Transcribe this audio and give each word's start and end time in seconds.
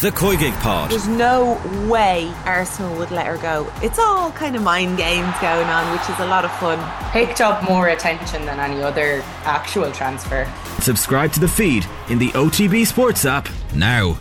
The 0.00 0.10
Koigig 0.10 0.58
Pod. 0.62 0.90
There's 0.90 1.06
no 1.06 1.60
way 1.86 2.32
Arsenal 2.46 2.96
would 2.96 3.10
let 3.10 3.26
her 3.26 3.36
go. 3.36 3.70
It's 3.82 3.98
all 3.98 4.32
kind 4.32 4.56
of 4.56 4.62
mind 4.62 4.96
games 4.96 5.34
going 5.42 5.66
on, 5.66 5.92
which 5.92 6.08
is 6.08 6.18
a 6.20 6.26
lot 6.26 6.46
of 6.46 6.50
fun. 6.52 6.78
Picked 7.12 7.42
up 7.42 7.62
more 7.64 7.88
attention 7.88 8.46
than 8.46 8.58
any 8.58 8.82
other 8.82 9.22
actual 9.44 9.92
transfer. 9.92 10.50
Subscribe 10.80 11.32
to 11.32 11.40
the 11.40 11.48
feed 11.48 11.84
in 12.08 12.18
the 12.18 12.30
OTB 12.30 12.86
Sports 12.86 13.26
app 13.26 13.46
now. 13.74 14.16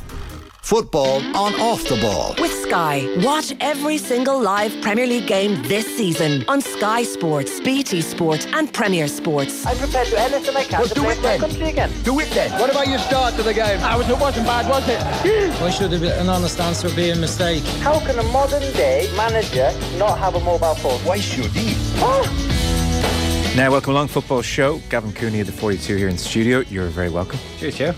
Football 0.62 1.22
on 1.36 1.56
off 1.56 1.84
the 1.88 1.96
ball. 2.02 2.36
With 2.40 2.52
Sky. 2.52 3.08
Watch 3.24 3.54
every 3.60 3.98
single 3.98 4.40
live 4.40 4.80
Premier 4.82 5.08
League 5.08 5.26
game 5.26 5.62
this 5.64 5.86
season 5.98 6.44
on 6.48 6.62
Sky 6.62 7.02
Sports, 7.04 7.60
BT 7.62 8.02
Sport, 8.02 8.46
and 8.54 8.72
Premier 8.72 9.08
Sports. 9.08 9.66
I'm 9.66 9.78
prepared 9.78 10.06
to 10.08 10.12
do 10.12 10.18
anything 10.18 10.56
I 10.56 10.64
can 10.66 10.80
Well, 10.80 10.88
to 10.90 10.94
do 10.94 11.10
it 11.10 11.22
then. 11.24 11.40
country 11.40 11.70
again. 11.70 11.92
Do 12.04 12.20
it 12.20 12.30
then. 12.32 12.52
What 12.60 12.70
about 12.70 12.88
your 12.88 13.00
start 13.00 13.34
to 13.36 13.44
the 13.44 13.54
game? 13.54 13.80
Ah, 13.82 13.94
I 13.94 13.98
was, 13.98 14.08
it 14.10 14.20
wasn't 14.20 14.46
bad, 14.46 14.70
was 14.70 14.88
it? 14.88 15.00
Why 15.62 15.72
should 15.72 15.92
an 15.94 16.30
honest 16.30 16.60
answer 16.60 16.90
be 16.94 17.10
a 17.10 17.16
mistake? 17.16 17.64
How 17.82 18.00
can 18.02 18.20
a 18.20 18.24
modern 18.24 18.62
day 18.74 19.10
manager 19.18 19.72
not 19.98 20.20
have 20.20 20.36
a 20.36 20.40
mobile 20.42 20.76
phone? 20.76 21.00
Why 21.00 21.20
should 21.20 21.46
he? 21.52 21.74
Ah! 22.00 23.54
Now, 23.56 23.72
welcome 23.72 23.94
along, 23.94 24.10
football 24.10 24.44
show. 24.44 24.78
Gavin 24.90 25.14
Cooney 25.14 25.40
of 25.40 25.48
the 25.48 25.54
42 25.54 25.96
here 25.96 26.08
in 26.10 26.16
the 26.18 26.22
studio. 26.22 26.60
You're 26.70 26.88
very 26.90 27.10
welcome. 27.10 27.40
Cheers, 27.58 27.78
Joe. 27.78 27.94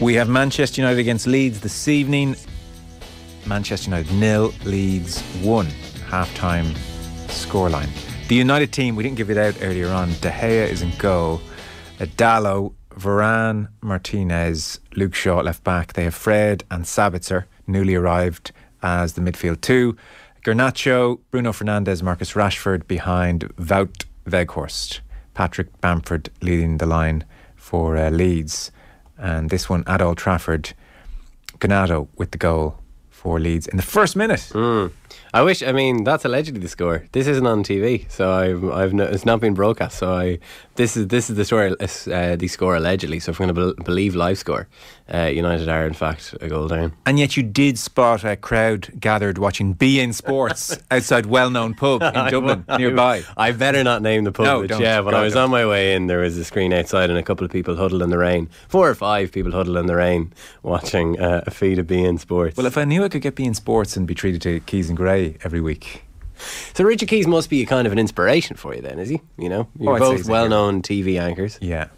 We 0.00 0.14
have 0.14 0.30
Manchester 0.30 0.80
United 0.80 0.98
against 0.98 1.26
Leeds 1.26 1.60
this 1.60 1.86
evening. 1.86 2.34
Manchester 3.44 3.90
United 3.90 4.10
nil, 4.14 4.50
Leeds 4.64 5.20
one. 5.42 5.66
Half-time 6.08 6.68
scoreline. 7.26 7.90
The 8.28 8.34
United 8.34 8.72
team, 8.72 8.96
we 8.96 9.02
didn't 9.02 9.18
give 9.18 9.28
it 9.28 9.36
out 9.36 9.58
earlier 9.60 9.88
on. 9.90 10.08
De 10.22 10.30
Gea 10.30 10.66
is 10.68 10.80
in 10.80 10.90
goal. 10.96 11.42
Dalot, 11.98 12.72
Varane, 12.92 13.68
Martinez, 13.82 14.80
Luke 14.96 15.14
Shaw 15.14 15.42
left 15.42 15.64
back. 15.64 15.92
They 15.92 16.04
have 16.04 16.14
Fred 16.14 16.64
and 16.70 16.86
Sabitzer, 16.86 17.44
newly 17.66 17.94
arrived 17.94 18.52
as 18.82 19.12
the 19.12 19.20
midfield 19.20 19.60
two. 19.60 19.98
Garnacho, 20.42 21.20
Bruno 21.30 21.52
Fernandes, 21.52 22.02
Marcus 22.02 22.32
Rashford 22.32 22.88
behind 22.88 23.54
Wout 23.56 24.06
Weghorst. 24.24 25.00
Patrick 25.34 25.78
Bamford 25.82 26.30
leading 26.40 26.78
the 26.78 26.86
line 26.86 27.26
for 27.54 27.98
uh, 27.98 28.08
Leeds. 28.08 28.72
And 29.20 29.50
this 29.50 29.68
one 29.68 29.84
at 29.86 30.00
Old 30.00 30.16
Trafford, 30.16 30.72
Gnonto 31.60 32.08
with 32.16 32.30
the 32.30 32.38
goal 32.38 32.78
for 33.10 33.38
Leeds 33.38 33.66
in 33.68 33.76
the 33.76 33.82
first 33.82 34.16
minute. 34.16 34.40
Mm. 34.52 34.90
I 35.32 35.42
wish. 35.42 35.62
I 35.62 35.72
mean, 35.72 36.02
that's 36.02 36.24
allegedly 36.24 36.60
the 36.60 36.68
score. 36.68 37.04
This 37.12 37.26
isn't 37.28 37.46
on 37.46 37.62
TV, 37.62 38.10
so 38.10 38.32
I've, 38.32 38.64
I've 38.70 38.92
no, 38.92 39.04
it's 39.04 39.24
not 39.24 39.40
been 39.40 39.54
broadcast. 39.54 39.98
So 39.98 40.12
I, 40.12 40.38
this 40.74 40.96
is 40.96 41.06
this 41.06 41.30
is 41.30 41.36
the 41.36 41.44
story, 41.44 41.70
uh, 41.72 42.36
the 42.36 42.48
score 42.48 42.74
allegedly. 42.74 43.20
So 43.20 43.30
if 43.30 43.38
we're 43.38 43.46
going 43.46 43.54
to 43.54 43.74
be- 43.74 43.82
believe 43.84 44.16
live 44.16 44.38
score, 44.38 44.66
uh, 45.12 45.26
United 45.26 45.68
are 45.68 45.86
in 45.86 45.94
fact 45.94 46.34
a 46.40 46.48
goal 46.48 46.66
down. 46.66 46.92
And 47.06 47.18
yet 47.18 47.36
you 47.36 47.44
did 47.44 47.78
spot 47.78 48.24
a 48.24 48.36
crowd 48.36 48.92
gathered 48.98 49.38
watching 49.38 49.74
beIN 49.74 50.14
Sports 50.14 50.78
outside 50.90 51.26
well-known 51.26 51.74
pub 51.74 52.02
in 52.02 52.12
Dublin 52.12 52.64
nearby. 52.76 53.22
I 53.36 53.52
better 53.52 53.84
not 53.84 54.02
name 54.02 54.24
the 54.24 54.32
pub. 54.32 54.46
No, 54.46 54.66
but 54.66 54.80
yeah, 54.80 55.00
when 55.00 55.14
I 55.14 55.22
was 55.22 55.34
don't. 55.34 55.44
on 55.44 55.50
my 55.50 55.66
way 55.66 55.94
in, 55.94 56.08
there 56.08 56.20
was 56.20 56.36
a 56.38 56.44
screen 56.44 56.72
outside 56.72 57.08
and 57.08 57.18
a 57.18 57.22
couple 57.22 57.44
of 57.44 57.52
people 57.52 57.76
huddled 57.76 58.02
in 58.02 58.10
the 58.10 58.18
rain. 58.18 58.48
Four 58.68 58.88
or 58.90 58.94
five 58.94 59.30
people 59.30 59.52
huddled 59.52 59.76
in 59.76 59.86
the 59.86 59.96
rain 59.96 60.32
watching 60.64 61.20
uh, 61.20 61.44
a 61.46 61.50
feed 61.52 61.78
of 61.78 61.86
beIN 61.86 62.18
Sports. 62.18 62.56
Well, 62.56 62.66
if 62.66 62.76
I 62.76 62.84
knew 62.84 63.04
I 63.04 63.08
could 63.08 63.22
get 63.22 63.36
beIN 63.36 63.54
Sports 63.54 63.96
and 63.96 64.06
be 64.06 64.14
treated 64.14 64.42
to 64.42 64.60
Keys 64.60 64.88
and 64.88 64.96
Grey 64.96 65.19
every 65.44 65.60
week, 65.60 66.04
so 66.74 66.84
Richard 66.84 67.08
Keys 67.08 67.26
must 67.26 67.50
be 67.50 67.62
a 67.62 67.66
kind 67.66 67.86
of 67.86 67.92
an 67.92 67.98
inspiration 67.98 68.56
for 68.56 68.74
you, 68.74 68.82
then, 68.82 68.98
is 68.98 69.08
he? 69.08 69.20
You 69.38 69.48
know, 69.48 69.68
you're 69.78 69.96
Oh, 69.96 69.98
both 69.98 70.16
he's 70.18 70.28
a 70.28 70.32
well-known 70.32 70.82
TV 70.82 71.20
anchors. 71.20 71.58
yeah. 71.60 71.88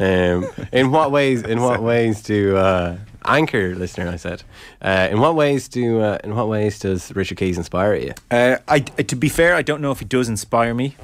Um, 0.00 0.46
in 0.72 0.92
what 0.92 1.10
ways? 1.10 1.42
In 1.42 1.60
what 1.66 1.82
ways 1.82 2.22
do 2.22 2.56
uh, 2.56 2.98
anchor 3.24 3.74
listener? 3.74 4.08
I 4.08 4.16
said. 4.16 4.44
Uh, 4.80 5.08
in 5.10 5.18
what 5.18 5.34
ways 5.34 5.68
do? 5.68 6.00
Uh, 6.00 6.18
in 6.22 6.36
what 6.36 6.46
ways 6.48 6.78
does 6.78 7.12
Richard 7.16 7.36
Keys 7.38 7.58
inspire 7.58 7.94
you? 7.96 8.12
Uh, 8.30 8.58
I, 8.68 8.78
to 8.80 9.16
be 9.16 9.28
fair, 9.28 9.56
I 9.56 9.62
don't 9.62 9.80
know 9.80 9.90
if 9.90 9.98
he 9.98 10.04
does 10.04 10.28
inspire 10.28 10.72
me. 10.72 10.94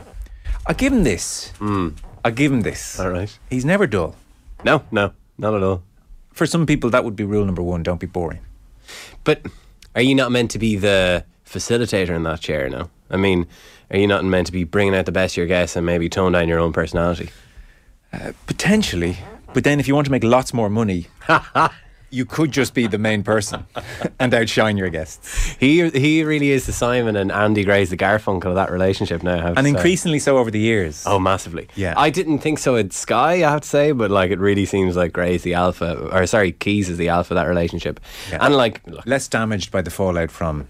I'll 0.66 0.76
give 0.76 0.92
him 0.92 1.02
this. 1.02 1.52
I'll 1.60 2.32
give 2.32 2.52
him 2.52 2.60
this. 2.62 3.00
All 3.00 3.10
right. 3.10 3.36
He's 3.50 3.64
never 3.64 3.86
dull. 3.88 4.14
No, 4.64 4.84
no, 4.92 5.12
not 5.38 5.54
at 5.54 5.62
all. 5.64 5.82
For 6.32 6.46
some 6.46 6.64
people, 6.64 6.88
that 6.90 7.02
would 7.04 7.16
be 7.16 7.24
rule 7.24 7.44
number 7.44 7.62
one. 7.62 7.82
Don't 7.82 8.00
be 8.00 8.06
boring. 8.06 8.40
But 9.24 9.42
are 9.96 10.02
you 10.02 10.14
not 10.14 10.30
meant 10.30 10.52
to 10.52 10.58
be 10.60 10.76
the 10.76 11.24
facilitator 11.58 12.10
in 12.10 12.22
that 12.24 12.40
chair? 12.40 12.68
now? 12.68 12.90
I 13.10 13.16
mean, 13.16 13.46
are 13.90 13.98
you 13.98 14.06
not 14.06 14.24
meant 14.24 14.46
to 14.46 14.52
be 14.52 14.64
bringing 14.64 14.94
out 14.94 15.06
the 15.06 15.12
best 15.12 15.34
of 15.34 15.38
your 15.38 15.46
guests 15.46 15.76
and 15.76 15.86
maybe 15.86 16.08
tone 16.08 16.32
down 16.32 16.48
your 16.48 16.58
own 16.58 16.72
personality? 16.72 17.30
Uh, 18.12 18.32
potentially. 18.46 19.18
But 19.52 19.64
then 19.64 19.78
if 19.80 19.86
you 19.88 19.94
want 19.94 20.06
to 20.06 20.10
make 20.10 20.24
lots 20.24 20.52
more 20.52 20.68
money, 20.68 21.06
you 22.10 22.24
could 22.24 22.52
just 22.52 22.74
be 22.74 22.86
the 22.86 22.98
main 22.98 23.22
person 23.22 23.66
and 24.20 24.32
outshine 24.32 24.76
your 24.76 24.88
guests. 24.88 25.56
He 25.58 25.88
he 25.90 26.22
really 26.24 26.50
is 26.50 26.66
the 26.66 26.72
Simon 26.72 27.16
and 27.16 27.30
Andy 27.30 27.64
Gray's 27.64 27.90
the 27.90 27.96
Garfunkel 27.96 28.46
of 28.46 28.54
that 28.54 28.70
relationship 28.70 29.22
now. 29.22 29.34
I 29.34 29.40
have 29.40 29.54
to 29.54 29.58
And 29.58 29.66
increasingly 29.66 30.18
so 30.18 30.38
over 30.38 30.50
the 30.50 30.60
years. 30.60 31.04
Oh, 31.06 31.18
massively. 31.18 31.68
Yeah. 31.76 31.94
I 31.96 32.10
didn't 32.10 32.38
think 32.38 32.58
so 32.58 32.76
at 32.76 32.92
Sky, 32.92 33.34
I 33.34 33.50
have 33.50 33.60
to 33.62 33.68
say, 33.68 33.92
but 33.92 34.10
like 34.10 34.30
it 34.30 34.38
really 34.38 34.64
seems 34.64 34.96
like 34.96 35.12
Gray's 35.12 35.42
the 35.42 35.54
alpha, 35.54 36.08
or 36.12 36.26
sorry, 36.26 36.52
Keys 36.52 36.88
is 36.88 36.98
the 36.98 37.08
alpha 37.08 37.34
of 37.34 37.36
that 37.36 37.48
relationship. 37.48 38.00
Yeah. 38.30 38.38
And 38.40 38.56
like, 38.56 38.80
look, 38.86 39.06
Less 39.06 39.28
damaged 39.28 39.70
by 39.70 39.82
the 39.82 39.90
fallout 39.90 40.30
from 40.30 40.68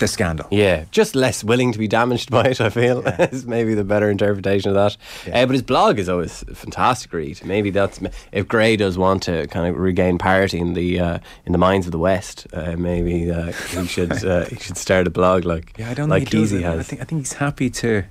the 0.00 0.08
scandal. 0.08 0.48
yeah, 0.50 0.84
just 0.90 1.14
less 1.14 1.44
willing 1.44 1.72
to 1.72 1.78
be 1.78 1.86
damaged 1.86 2.30
by 2.38 2.46
it, 2.46 2.60
I 2.60 2.70
feel, 2.70 3.06
is 3.06 3.46
maybe 3.56 3.74
the 3.74 3.84
better 3.84 4.10
interpretation 4.10 4.70
of 4.70 4.74
that. 4.74 4.96
Yeah. 5.26 5.42
Uh, 5.42 5.46
but 5.46 5.52
his 5.52 5.62
blog 5.62 5.98
is 5.98 6.08
always 6.08 6.42
a 6.42 6.54
fantastic 6.54 7.12
read. 7.12 7.44
Maybe 7.44 7.70
that's, 7.70 8.00
if 8.32 8.48
Gray 8.48 8.76
does 8.76 8.98
want 8.98 9.22
to 9.24 9.46
kind 9.46 9.68
of 9.68 9.76
regain 9.76 10.18
parity 10.18 10.58
in 10.58 10.74
the 10.74 10.98
uh, 10.98 11.18
in 11.46 11.52
the 11.52 11.58
minds 11.58 11.86
of 11.86 11.92
the 11.92 11.98
West, 11.98 12.46
uh, 12.52 12.76
maybe 12.76 13.30
uh, 13.30 13.52
he 13.52 13.86
should 13.86 14.24
uh, 14.24 14.46
he 14.46 14.56
should 14.56 14.76
start 14.76 15.06
a 15.06 15.10
blog 15.10 15.44
like, 15.44 15.74
Yeah, 15.78 15.90
I 15.90 15.94
don't 15.94 16.08
like 16.08 16.28
think 16.28 16.32
he 16.32 16.40
does. 16.40 16.52
Keezy 16.52 16.74
it. 16.74 16.80
I 16.80 16.82
think 16.82 17.00
I 17.00 17.04
think 17.04 17.20
he's 17.20 17.34
happy 17.34 17.70
to 17.70 18.04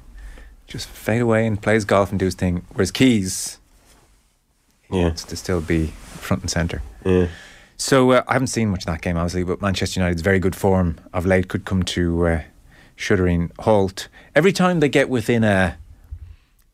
just 0.68 0.88
fade 0.88 1.22
away 1.22 1.48
and 1.48 1.62
play 1.62 1.74
his 1.74 1.86
golf 1.86 2.12
and 2.12 2.20
do 2.20 2.26
his 2.26 2.36
thing. 2.36 2.66
Whereas 2.74 2.92
Keys 2.92 3.58
yeah. 4.92 5.04
wants 5.04 5.24
to 5.24 5.36
still 5.36 5.62
be 5.62 5.88
front 5.88 6.44
and 6.44 6.52
centre. 6.52 6.82
Yeah. 7.04 7.28
So 7.80 8.12
uh, 8.12 8.24
I 8.28 8.34
haven't 8.34 8.48
seen 8.48 8.70
much 8.70 8.82
of 8.82 8.88
that 8.88 9.02
game, 9.02 9.18
obviously, 9.18 9.44
but 9.46 9.62
Manchester 9.62 10.02
United's 10.02 10.22
very 10.22 10.40
good 10.40 10.56
form 10.56 11.00
of 11.14 11.26
late 11.26 11.48
could 11.48 11.64
come 11.64 11.82
to 11.84 12.28
uh, 12.28 12.42
shuddering 12.98 13.52
halt. 13.60 14.10
Every 14.36 14.52
time 14.52 14.82
they 14.82 14.90
get 14.90 15.10
within 15.10 15.44
a 15.44 15.78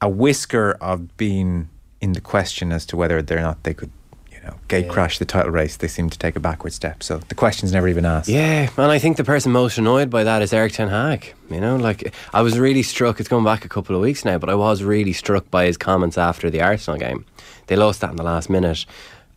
a 0.01 0.09
whisker 0.09 0.71
of 0.81 1.15
being 1.15 1.69
in 2.01 2.13
the 2.13 2.21
question 2.21 2.71
as 2.71 2.85
to 2.87 2.97
whether 2.97 3.17
or 3.17 3.39
not 3.39 3.63
they 3.63 3.73
could, 3.73 3.91
you 4.31 4.39
know, 4.43 4.55
gate 4.67 4.89
crash 4.89 5.19
the 5.19 5.25
title 5.25 5.51
race, 5.51 5.77
they 5.77 5.87
seem 5.87 6.09
to 6.09 6.19
take 6.19 6.35
a 6.35 6.39
backward 6.39 6.73
step. 6.73 7.01
So 7.01 7.19
the 7.19 7.35
question's 7.35 7.71
never 7.71 7.87
even 7.87 8.03
asked. 8.03 8.27
Yeah, 8.27 8.69
and 8.77 8.91
I 8.91 8.99
think 8.99 9.17
the 9.17 9.23
person 9.23 9.51
most 9.51 9.77
annoyed 9.77 10.09
by 10.09 10.23
that 10.23 10.41
is 10.41 10.53
Erik 10.53 10.73
Ten 10.73 10.89
Hag. 10.89 11.33
You 11.49 11.61
know, 11.61 11.75
like 11.77 12.13
I 12.33 12.41
was 12.41 12.57
really 12.59 12.83
struck. 12.83 13.19
It's 13.19 13.29
going 13.29 13.45
back 13.45 13.63
a 13.63 13.69
couple 13.69 13.95
of 13.95 14.01
weeks 14.01 14.25
now, 14.25 14.37
but 14.39 14.49
I 14.49 14.55
was 14.55 14.83
really 14.83 15.13
struck 15.13 15.49
by 15.51 15.65
his 15.65 15.77
comments 15.77 16.17
after 16.17 16.49
the 16.49 16.61
Arsenal 16.61 16.99
game. 16.99 17.25
They 17.67 17.75
lost 17.75 18.01
that 18.01 18.09
in 18.09 18.15
the 18.17 18.23
last 18.23 18.49
minute. 18.49 18.85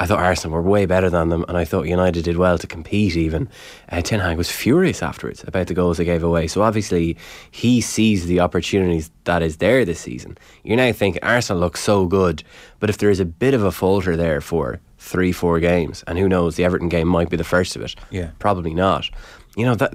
I 0.01 0.07
thought 0.07 0.21
Arsenal 0.21 0.55
were 0.55 0.63
way 0.63 0.87
better 0.87 1.11
than 1.11 1.29
them, 1.29 1.45
and 1.49 1.57
I 1.57 1.65
thought 1.65 1.89
United 1.89 2.25
did 2.25 2.37
well 2.37 2.57
to 2.59 2.67
compete. 2.67 3.17
Even 3.17 3.49
uh, 3.91 4.01
Ten 4.01 4.21
Hag 4.21 4.37
was 4.37 4.51
furious 4.51 5.03
afterwards 5.03 5.43
about 5.47 5.67
the 5.67 5.75
goals 5.75 5.97
they 5.97 6.05
gave 6.05 6.23
away. 6.23 6.47
So 6.47 6.63
obviously, 6.63 7.17
he 7.51 7.81
sees 7.81 8.27
the 8.27 8.41
opportunities 8.41 9.11
that 9.25 9.43
is 9.43 9.57
there 9.57 9.85
this 9.85 10.01
season. 10.01 10.39
You're 10.63 10.77
now 10.77 10.93
thinking 10.93 11.23
Arsenal 11.25 11.61
looks 11.61 11.81
so 11.81 12.07
good, 12.07 12.45
but 12.79 12.91
if 12.91 12.99
there 12.99 13.11
is 13.11 13.21
a 13.21 13.25
bit 13.25 13.55
of 13.55 13.65
a 13.65 13.73
falter 13.73 14.17
there 14.17 14.41
for 14.41 14.81
three, 14.99 15.33
four 15.33 15.59
games, 15.59 16.05
and 16.07 16.19
who 16.19 16.29
knows, 16.29 16.57
the 16.57 16.65
Everton 16.65 16.89
game 16.89 17.09
might 17.09 17.31
be 17.31 17.37
the 17.37 17.45
first 17.45 17.75
of 17.75 17.83
it. 17.83 17.95
Yeah. 18.11 18.31
probably 18.39 18.75
not. 18.75 19.11
You 19.57 19.67
know 19.67 19.75
that 19.75 19.95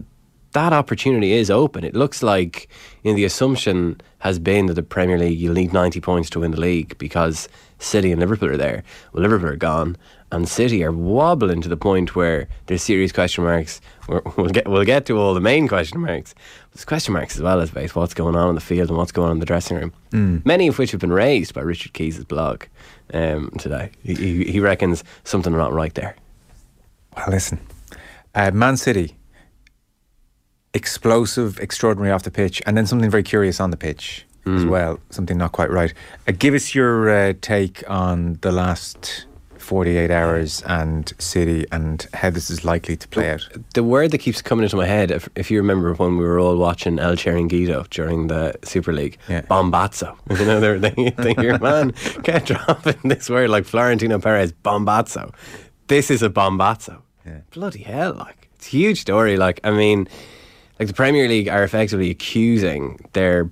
that 0.54 0.74
opportunity 0.74 1.34
is 1.34 1.52
open. 1.52 1.84
It 1.84 1.96
looks 1.96 2.24
like 2.24 2.70
you 3.04 3.12
know, 3.12 3.16
the 3.16 3.26
assumption 3.26 4.02
has 4.20 4.40
been 4.40 4.68
that 4.68 4.76
the 4.76 4.84
Premier 4.84 5.18
League 5.18 5.40
you'll 5.40 5.54
need 5.54 5.74
90 5.74 6.00
points 6.02 6.30
to 6.32 6.40
win 6.40 6.52
the 6.52 6.60
league 6.60 6.98
because 6.98 7.50
City 7.80 8.12
and 8.12 8.20
Liverpool 8.20 8.50
are 8.50 8.58
there. 8.58 8.84
Well, 9.12 9.24
Liverpool 9.24 9.50
are 9.50 9.58
gone, 9.58 9.98
and 10.32 10.48
City 10.48 10.84
are 10.84 10.92
wobbling 10.92 11.62
to 11.62 11.70
the 11.70 11.78
point 11.78 12.16
where 12.16 12.48
there's 12.66 12.82
serious 12.82 13.12
question 13.12 13.44
marks. 13.44 13.82
We're, 14.08 14.22
we'll 14.38 14.50
get 14.50 14.68
we'll 14.68 14.86
get 14.86 15.06
to 15.08 15.18
all 15.18 15.34
the 15.34 15.42
main 15.42 15.68
question 15.68 16.00
marks. 16.00 16.34
There's 16.74 16.86
question 16.86 17.14
marks 17.14 17.36
as 17.36 17.42
well 17.42 17.60
as 17.60 17.72
about 17.72 17.96
what's 17.96 18.14
going 18.14 18.36
on 18.36 18.50
in 18.50 18.56
the 18.56 18.62
field 18.62 18.90
and 18.90 18.98
what's 18.98 19.12
going 19.12 19.30
on 19.30 19.36
in 19.36 19.40
the 19.40 19.46
dressing 19.46 19.78
room. 19.78 19.94
Many 20.46 20.68
of 20.68 20.80
which 20.80 20.92
have 20.92 21.02
been 21.02 21.14
raised 21.14 21.54
by 21.54 21.62
Richard 21.62 21.94
Keys' 21.94 22.24
blog 22.24 22.64
um, 23.14 23.52
today. 23.60 23.92
He, 24.04 24.16
he, 24.16 24.44
he 24.46 24.60
reckons 24.60 25.04
something 25.24 25.54
not 25.54 25.74
right 25.74 25.94
there. 25.94 26.16
Well, 27.16 27.28
listen, 27.30 27.60
uh, 28.34 28.52
Man 28.52 28.78
City, 28.78 29.16
explosive, 30.74 31.60
extraordinary 31.60 32.12
off 32.12 32.24
the 32.24 32.32
pitch, 32.32 32.62
and 32.66 32.76
then 32.78 32.86
something 32.86 33.10
very 33.10 33.24
curious 33.24 33.60
on 33.60 33.72
the 33.72 33.78
pitch 33.78 34.26
as 34.46 34.66
well. 34.66 35.00
Something 35.10 35.38
not 35.38 35.54
quite 35.54 35.72
right. 35.72 35.94
Uh, 36.28 36.34
give 36.38 36.54
us 36.54 36.76
your 36.76 37.10
uh, 37.10 37.34
take 37.40 37.82
on 37.90 38.38
the 38.42 38.52
last 38.52 39.26
48 39.58 40.12
hours 40.12 40.62
and 40.68 41.14
City 41.18 41.66
and 41.72 42.06
how 42.14 42.30
this 42.30 42.50
is 42.50 42.66
likely 42.66 42.98
to 42.98 43.08
play 43.08 43.32
out. 43.32 43.48
the 43.74 43.84
word 43.86 44.12
that 44.12 44.18
keeps 44.18 44.42
coming 44.42 44.66
into 44.66 44.76
my 44.76 44.86
head, 44.86 45.12
if, 45.12 45.30
if 45.36 45.50
you 45.50 45.60
remember 45.60 45.94
when 45.94 46.18
we 46.18 46.26
were 46.26 46.40
all 46.42 46.58
watching 46.58 47.00
El 47.00 47.16
Chiringuito 47.16 47.90
during 47.90 48.28
the 48.28 48.54
Super 48.64 48.92
League, 48.92 49.18
Yeah. 49.30 49.44
bombazo. 49.44 50.18
You 50.38 50.46
know, 50.46 50.60
they're, 50.60 50.78
they 50.78 50.92
think 51.12 51.40
your 51.42 51.58
man 51.60 51.92
kept 52.24 52.48
dropping 52.48 52.98
this 53.10 53.30
word 53.30 53.50
like 53.50 53.64
Florentino 53.64 54.20
Perez, 54.20 54.52
bombazo. 54.52 55.34
This 55.88 56.12
is 56.12 56.22
a 56.22 56.30
bombazo. 56.30 57.02
Bloody 57.52 57.84
hell! 57.84 58.16
Like 58.16 58.50
it's 58.56 58.68
a 58.68 58.72
huge 58.72 59.00
story. 59.00 59.38
Like 59.38 59.62
I 59.64 59.72
mean, 59.72 60.10
like 60.80 60.88
the 60.88 60.94
Premier 60.94 61.28
League 61.28 61.48
are 61.48 61.64
effectively 61.64 62.10
accusing 62.10 63.00
their 63.14 63.50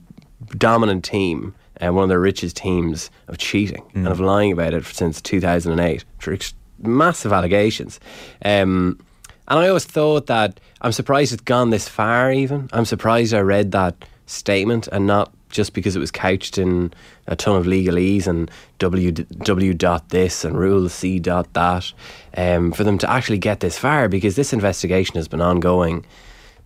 dominant 0.57 1.03
team 1.03 1.53
and 1.77 1.95
one 1.95 2.03
of 2.03 2.09
their 2.09 2.19
richest 2.19 2.55
teams 2.55 3.09
of 3.27 3.37
cheating 3.37 3.83
and 3.93 4.07
of 4.07 4.19
lying 4.19 4.51
about 4.51 4.73
it 4.73 4.85
since 4.85 5.21
2008 5.21 6.05
for 6.19 6.33
ex- 6.33 6.53
massive 6.79 7.33
allegations. 7.33 7.99
Um, 8.45 8.99
and 9.47 9.59
I 9.59 9.67
always 9.67 9.85
thought 9.85 10.27
that 10.27 10.59
I'm 10.81 10.91
surprised 10.91 11.33
it's 11.33 11.41
gone 11.41 11.71
this 11.71 11.87
far. 11.87 12.31
Even 12.31 12.69
I'm 12.71 12.85
surprised 12.85 13.33
I 13.33 13.39
read 13.39 13.71
that 13.71 13.95
statement 14.27 14.87
and 14.91 15.07
not 15.07 15.33
just 15.49 15.73
because 15.73 15.95
it 15.95 15.99
was 15.99 16.11
couched 16.11 16.57
in 16.57 16.93
a 17.27 17.35
ton 17.35 17.57
of 17.57 17.65
legalese 17.65 18.27
and 18.27 18.49
w 18.79 19.11
w 19.11 19.73
dot 19.73 20.07
this 20.09 20.45
and 20.45 20.57
rule 20.57 20.87
c 20.87 21.19
dot 21.19 21.51
that. 21.53 21.91
Um, 22.37 22.71
for 22.71 22.83
them 22.83 22.97
to 22.99 23.09
actually 23.09 23.39
get 23.39 23.59
this 23.59 23.77
far 23.77 24.07
because 24.07 24.35
this 24.35 24.53
investigation 24.53 25.15
has 25.15 25.27
been 25.27 25.41
ongoing 25.41 26.05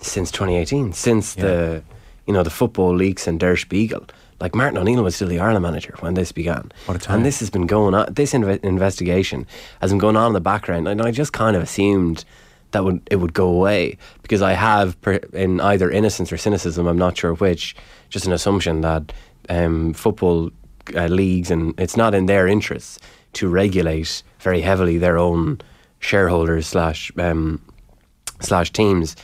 since 0.01 0.31
2018, 0.31 0.93
since 0.93 1.35
the 1.35 1.83
you 2.25 2.33
know 2.33 2.43
the 2.43 2.49
football 2.49 2.95
leaks 2.95 3.27
and 3.27 3.39
Der 3.39 3.55
Spiegel. 3.55 4.05
Like 4.41 4.53
Martin 4.53 4.77
O'Neill 4.77 5.01
was 5.01 5.15
still 5.15 5.29
the 5.29 5.39
Ireland 5.39 5.63
manager 5.63 5.95
when 6.01 6.15
this 6.15 6.33
began. 6.33 6.71
What 6.87 6.97
a 6.97 6.99
time. 6.99 7.17
And 7.17 7.25
this 7.25 7.39
has 7.39 7.49
been 7.49 7.67
going 7.67 7.93
on. 7.93 8.13
This 8.13 8.33
inve- 8.33 8.61
investigation 8.65 9.47
has 9.79 9.91
been 9.91 9.97
going 9.97 10.17
on 10.17 10.27
in 10.27 10.33
the 10.33 10.41
background, 10.41 10.89
and 10.89 11.01
I 11.01 11.11
just 11.11 11.31
kind 11.31 11.55
of 11.55 11.63
assumed 11.63 12.25
that 12.71 12.83
would 12.83 13.01
it 13.09 13.17
would 13.17 13.33
go 13.33 13.47
away 13.47 13.97
because 14.21 14.41
I 14.41 14.53
have, 14.53 14.97
in 15.31 15.61
either 15.61 15.89
innocence 15.89 16.33
or 16.33 16.37
cynicism, 16.37 16.85
I'm 16.87 16.97
not 16.97 17.17
sure 17.17 17.33
which, 17.33 17.75
just 18.09 18.25
an 18.25 18.33
assumption 18.33 18.81
that 18.81 19.13
um, 19.47 19.93
football 19.93 20.51
uh, 20.95 21.07
leagues 21.07 21.49
and 21.49 21.73
it's 21.79 21.95
not 21.95 22.13
in 22.13 22.25
their 22.25 22.47
interests 22.47 22.99
to 23.33 23.47
regulate 23.47 24.23
very 24.39 24.61
heavily 24.61 24.97
their 24.97 25.17
own 25.17 25.59
shareholders 25.99 26.67
slash 26.67 27.11
um, 27.17 27.61
slash 28.41 28.71
teams. 28.71 29.15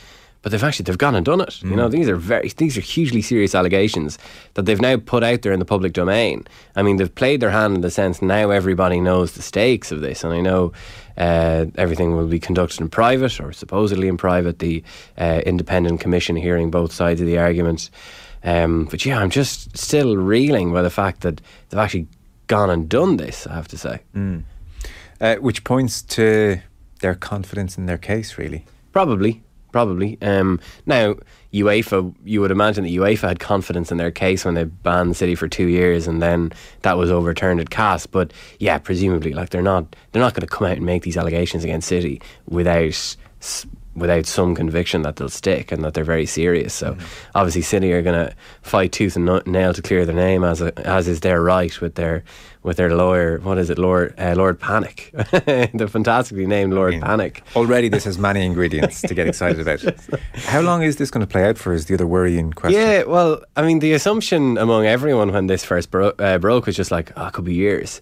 But 0.42 0.50
they've 0.50 0.64
actually 0.64 0.84
they've 0.84 0.98
gone 0.98 1.14
and 1.14 1.24
done 1.24 1.40
it. 1.40 1.62
You 1.62 1.76
know, 1.76 1.88
these 1.88 2.08
are 2.08 2.16
very 2.16 2.48
these 2.48 2.76
are 2.76 2.80
hugely 2.80 3.22
serious 3.22 3.54
allegations 3.54 4.18
that 4.54 4.66
they've 4.66 4.80
now 4.80 4.96
put 4.96 5.22
out 5.22 5.42
there 5.42 5.52
in 5.52 5.60
the 5.60 5.64
public 5.64 5.92
domain. 5.92 6.46
I 6.74 6.82
mean, 6.82 6.96
they've 6.96 7.14
played 7.14 7.40
their 7.40 7.50
hand 7.50 7.76
in 7.76 7.80
the 7.80 7.90
sense 7.90 8.20
now 8.20 8.50
everybody 8.50 9.00
knows 9.00 9.32
the 9.32 9.42
stakes 9.42 9.92
of 9.92 10.00
this, 10.00 10.24
and 10.24 10.32
I 10.32 10.40
know 10.40 10.72
uh, 11.16 11.66
everything 11.76 12.16
will 12.16 12.26
be 12.26 12.40
conducted 12.40 12.80
in 12.80 12.88
private 12.88 13.40
or 13.40 13.52
supposedly 13.52 14.08
in 14.08 14.16
private. 14.16 14.58
The 14.58 14.82
uh, 15.16 15.42
independent 15.46 16.00
commission 16.00 16.34
hearing 16.34 16.70
both 16.70 16.92
sides 16.92 17.20
of 17.20 17.26
the 17.28 17.38
argument. 17.38 17.90
Um, 18.44 18.86
but 18.86 19.06
yeah, 19.06 19.20
I'm 19.20 19.30
just 19.30 19.76
still 19.78 20.16
reeling 20.16 20.72
by 20.72 20.82
the 20.82 20.90
fact 20.90 21.20
that 21.20 21.40
they've 21.68 21.78
actually 21.78 22.08
gone 22.48 22.68
and 22.68 22.88
done 22.88 23.16
this. 23.16 23.46
I 23.46 23.54
have 23.54 23.68
to 23.68 23.78
say. 23.78 24.00
Uh, 25.20 25.36
which 25.36 25.62
points 25.62 26.02
to 26.02 26.60
their 27.00 27.14
confidence 27.14 27.78
in 27.78 27.86
their 27.86 27.98
case, 27.98 28.38
really. 28.38 28.64
Probably, 28.92 29.42
probably. 29.72 30.18
Um, 30.22 30.60
now, 30.86 31.16
UEFA, 31.52 32.14
you 32.24 32.40
would 32.40 32.50
imagine 32.50 32.84
that 32.84 32.90
UEFA 32.90 33.28
had 33.28 33.40
confidence 33.40 33.90
in 33.90 33.98
their 33.98 34.10
case 34.10 34.44
when 34.44 34.54
they 34.54 34.64
banned 34.64 35.16
City 35.16 35.34
for 35.34 35.48
two 35.48 35.66
years, 35.66 36.06
and 36.06 36.22
then 36.22 36.52
that 36.82 36.96
was 36.96 37.10
overturned 37.10 37.60
at 37.60 37.70
CAS. 37.70 38.06
But 38.06 38.32
yeah, 38.58 38.78
presumably, 38.78 39.32
like 39.32 39.50
they're 39.50 39.62
not 39.62 39.96
they're 40.12 40.22
not 40.22 40.34
going 40.34 40.46
to 40.46 40.54
come 40.54 40.66
out 40.66 40.76
and 40.76 40.86
make 40.86 41.02
these 41.02 41.16
allegations 41.16 41.64
against 41.64 41.88
City 41.88 42.22
without 42.46 43.16
without 43.94 44.26
some 44.26 44.54
conviction 44.54 45.02
that 45.02 45.16
they'll 45.16 45.28
stick 45.28 45.70
and 45.70 45.84
that 45.84 45.94
they're 45.94 46.04
very 46.04 46.26
serious. 46.26 46.72
So 46.74 46.96
obviously, 47.34 47.62
City 47.62 47.92
are 47.92 48.02
going 48.02 48.26
to 48.26 48.34
fight 48.62 48.92
tooth 48.92 49.16
and 49.16 49.46
nail 49.46 49.74
to 49.74 49.82
clear 49.82 50.04
their 50.06 50.14
name, 50.14 50.44
as 50.44 50.60
a, 50.60 50.78
as 50.86 51.08
is 51.08 51.20
their 51.20 51.42
right 51.42 51.78
with 51.80 51.94
their 51.96 52.24
with 52.62 52.76
their 52.76 52.94
lawyer. 52.94 53.38
What 53.38 53.58
is 53.58 53.70
it, 53.70 53.78
Lord 53.78 54.14
uh, 54.18 54.34
Lord 54.36 54.60
Pannick, 54.60 55.10
the 55.78 55.88
fantastically 55.88 56.46
named 56.46 56.72
Lord 56.72 56.94
Pannick. 56.94 57.40
Already, 57.56 57.88
this 57.88 58.04
has 58.04 58.18
many 58.18 58.44
ingredients 58.44 59.02
to 59.02 59.14
get 59.14 59.26
excited 59.26 59.60
about. 59.60 59.82
How 60.34 60.60
long 60.60 60.82
is 60.82 60.96
this 60.96 61.10
going 61.10 61.26
to 61.26 61.30
play 61.30 61.44
out 61.44 61.58
for? 61.58 61.72
Is 61.72 61.86
the 61.86 61.94
other 61.94 62.06
worrying 62.06 62.52
question? 62.52 62.80
Yeah, 62.80 63.04
well, 63.04 63.42
I 63.56 63.62
mean, 63.62 63.80
the 63.80 63.92
assumption 63.92 64.58
among 64.58 64.86
everyone 64.86 65.32
when 65.32 65.46
this 65.46 65.64
first 65.64 65.90
bro- 65.90 66.14
uh, 66.18 66.38
broke 66.38 66.66
was 66.66 66.76
just 66.76 66.90
like, 66.90 67.12
oh, 67.16 67.26
it 67.26 67.32
could 67.32 67.44
be 67.44 67.54
years. 67.54 68.00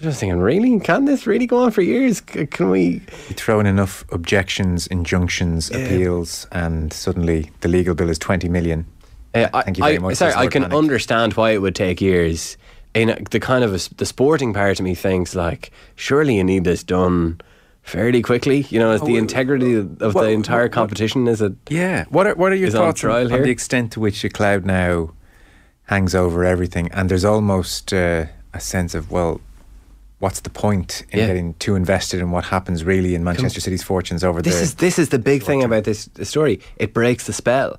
I 0.00 0.06
was 0.06 0.14
just 0.14 0.20
thinking, 0.20 0.40
really? 0.40 0.80
Can 0.80 1.04
this 1.04 1.26
really 1.26 1.46
go 1.46 1.58
on 1.58 1.72
for 1.72 1.82
years? 1.82 2.22
Can 2.22 2.70
we? 2.70 3.02
You 3.28 3.34
throw 3.34 3.60
in 3.60 3.66
enough 3.66 4.02
objections, 4.10 4.86
injunctions, 4.86 5.70
appeals, 5.70 6.46
and 6.52 6.90
suddenly 6.90 7.50
the 7.60 7.68
legal 7.68 7.94
bill 7.94 8.08
is 8.08 8.18
20 8.18 8.48
million. 8.48 8.86
Uh, 9.34 9.48
I- 9.52 9.62
Thank 9.62 9.76
you 9.76 9.84
very 9.84 9.96
I, 9.96 9.98
much. 9.98 10.16
Sorry, 10.16 10.32
I 10.32 10.46
can 10.46 10.72
understand 10.72 11.34
why 11.34 11.50
it 11.50 11.58
would 11.60 11.74
take 11.74 12.00
years. 12.00 12.56
In 12.94 13.10
a, 13.10 13.22
the 13.30 13.38
kind 13.40 13.62
of 13.62 13.74
a 13.74 13.94
the 13.96 14.06
sporting 14.06 14.54
part 14.54 14.80
of 14.80 14.84
me 14.84 14.94
thinks 14.94 15.34
like, 15.34 15.70
surely 15.96 16.36
you 16.36 16.44
need 16.44 16.64
this 16.64 16.82
done 16.82 17.38
fairly 17.82 18.22
quickly. 18.22 18.62
You 18.70 18.78
know, 18.78 18.92
as 18.92 19.02
the 19.02 19.16
integrity 19.18 19.74
of 19.74 20.14
what- 20.14 20.22
the 20.22 20.30
entire 20.30 20.60
what- 20.60 20.62
what- 20.64 20.72
competition 20.72 21.28
is 21.28 21.42
it? 21.42 21.52
Yeah. 21.68 22.06
What 22.08 22.26
are, 22.26 22.34
what 22.36 22.52
are 22.52 22.56
your 22.56 22.68
on 22.68 22.72
thoughts 22.72 23.04
on, 23.04 23.10
on 23.10 23.28
here? 23.28 23.42
the 23.42 23.50
extent 23.50 23.92
to 23.92 24.00
which 24.00 24.24
a 24.24 24.30
cloud 24.30 24.64
now 24.64 25.12
hangs 25.84 26.14
over 26.14 26.42
everything? 26.42 26.90
And 26.92 27.10
there's 27.10 27.24
almost 27.24 27.92
uh, 27.92 28.24
a 28.54 28.60
sense 28.60 28.94
of, 28.94 29.10
well, 29.10 29.42
what's 30.20 30.40
the 30.40 30.50
point 30.50 31.04
in 31.10 31.18
Yeah. 31.18 31.26
getting 31.26 31.54
too 31.54 31.74
invested 31.74 32.20
in 32.20 32.30
what 32.30 32.44
happens 32.44 32.84
really 32.84 33.14
in 33.14 33.24
Manchester 33.24 33.60
City's 33.60 33.82
fortunes 33.82 34.22
over 34.22 34.40
This 34.40 34.54
there? 34.54 34.62
is 34.62 34.74
this 34.76 34.98
is 34.98 35.08
the 35.08 35.18
big 35.18 35.42
thing 35.42 35.62
about 35.64 35.84
this 35.84 36.08
story. 36.22 36.60
It 36.76 36.94
breaks 36.94 37.24
the 37.26 37.32
spell 37.32 37.76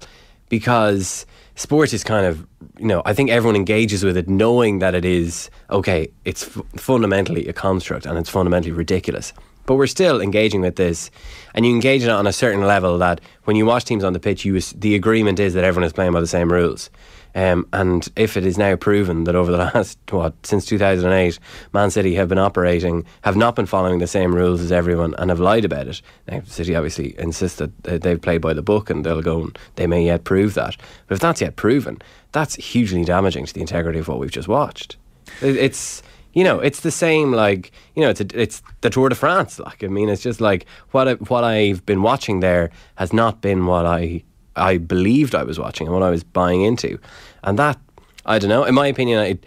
because 0.50 1.26
sport 1.56 1.94
is 1.94 2.04
kind 2.04 2.26
of 2.26 2.46
you 2.80 2.88
know 2.88 3.02
I 3.06 3.14
think 3.14 3.30
everyone 3.30 3.56
engages 3.56 4.04
with 4.04 4.18
it 4.18 4.28
knowing 4.28 4.80
that 4.80 4.94
it 4.96 5.06
is 5.06 5.50
okay. 5.70 6.10
It's 6.26 6.44
f- 6.44 6.64
fundamentally 6.76 7.48
a 7.48 7.54
construct 7.54 8.06
and 8.06 8.18
it's 8.18 8.30
fundamentally 8.30 8.74
ridiculous. 8.74 9.34
But 9.68 9.76
we're 9.76 9.88
still 9.88 10.20
engaging 10.22 10.62
with 10.62 10.76
this, 10.76 11.12
and 11.54 11.66
you 11.68 11.72
engage 11.72 12.02
it 12.04 12.10
on 12.10 12.26
a 12.26 12.34
certain 12.34 12.64
level 12.66 12.98
that 12.98 13.22
when 13.44 13.56
you 13.56 13.66
watch 13.68 13.86
teams 13.86 14.04
on 14.04 14.12
the 14.14 14.20
pitch, 14.20 14.44
you 14.44 14.60
the 14.60 14.96
agreement 14.96 15.40
is 15.40 15.54
that 15.54 15.64
everyone 15.64 15.86
is 15.86 15.94
playing 15.94 16.12
by 16.14 16.20
the 16.20 16.28
same 16.28 16.52
rules. 16.52 16.90
Um, 17.34 17.68
and 17.74 18.08
if 18.16 18.38
it 18.38 18.46
is 18.46 18.58
now 18.58 18.76
proven 18.76 19.24
that 19.26 19.36
over 19.36 19.52
the 19.52 19.58
last 19.58 19.98
what 20.10 20.34
since 20.46 20.66
2008, 20.66 21.40
Man 21.74 21.92
City 21.92 22.16
have 22.16 22.30
been 22.30 22.38
operating, 22.38 23.06
have 23.24 23.36
not 23.36 23.56
been 23.56 23.66
following 23.66 24.00
the 24.00 24.08
same 24.08 24.36
rules 24.36 24.62
as 24.62 24.72
everyone, 24.72 25.16
and 25.18 25.30
have 25.30 25.40
lied 25.40 25.66
about 25.66 25.88
it. 25.88 26.02
Now, 26.28 26.42
City 26.46 26.76
obviously 26.76 27.18
insist 27.20 27.58
that 27.58 27.84
they've 27.84 28.22
played 28.22 28.42
by 28.42 28.54
the 28.54 28.62
book, 28.62 28.90
and 28.90 29.06
they'll 29.06 29.22
go. 29.22 29.42
And 29.42 29.58
they 29.76 29.88
may 29.88 30.06
yet 30.06 30.24
prove 30.24 30.54
that. 30.56 30.76
But 31.08 31.16
if 31.16 31.22
that's 31.22 31.42
yet 31.42 31.56
proven, 31.56 32.00
that's 32.32 32.56
hugely 32.56 33.06
damaging 33.06 33.46
to 33.46 33.54
the 33.54 33.62
integrity 33.62 34.00
of 34.00 34.08
what 34.08 34.20
we've 34.20 34.32
just 34.32 34.48
watched. 34.48 34.98
It's 35.42 36.04
you 36.34 36.44
know, 36.46 36.60
it's 36.60 36.82
the 36.82 36.92
same 36.92 37.32
like 37.32 37.72
you 37.96 38.02
know, 38.02 38.10
it's 38.10 38.22
a, 38.22 38.26
it's 38.40 38.62
the 38.82 38.90
Tour 38.90 39.10
de 39.10 39.16
France. 39.16 39.60
Like 39.60 39.84
I 39.84 39.88
mean, 39.88 40.10
it's 40.10 40.22
just 40.22 40.42
like 40.42 40.66
what 40.92 41.08
I, 41.08 41.14
what 41.14 41.44
I've 41.44 41.86
been 41.86 42.02
watching 42.02 42.40
there 42.40 42.72
has 42.96 43.14
not 43.14 43.42
been 43.42 43.66
what 43.66 43.86
I 43.86 44.24
I 44.56 44.78
believed 44.78 45.36
I 45.36 45.44
was 45.44 45.58
watching 45.60 45.88
and 45.88 45.94
what 45.94 46.04
I 46.04 46.10
was 46.10 46.24
buying 46.24 46.62
into, 46.62 47.00
and 47.44 47.58
that 47.60 47.78
I 48.26 48.40
don't 48.40 48.50
know. 48.50 48.64
In 48.64 48.76
my 48.76 48.88
opinion, 48.88 49.20
I, 49.20 49.38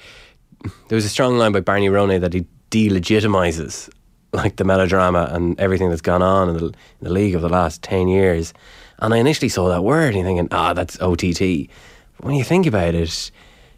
there 0.88 0.96
was 0.96 1.04
a 1.04 1.08
strong 1.08 1.38
line 1.38 1.52
by 1.52 1.61
Barney 1.61 1.88
Ronay 1.88 2.20
that 2.20 2.32
he 2.32 2.46
delegitimizes 2.70 3.90
like 4.32 4.56
the 4.56 4.64
melodrama 4.64 5.28
and 5.30 5.58
everything 5.61 5.90
that's 5.90 6.00
gone 6.02 6.23
on 6.23 6.49
in 6.49 6.56
the, 6.56 6.66
in 6.66 6.75
the 7.02 7.11
league 7.12 7.34
of 7.34 7.42
the 7.42 7.49
last 7.49 7.82
ten 7.82 8.08
years. 8.08 8.52
And 8.99 9.12
I 9.12 9.18
initially 9.18 9.49
saw 9.49 9.68
that 9.68 9.82
word 9.82 10.14
and 10.14 10.25
thinking, 10.25 10.49
ah, 10.50 10.73
that's 10.73 11.00
OTT. 11.00 11.68
But 12.16 12.26
when 12.26 12.34
you 12.34 12.44
think 12.44 12.66
about 12.66 12.94
it, 12.94 13.30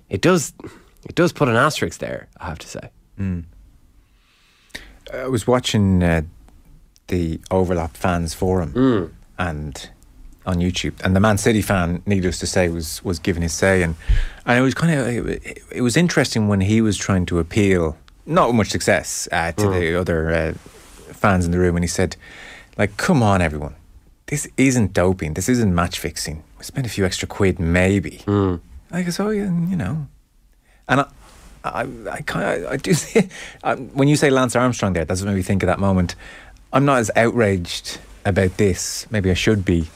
it 0.08 0.20
does 0.20 0.52
it 1.04 1.14
does 1.14 1.32
put 1.32 1.48
an 1.48 1.56
asterisk 1.56 1.98
there. 2.00 2.28
I 2.38 2.46
have 2.46 2.58
to 2.60 2.68
say. 2.68 2.90
I 5.12 5.28
was 5.28 5.46
watching 5.46 6.02
uh, 6.02 6.22
the 7.08 7.40
Overlap 7.50 7.96
Fans 7.96 8.34
Forum 8.34 8.72
and 9.38 9.90
on 10.46 10.56
YouTube, 10.56 10.94
and 11.04 11.14
the 11.14 11.20
Man 11.20 11.38
City 11.38 11.60
fan, 11.60 12.02
needless 12.06 12.38
to 12.38 12.46
say, 12.46 12.68
was 12.68 13.02
was 13.04 13.18
giving 13.18 13.42
his 13.42 13.52
say, 13.52 13.82
and 13.82 13.96
and 14.44 14.58
it 14.58 14.62
was 14.62 14.74
kind 14.74 14.98
of 14.98 15.28
it, 15.28 15.62
it 15.72 15.82
was 15.82 15.96
interesting 15.96 16.48
when 16.48 16.60
he 16.60 16.80
was 16.80 16.96
trying 16.96 17.26
to 17.26 17.38
appeal, 17.38 17.96
not 18.24 18.48
with 18.48 18.56
much 18.56 18.68
success, 18.70 19.28
uh, 19.32 19.52
to 19.52 19.68
the 19.68 19.98
other 19.98 20.32
uh, 20.32 20.52
fans 21.12 21.44
in 21.44 21.50
the 21.50 21.58
room, 21.58 21.76
and 21.76 21.84
he 21.84 21.88
said, 21.88 22.16
like, 22.78 22.96
come 22.96 23.22
on, 23.22 23.42
everyone, 23.42 23.74
this 24.26 24.48
isn't 24.56 24.92
doping, 24.92 25.34
this 25.34 25.48
isn't 25.48 25.74
match 25.74 25.98
fixing. 25.98 26.42
We 26.58 26.64
spent 26.64 26.86
a 26.86 26.90
few 26.90 27.04
extra 27.04 27.28
quid, 27.28 27.58
maybe. 27.58 28.22
I 28.90 29.02
guess, 29.02 29.18
oh 29.18 29.30
yeah, 29.30 29.44
you 29.44 29.76
know, 29.76 30.06
and 30.88 31.00
I, 31.00 31.06
I, 31.64 31.86
I 32.10 32.20
kind 32.22 32.64
of, 32.64 32.72
I 32.72 32.76
do 32.76 32.94
see, 33.04 33.28
um, 33.64 33.88
when 33.88 34.08
you 34.08 34.16
say 34.16 34.30
Lance 34.30 34.54
Armstrong 34.54 34.92
there, 34.92 35.04
that's 35.04 35.20
what 35.20 35.28
made 35.28 35.36
me 35.36 35.42
think 35.42 35.62
of 35.62 35.66
that 35.66 35.80
moment. 35.80 36.14
I'm 36.72 36.84
not 36.84 36.98
as 36.98 37.10
outraged 37.16 37.98
about 38.26 38.56
this, 38.58 39.06
maybe 39.10 39.30
I 39.30 39.34
should 39.34 39.64
be, 39.64 39.88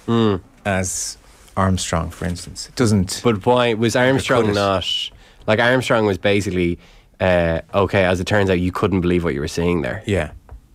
as 0.64 1.18
Armstrong, 1.56 2.10
for 2.10 2.24
instance. 2.24 2.68
It 2.68 2.76
doesn't. 2.76 3.20
But 3.22 3.44
why 3.44 3.74
was 3.74 3.94
Armstrong 3.96 4.54
not 4.54 4.86
like 5.46 5.58
Armstrong 5.58 6.06
was 6.06 6.16
basically 6.16 6.78
uh, 7.20 7.60
okay? 7.74 8.04
As 8.04 8.20
it 8.20 8.26
turns 8.26 8.48
out, 8.48 8.58
you 8.58 8.72
couldn't 8.72 9.02
believe 9.02 9.24
what 9.24 9.34
you 9.34 9.40
were 9.40 9.48
seeing 9.48 9.82
there. 9.82 10.02
yeah. 10.06 10.30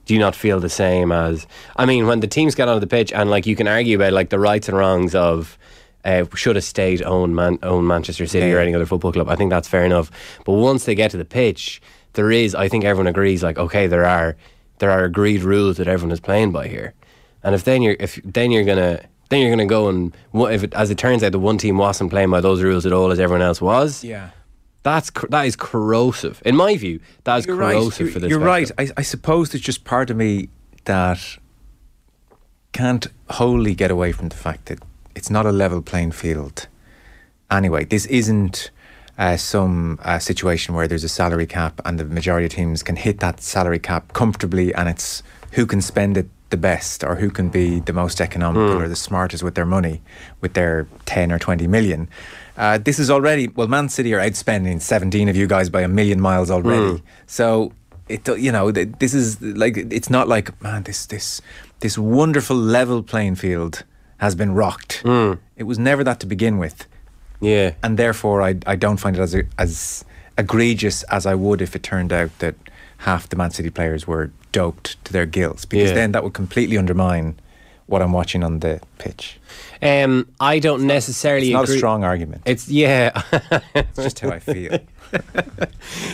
Do 0.06 0.14
you 0.14 0.20
not 0.20 0.36
feel 0.36 0.60
the 0.60 0.70
same 0.70 1.12
as? 1.12 1.48
I 1.78 1.88
mean, 1.88 2.06
when 2.06 2.20
the 2.20 2.28
teams 2.28 2.54
get 2.54 2.68
onto 2.68 2.80
the 2.80 2.86
pitch 2.86 3.12
and 3.12 3.32
like 3.32 3.48
you 3.48 3.56
can 3.56 3.68
argue 3.68 3.96
about 3.96 4.14
like 4.14 4.30
the 4.30 4.38
rights 4.40 4.70
and 4.70 4.78
wrongs 4.78 5.16
of. 5.16 5.58
Uh, 6.04 6.24
should 6.36 6.56
a 6.56 6.62
state 6.62 7.02
own 7.02 7.34
man, 7.34 7.58
own 7.64 7.88
Manchester 7.88 8.28
City 8.28 8.54
or 8.54 8.60
any 8.60 8.76
other 8.76 8.86
football 8.86 9.12
club? 9.12 9.28
I 9.28 9.36
think 9.36 9.50
that's 9.50 9.68
fair 9.68 9.84
enough. 9.84 10.12
But 10.46 10.54
once 10.54 10.86
they 10.86 10.94
get 10.94 11.10
to 11.10 11.18
the 11.18 11.26
pitch, 11.26 11.82
there 12.14 12.30
is. 12.30 12.54
I 12.54 12.70
think 12.70 12.84
everyone 12.86 13.08
agrees. 13.08 13.42
Like, 13.42 13.58
okay, 13.58 13.88
there 13.88 14.06
are 14.06 14.36
there 14.78 14.92
are 14.92 15.04
agreed 15.06 15.42
rules 15.42 15.78
that 15.78 15.88
everyone 15.88 16.12
is 16.12 16.20
playing 16.20 16.52
by 16.52 16.68
here, 16.68 16.94
And 17.46 17.54
if 17.54 17.64
then 17.64 17.84
you're 17.84 17.96
if 18.00 18.20
then 18.26 18.52
you're 18.52 18.64
gonna 18.66 19.02
then 19.30 19.40
you're 19.40 19.52
gonna 19.52 19.68
go 19.68 19.88
and 19.88 20.14
if 20.34 20.64
it, 20.64 20.74
as 20.74 20.90
it 20.90 20.98
turns 20.98 21.24
out 21.24 21.32
the 21.32 21.40
one 21.40 21.60
team 21.60 21.78
wasn't 21.78 22.10
playing 22.10 22.32
by 22.32 22.42
those 22.42 22.62
rules 22.62 22.86
at 22.86 22.92
all 22.92 23.12
as 23.12 23.20
everyone 23.20 23.44
else 23.44 23.62
was. 23.62 24.04
Yeah. 24.04 24.32
That's 24.82 25.12
that 25.30 25.46
is 25.46 25.56
corrosive 25.56 26.42
in 26.44 26.56
my 26.56 26.76
view. 26.76 27.00
That 27.24 27.38
is 27.38 27.46
You're 27.46 27.56
corrosive 27.56 28.00
You're, 28.08 28.12
for 28.14 28.20
this. 28.20 28.30
you're 28.32 28.40
right. 28.40 28.70
I, 28.80 28.90
I 28.98 29.04
suppose 29.04 29.52
there's 29.52 29.62
just 29.62 29.84
part 29.84 30.10
of 30.10 30.18
me 30.18 30.50
that 30.86 31.38
can't 32.74 33.08
wholly 33.30 33.76
get 33.76 33.92
away 33.92 34.12
from 34.12 34.30
the 34.30 34.36
fact 34.36 34.66
that 34.66 34.80
it's 35.16 35.30
not 35.30 35.46
a 35.46 35.52
level 35.52 35.82
playing 35.82 36.12
field. 36.12 36.68
Anyway, 37.50 37.86
this 37.86 38.08
isn't 38.08 38.72
uh, 39.20 39.38
some 39.38 40.00
uh, 40.04 40.20
situation 40.20 40.74
where 40.74 40.88
there's 40.88 41.04
a 41.04 41.10
salary 41.10 41.46
cap 41.46 41.80
and 41.86 42.00
the 42.00 42.06
majority 42.06 42.48
of 42.48 42.52
teams 42.52 42.84
can 42.84 42.96
hit 42.96 43.20
that 43.20 43.40
salary 43.40 43.80
cap 43.80 44.14
comfortably, 44.14 44.74
and 44.74 44.90
it's 44.90 45.22
who 45.52 45.66
can 45.66 45.82
spend 45.82 46.18
it 46.18 46.28
the 46.56 46.62
best 46.62 47.04
or 47.04 47.16
who 47.16 47.30
can 47.30 47.50
be 47.50 47.80
the 47.80 47.94
most 47.94 48.22
economical 48.22 48.76
hmm. 48.78 48.84
or 48.84 48.88
the 48.88 48.96
smartest 48.96 49.44
with 49.44 49.56
their 49.56 49.66
money, 49.66 50.02
with 50.42 50.54
their 50.54 50.88
10 51.06 51.32
or 51.32 51.40
20 51.40 51.68
million. 51.68 52.08
Uh, 52.58 52.78
this 52.78 53.00
is 53.00 53.10
already, 53.10 53.48
well, 53.50 53.68
Man 53.68 53.90
City 53.90 54.14
are 54.14 54.20
outspending 54.20 54.82
17 54.82 55.30
of 55.30 55.36
you 55.36 55.48
guys 55.48 55.70
by 55.70 55.82
a 55.82 55.88
million 55.88 56.22
miles 56.22 56.50
already. 56.50 56.98
Hmm. 57.00 57.06
So, 57.28 57.74
it, 58.08 58.28
you 58.28 58.52
know, 58.52 58.72
this 58.72 59.14
is 59.14 59.42
like, 59.42 59.78
it's 59.78 60.10
not 60.10 60.28
like, 60.28 60.62
man, 60.62 60.84
this, 60.84 61.06
this, 61.06 61.42
this 61.82 61.98
wonderful 61.98 62.56
level 62.56 63.04
playing 63.04 63.36
field 63.36 63.84
has 64.18 64.36
been 64.36 64.54
rocked. 64.54 65.02
Hmm. 65.04 65.34
It 65.58 65.64
was 65.64 65.78
never 65.78 66.04
that 66.04 66.20
to 66.22 66.26
begin 66.26 66.58
with 66.58 66.88
yeah. 67.42 67.74
and 67.84 67.98
therefore 67.98 68.42
I, 68.42 68.56
I 68.66 68.76
don't 68.76 68.98
find 68.98 69.16
it 69.16 69.22
as 69.22 69.36
as 69.58 70.06
egregious 70.38 71.04
as 71.04 71.26
I 71.26 71.36
would 71.36 71.62
if 71.62 71.76
it 71.76 71.84
turned 71.84 72.12
out 72.12 72.38
that 72.40 72.56
half 73.00 73.28
the 73.30 73.36
Man 73.36 73.52
City 73.52 73.70
players 73.70 74.08
were 74.08 74.32
doped 74.52 75.04
to 75.06 75.14
their 75.14 75.26
gills 75.26 75.66
because 75.66 75.90
Yeah. 75.90 75.96
then 75.96 76.12
that 76.14 76.24
would 76.24 76.34
completely 76.34 76.78
undermine 76.78 77.36
what 77.88 78.02
I'm 78.02 78.12
watching 78.14 78.44
on 78.44 78.60
the 78.60 78.80
pitch. 78.98 79.40
Um, 79.82 80.28
I 80.40 80.60
don't 80.60 80.88
necessarily 80.88 81.48
It's 81.48 81.54
not 81.54 81.64
agree. 81.66 81.76
a 81.76 81.78
strong 81.78 82.04
argument. 82.04 82.42
It's 82.46 82.68
yeah. 82.70 83.22
It's 83.76 83.96
just 83.98 84.20
how 84.22 84.30
I 84.32 84.40
feel. 84.40 84.80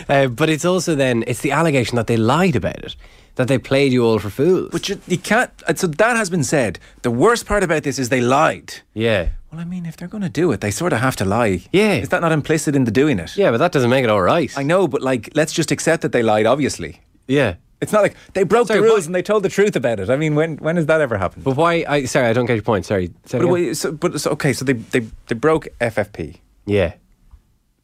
Uh, 0.08 0.26
but 0.26 0.50
it's 0.50 0.64
also 0.64 0.94
then 0.94 1.24
it's 1.26 1.40
the 1.40 1.50
allegation 1.52 1.96
that 1.96 2.06
they 2.06 2.16
lied 2.16 2.54
about 2.56 2.78
it, 2.84 2.94
that 3.36 3.48
they 3.48 3.58
played 3.58 3.92
you 3.92 4.04
all 4.04 4.18
for 4.18 4.30
fools. 4.30 4.68
But 4.70 4.88
you, 4.88 5.00
you 5.08 5.18
can't. 5.18 5.50
So 5.76 5.86
that 5.86 6.16
has 6.16 6.28
been 6.30 6.44
said. 6.44 6.78
The 7.02 7.10
worst 7.10 7.46
part 7.46 7.62
about 7.62 7.82
this 7.82 7.98
is 7.98 8.08
they 8.10 8.20
lied. 8.20 8.74
yeah, 8.94 9.28
Well, 9.52 9.60
I 9.60 9.64
mean, 9.64 9.84
if 9.84 9.98
they're 9.98 10.08
going 10.08 10.22
to 10.22 10.30
do 10.30 10.50
it, 10.52 10.62
they 10.62 10.70
sort 10.70 10.94
of 10.94 11.00
have 11.00 11.14
to 11.16 11.26
lie. 11.26 11.60
Yeah. 11.72 11.92
Is 11.96 12.08
that 12.08 12.22
not 12.22 12.32
implicit 12.32 12.74
in 12.74 12.84
the 12.84 12.90
doing 12.90 13.18
it? 13.18 13.36
yeah, 13.36 13.50
but 13.50 13.58
that 13.58 13.70
doesn't 13.70 13.90
make 13.90 14.02
it 14.02 14.08
all 14.08 14.22
right. 14.22 14.50
I 14.56 14.62
know, 14.62 14.88
but 14.88 15.02
like, 15.02 15.28
let's 15.34 15.52
just 15.52 15.70
accept 15.70 16.00
that 16.02 16.12
they 16.12 16.22
lied. 16.22 16.46
Obviously, 16.46 17.02
yeah, 17.28 17.56
it's 17.82 17.92
not 17.92 18.00
like 18.02 18.16
they 18.32 18.44
broke 18.44 18.68
Sorry, 18.68 18.80
the 18.80 18.84
rules 18.84 19.00
what- 19.00 19.06
and 19.06 19.14
they 19.14 19.20
told 19.22 19.42
the 19.42 19.50
truth 19.50 19.76
about 19.76 20.00
it. 20.00 20.08
I 20.08 20.16
mean, 20.16 20.34
when 20.34 20.56
when 20.56 20.76
has 20.76 20.86
that 20.86 21.02
ever 21.02 21.18
happened? 21.18 21.44
but 21.44 21.56
why? 21.56 21.84
I 21.86 22.06
sorry, 22.06 22.28
I 22.28 22.32
don't 22.32 22.46
get 22.46 22.54
your 22.54 22.62
point. 22.62 22.86
Sorry. 22.86 23.12
But, 23.30 23.46
wait, 23.46 23.76
so, 23.76 23.92
but 23.92 24.18
so, 24.22 24.30
okay, 24.30 24.54
so 24.54 24.64
they, 24.64 24.72
they 24.72 25.00
they 25.26 25.34
broke 25.34 25.68
FFP. 25.82 26.36
yeah, 26.64 26.94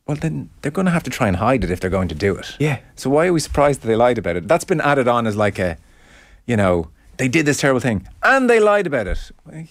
Well, 0.06 0.16
then 0.16 0.48
they're 0.62 0.72
going 0.72 0.86
to 0.86 0.92
have 0.92 1.02
to 1.02 1.10
try 1.10 1.28
and 1.28 1.36
hide 1.36 1.64
it 1.64 1.70
if 1.70 1.80
they're 1.80 1.90
going 1.90 2.08
to 2.08 2.14
do 2.14 2.34
it. 2.34 2.56
Yeah. 2.58 2.78
So 2.96 3.10
why 3.10 3.26
are 3.26 3.32
we 3.34 3.40
surprised 3.40 3.82
that 3.82 3.88
they 3.88 3.96
lied 3.96 4.16
about 4.16 4.36
it? 4.36 4.48
That's 4.48 4.64
been 4.64 4.80
added 4.80 5.06
on 5.06 5.26
as 5.26 5.36
like 5.36 5.58
a, 5.58 5.76
you 6.46 6.56
know, 6.56 6.88
they 7.18 7.28
did 7.28 7.46
this 7.46 7.60
terrible 7.60 7.80
thing 7.80 8.06
and 8.22 8.48
they 8.48 8.60
lied 8.60 8.86
about 8.86 9.06
it. 9.06 9.30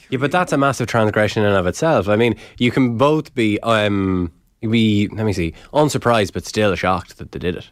yeah, 0.10 0.18
but 0.20 0.32
that's 0.32 0.54
a 0.54 0.58
massive 0.58 0.88
transgression 0.88 1.44
in 1.44 1.50
and 1.50 1.58
of 1.58 1.66
itself. 1.68 2.08
I 2.08 2.16
mean, 2.16 2.36
you 2.58 2.72
can 2.72 2.98
both 2.98 3.34
be 3.34 3.60
um, 3.62 4.32
be 4.62 5.08
let 5.10 5.26
me 5.26 5.34
see, 5.34 5.54
unsurprised 5.74 6.34
but 6.34 6.46
still 6.46 6.76
shocked 6.76 7.18
that 7.18 7.32
they 7.32 7.40
did 7.40 7.56
it, 7.56 7.70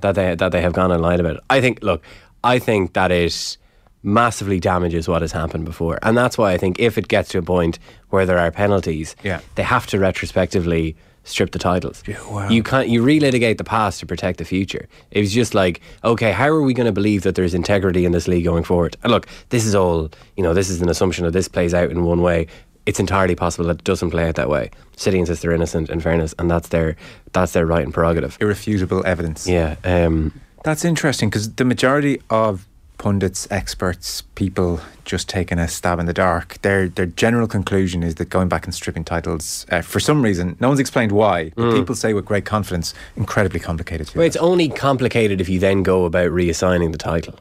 that 0.00 0.14
they 0.14 0.34
that 0.34 0.52
they 0.52 0.60
have 0.62 0.72
gone 0.72 0.90
and 0.92 1.02
lied 1.02 1.20
about 1.20 1.36
it. 1.36 1.42
I 1.50 1.60
think. 1.60 1.82
Look, 1.82 2.02
I 2.44 2.58
think 2.58 2.92
that 2.94 3.10
it 3.10 3.56
massively 4.04 4.58
damages 4.58 5.06
what 5.08 5.22
has 5.22 5.30
happened 5.32 5.64
before, 5.64 5.98
and 6.02 6.16
that's 6.16 6.36
why 6.36 6.52
I 6.52 6.58
think 6.58 6.78
if 6.80 6.98
it 6.98 7.06
gets 7.08 7.28
to 7.30 7.38
a 7.38 7.42
point 7.42 7.78
where 8.10 8.26
there 8.26 8.38
are 8.38 8.50
penalties, 8.50 9.14
Yeah. 9.22 9.40
they 9.54 9.62
have 9.62 9.86
to 9.88 9.98
retrospectively 9.98 10.96
strip 11.24 11.52
the 11.52 11.58
titles. 11.58 12.02
wow. 12.30 12.48
You 12.48 12.62
can't 12.62 12.88
you 12.88 13.02
relitigate 13.02 13.58
the 13.58 13.64
past 13.64 14.00
to 14.00 14.06
protect 14.06 14.38
the 14.38 14.44
future. 14.44 14.88
It 15.10 15.20
was 15.20 15.32
just 15.32 15.54
like, 15.54 15.80
okay, 16.04 16.32
how 16.32 16.48
are 16.48 16.62
we 16.62 16.74
going 16.74 16.86
to 16.86 16.92
believe 16.92 17.22
that 17.22 17.34
there's 17.34 17.54
integrity 17.54 18.04
in 18.04 18.12
this 18.12 18.26
league 18.28 18.44
going 18.44 18.64
forward? 18.64 18.96
And 19.02 19.12
look, 19.12 19.26
this 19.50 19.64
is 19.64 19.74
all 19.74 20.10
you 20.36 20.42
know. 20.42 20.54
This 20.54 20.68
is 20.70 20.80
an 20.82 20.88
assumption 20.88 21.24
that 21.24 21.32
this 21.32 21.48
plays 21.48 21.74
out 21.74 21.90
in 21.90 22.04
one 22.04 22.22
way. 22.22 22.46
It's 22.84 22.98
entirely 22.98 23.36
possible 23.36 23.66
that 23.66 23.78
it 23.78 23.84
doesn't 23.84 24.10
play 24.10 24.28
out 24.28 24.34
that 24.34 24.48
way. 24.48 24.70
City 24.96 25.20
insists 25.20 25.42
they're 25.42 25.52
innocent, 25.52 25.88
in 25.88 26.00
fairness, 26.00 26.34
and 26.38 26.50
that's 26.50 26.68
their 26.68 26.96
that's 27.32 27.52
their 27.52 27.66
right 27.66 27.84
and 27.84 27.94
prerogative. 27.94 28.36
Irrefutable 28.40 29.06
evidence. 29.06 29.46
Yeah. 29.46 29.76
Um, 29.84 30.40
That's 30.64 30.84
interesting 30.84 31.28
because 31.28 31.52
the 31.54 31.64
majority 31.64 32.20
of 32.30 32.66
pundits, 33.06 33.48
experts, 33.50 34.22
people 34.36 34.80
just 35.04 35.28
taking 35.28 35.58
a 35.58 35.66
stab 35.66 35.98
in 35.98 36.06
the 36.06 36.12
dark, 36.12 36.62
their 36.62 36.88
their 36.88 37.04
general 37.06 37.48
conclusion 37.48 38.04
is 38.04 38.14
that 38.14 38.26
going 38.30 38.48
back 38.48 38.64
and 38.64 38.72
stripping 38.72 39.02
titles, 39.04 39.66
uh, 39.70 39.82
for 39.82 39.98
some 39.98 40.22
reason, 40.22 40.56
no 40.60 40.68
one's 40.68 40.78
explained 40.78 41.10
why, 41.10 41.50
but 41.56 41.72
people 41.74 41.96
say 41.96 42.14
with 42.14 42.24
great 42.24 42.44
confidence, 42.44 42.94
incredibly 43.16 43.58
complicated. 43.58 44.06
To 44.08 44.18
Well, 44.18 44.26
it's 44.26 44.36
only 44.36 44.68
complicated 44.68 45.40
if 45.40 45.48
you 45.48 45.58
then 45.58 45.82
go 45.82 46.04
about 46.04 46.30
reassigning 46.30 46.92
the 46.92 46.98
title. 46.98 47.34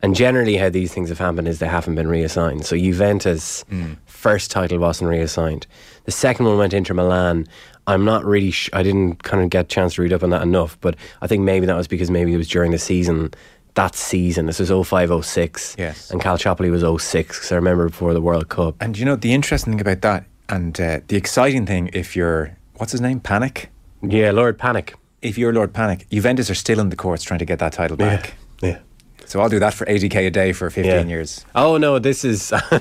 And 0.00 0.14
generally, 0.14 0.56
how 0.56 0.68
these 0.68 0.94
things 0.94 1.08
have 1.08 1.18
happened 1.18 1.48
is 1.48 1.58
they 1.58 1.66
haven't 1.66 1.96
been 1.96 2.06
reassigned. 2.06 2.64
So 2.64 2.76
Juventus' 2.76 3.64
first 4.06 4.48
title 4.52 4.78
wasn't 4.78 5.10
reassigned. 5.10 5.66
The 6.04 6.12
second 6.12 6.46
one 6.46 6.56
went 6.56 6.72
Inter 6.72 6.94
Milan. 6.94 7.48
I'm 7.88 8.04
not 8.04 8.24
really. 8.24 8.52
Sh- 8.52 8.70
I 8.72 8.84
didn't 8.84 9.24
kind 9.24 9.42
of 9.42 9.50
get 9.50 9.64
a 9.64 9.68
chance 9.68 9.94
to 9.96 10.02
read 10.02 10.12
up 10.12 10.22
on 10.22 10.30
that 10.30 10.42
enough, 10.42 10.78
but 10.80 10.94
I 11.20 11.26
think 11.26 11.42
maybe 11.42 11.66
that 11.66 11.74
was 11.76 11.88
because 11.88 12.12
maybe 12.12 12.32
it 12.32 12.36
was 12.36 12.46
during 12.48 12.70
the 12.70 12.78
season. 12.78 13.34
That 13.78 13.94
season, 13.94 14.46
this 14.46 14.58
was 14.58 14.70
05 14.88 15.24
06. 15.24 15.76
Yes. 15.78 16.10
And 16.10 16.20
Calciopoli 16.20 16.68
was 16.68 16.82
06, 17.02 17.36
because 17.38 17.52
I 17.52 17.54
remember 17.54 17.88
before 17.88 18.12
the 18.12 18.20
World 18.20 18.48
Cup. 18.48 18.74
And 18.80 18.98
you 18.98 19.04
know 19.04 19.14
the 19.14 19.32
interesting 19.32 19.72
thing 19.74 19.80
about 19.80 20.00
that, 20.02 20.24
and 20.48 20.80
uh, 20.80 20.98
the 21.06 21.16
exciting 21.16 21.64
thing, 21.64 21.88
if 21.92 22.16
you're 22.16 22.56
what's 22.78 22.90
his 22.90 23.00
name, 23.00 23.20
Pannick. 23.20 23.66
Yeah, 24.02 24.32
Lord 24.32 24.58
Pannick. 24.58 24.94
If 25.22 25.38
you're 25.38 25.52
Lord 25.52 25.72
Pannick, 25.72 26.08
Juventus 26.10 26.50
are 26.50 26.56
still 26.56 26.80
in 26.80 26.88
the 26.88 26.96
courts 26.96 27.22
trying 27.22 27.38
to 27.38 27.44
get 27.44 27.60
that 27.60 27.72
title 27.72 27.96
back. 27.96 28.34
Yeah. 28.60 28.78
So 29.26 29.40
I'll 29.40 29.48
do 29.48 29.60
that 29.60 29.74
for 29.74 29.84
80k 29.86 30.26
a 30.26 30.30
day 30.30 30.52
for 30.52 30.70
15 30.70 30.84
Yeah. 30.92 31.04
years. 31.04 31.44
Oh 31.54 31.76
no, 31.76 32.00
this 32.00 32.24
is 32.24 32.52
I 32.72 32.80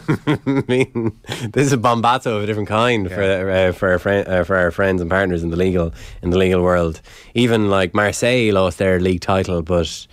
mean, 0.67 1.15
this 1.53 1.67
is 1.67 1.73
a 1.73 1.77
bombato 1.77 2.37
of 2.37 2.43
a 2.43 2.45
different 2.47 2.69
kind 2.69 3.07
for 3.11 3.21
uh, 3.21 3.71
for 3.71 3.89
our 3.91 3.99
friend, 3.99 4.27
uh, 4.27 4.43
for 4.45 4.55
our 4.55 4.71
friends 4.71 4.99
and 5.01 5.09
partners 5.11 5.43
in 5.43 5.49
the 5.51 5.57
legal 5.57 5.93
in 6.23 6.31
the 6.31 6.37
legal 6.39 6.63
world. 6.63 7.01
Even 7.35 7.69
like 7.69 7.93
Marseille 7.93 8.51
lost 8.53 8.77
their 8.79 8.99
league 8.99 9.21
title, 9.21 9.61
but 9.61 10.07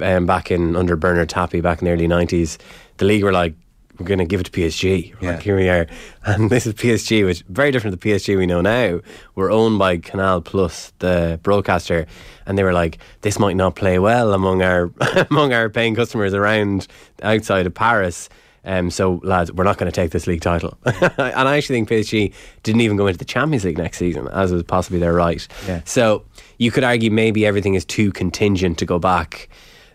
um, 0.00 0.26
back 0.26 0.50
in 0.50 0.76
under 0.76 0.96
Bernard 0.96 1.28
Tapie 1.28 1.60
back 1.62 1.80
in 1.80 1.86
the 1.86 1.92
early 1.92 2.08
nineties, 2.08 2.58
the 2.98 3.04
league 3.04 3.24
were 3.24 3.32
like. 3.32 3.54
We're 3.98 4.06
going 4.06 4.18
to 4.20 4.24
give 4.24 4.40
it 4.40 4.44
to 4.44 4.50
PSG. 4.50 5.14
Yeah. 5.20 5.32
Like, 5.32 5.42
here 5.42 5.56
we 5.56 5.68
are, 5.68 5.86
and 6.24 6.48
this 6.48 6.66
is 6.66 6.72
PSG, 6.72 7.22
which 7.22 7.44
very 7.50 7.70
different 7.70 7.92
to 7.92 8.08
the 8.08 8.14
PSG 8.14 8.34
we 8.34 8.46
know 8.46 8.62
now. 8.62 9.00
We're 9.34 9.52
owned 9.52 9.78
by 9.78 9.98
Canal 9.98 10.40
Plus, 10.40 10.94
the 11.00 11.38
broadcaster, 11.42 12.06
and 12.46 12.56
they 12.56 12.62
were 12.62 12.72
like, 12.72 12.96
"This 13.20 13.38
might 13.38 13.56
not 13.56 13.76
play 13.76 13.98
well 13.98 14.32
among 14.32 14.62
our 14.62 14.90
among 15.30 15.52
our 15.52 15.68
paying 15.68 15.94
customers 15.94 16.32
around 16.32 16.86
outside 17.22 17.66
of 17.66 17.74
Paris." 17.74 18.30
Um, 18.64 18.90
so, 18.90 19.20
lads, 19.22 19.52
we're 19.52 19.64
not 19.64 19.78
going 19.78 19.90
to 19.90 19.94
take 19.94 20.10
this 20.10 20.26
league 20.26 20.42
title. 20.42 20.76
and 20.84 21.48
I 21.48 21.56
actually 21.56 21.76
think 21.76 21.88
PSG 21.88 22.34
didn't 22.62 22.82
even 22.82 22.96
go 22.96 23.06
into 23.06 23.18
the 23.18 23.24
Champions 23.24 23.64
League 23.64 23.78
next 23.78 23.98
season, 23.98 24.28
as 24.28 24.52
was 24.52 24.62
possibly 24.62 24.98
their 24.98 25.14
right. 25.14 25.46
Yeah. 25.66 25.80
So, 25.84 26.24
you 26.58 26.70
could 26.70 26.84
argue 26.84 27.10
maybe 27.10 27.46
everything 27.46 27.74
is 27.74 27.84
too 27.84 28.12
contingent 28.12 28.78
to 28.78 28.86
go 28.86 28.98
back. 28.98 29.48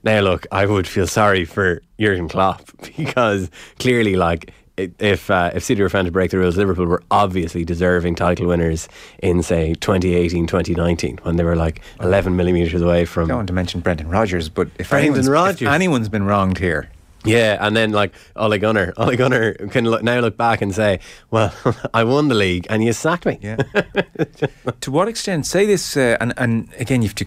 Now, 0.04 0.20
look, 0.22 0.48
I 0.52 0.66
would 0.66 0.88
feel 0.88 1.08
sorry 1.08 1.46
for 1.46 1.82
Jurgen 2.00 2.28
Klopp 2.28 2.64
because 2.98 3.50
clearly, 3.80 4.16
like, 4.16 4.52
if 4.78 5.32
uh, 5.32 5.52
if 5.54 5.64
City 5.64 5.82
were 5.82 5.90
found 5.90 6.06
to 6.06 6.12
break 6.12 6.32
the 6.32 6.38
rules, 6.38 6.58
Liverpool 6.58 6.86
were 6.86 7.02
obviously 7.10 7.64
deserving 7.64 8.16
title 8.16 8.48
winners 8.48 8.90
in, 9.20 9.42
say, 9.42 9.74
2018, 9.76 10.48
2019, 10.48 11.20
when 11.24 11.38
they 11.38 11.44
were 11.44 11.56
like 11.56 11.82
11 12.02 12.36
millimetres 12.36 12.82
away 12.82 13.06
from. 13.06 13.26
I 13.26 13.28
don't 13.30 13.38
want 13.38 13.48
to 13.48 13.54
mention 13.54 13.80
Brendan 13.80 14.10
Rodgers, 14.10 14.50
but 14.50 14.68
if 14.78 14.90
Brendan 14.90 15.12
anyone's, 15.12 15.28
if 15.28 15.34
Rodgers. 15.34 15.68
anyone's 15.70 16.10
been 16.10 16.24
wronged 16.24 16.58
here, 16.58 16.90
Yeah, 17.26 17.58
and 17.60 17.76
then 17.76 17.92
like 17.92 18.14
Ole 18.36 18.58
Gunnar, 18.58 18.94
Ole 18.98 19.16
Gunnar 19.16 19.54
can 19.54 19.86
look, 19.86 20.04
now 20.04 20.20
look 20.20 20.38
back 20.38 20.62
and 20.62 20.74
say, 20.74 21.00
"Well, 21.32 21.54
I 21.94 22.04
won 22.04 22.28
the 22.28 22.36
league, 22.36 22.68
and 22.70 22.84
you 22.84 22.94
sacked 22.94 23.26
me." 23.26 23.40
Yeah. 23.42 23.58
to 24.82 24.92
what 24.92 25.08
extent? 25.08 25.46
Say 25.46 25.66
this, 25.66 25.98
uh, 25.98 26.18
and 26.20 26.34
and 26.38 26.70
again, 26.80 27.02
you 27.02 27.10
have 27.10 27.16
to, 27.16 27.26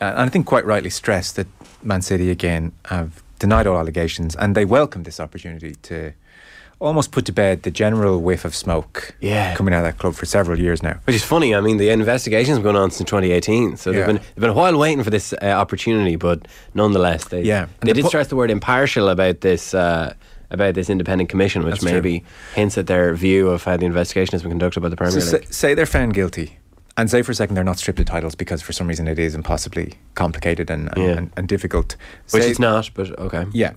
uh, 0.00 0.04
and 0.04 0.20
I 0.20 0.28
think 0.28 0.46
quite 0.46 0.64
rightly 0.64 0.90
stress 0.90 1.32
that 1.32 1.46
Man 1.82 2.02
City 2.02 2.30
again 2.30 2.72
have 2.86 3.22
denied 3.38 3.66
all 3.66 3.78
allegations, 3.78 4.36
and 4.36 4.54
they 4.54 4.64
welcome 4.64 5.04
this 5.04 5.20
opportunity 5.20 5.74
to 5.82 6.12
almost 6.80 7.10
put 7.10 7.24
to 7.26 7.32
bed 7.32 7.62
the 7.64 7.70
general 7.70 8.20
whiff 8.20 8.44
of 8.44 8.54
smoke 8.54 9.14
Yeah. 9.20 9.54
coming 9.56 9.74
out 9.74 9.78
of 9.78 9.92
that 9.92 9.98
club 9.98 10.14
for 10.14 10.26
several 10.26 10.58
years 10.60 10.82
now. 10.82 11.00
Which 11.04 11.16
is 11.16 11.24
funny. 11.24 11.54
I 11.54 11.60
mean, 11.60 11.76
the 11.78 11.90
investigation's 11.90 12.58
been 12.58 12.62
going 12.64 12.76
on 12.76 12.90
since 12.92 13.08
2018, 13.10 13.76
so 13.76 13.90
they've 13.92 14.06
been 14.06 14.16
they've 14.16 14.36
been 14.36 14.50
a 14.50 14.54
while 14.54 14.76
waiting 14.78 15.02
for 15.02 15.10
this 15.10 15.32
uh, 15.32 15.46
opportunity, 15.46 16.16
but 16.16 16.46
nonetheless, 16.74 17.24
they 17.28 17.42
Yeah. 17.42 17.64
they 17.66 17.70
And 17.80 17.90
the 17.90 17.94
did 17.94 18.02
pu- 18.02 18.08
stress 18.08 18.28
the 18.28 18.36
word 18.36 18.50
impartial 18.50 19.08
about 19.08 19.40
this. 19.40 19.74
Uh, 19.74 20.14
about 20.50 20.72
this 20.72 20.88
independent 20.88 21.28
commission, 21.28 21.62
which 21.62 21.72
That's 21.72 21.82
true. 21.82 21.92
maybe 21.92 22.24
hints 22.54 22.78
at 22.78 22.86
their 22.86 23.12
view 23.14 23.48
of 23.50 23.64
how 23.64 23.76
the 23.76 23.84
investigation 23.84 24.32
has 24.32 24.40
been 24.40 24.50
conducted 24.50 24.80
by 24.80 24.88
the 24.88 24.96
Premier 24.96 25.20
So 25.20 25.36
League. 25.36 25.52
say, 25.52 25.74
they're 25.74 25.84
found 25.84 26.14
guilty, 26.14 26.58
and 26.96 27.10
say 27.10 27.20
for 27.20 27.32
a 27.32 27.34
second 27.34 27.54
they're 27.54 27.62
not 27.64 27.76
stripped 27.76 28.00
of 28.00 28.06
titles 28.06 28.34
because 28.34 28.62
for 28.62 28.72
some 28.72 28.88
reason 28.88 29.06
it 29.08 29.18
is 29.18 29.34
impossibly 29.34 29.92
complicated 30.14 30.70
and 30.70 30.88
and, 30.96 31.04
Yeah. 31.04 31.10
and, 31.18 31.30
and 31.36 31.48
difficult. 31.48 31.96
which 32.30 32.44
Say- 32.44 32.48
it's 32.48 32.58
not, 32.58 32.88
but 32.94 33.10
okay. 33.18 33.44
Yeah. 33.52 33.72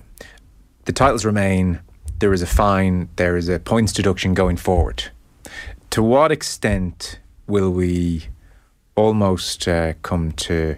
the 0.86 0.92
titles 0.92 1.26
remain. 1.26 1.80
There 2.22 2.32
is 2.32 2.40
a 2.40 2.46
fine. 2.46 3.08
There 3.16 3.36
is 3.36 3.48
a 3.48 3.58
points 3.58 3.92
deduction 3.92 4.32
going 4.32 4.56
forward. 4.56 5.10
To 5.90 6.04
what 6.04 6.30
extent 6.30 7.18
will 7.48 7.72
we 7.72 8.28
almost 8.94 9.66
uh, 9.66 9.94
come 10.02 10.30
to 10.46 10.76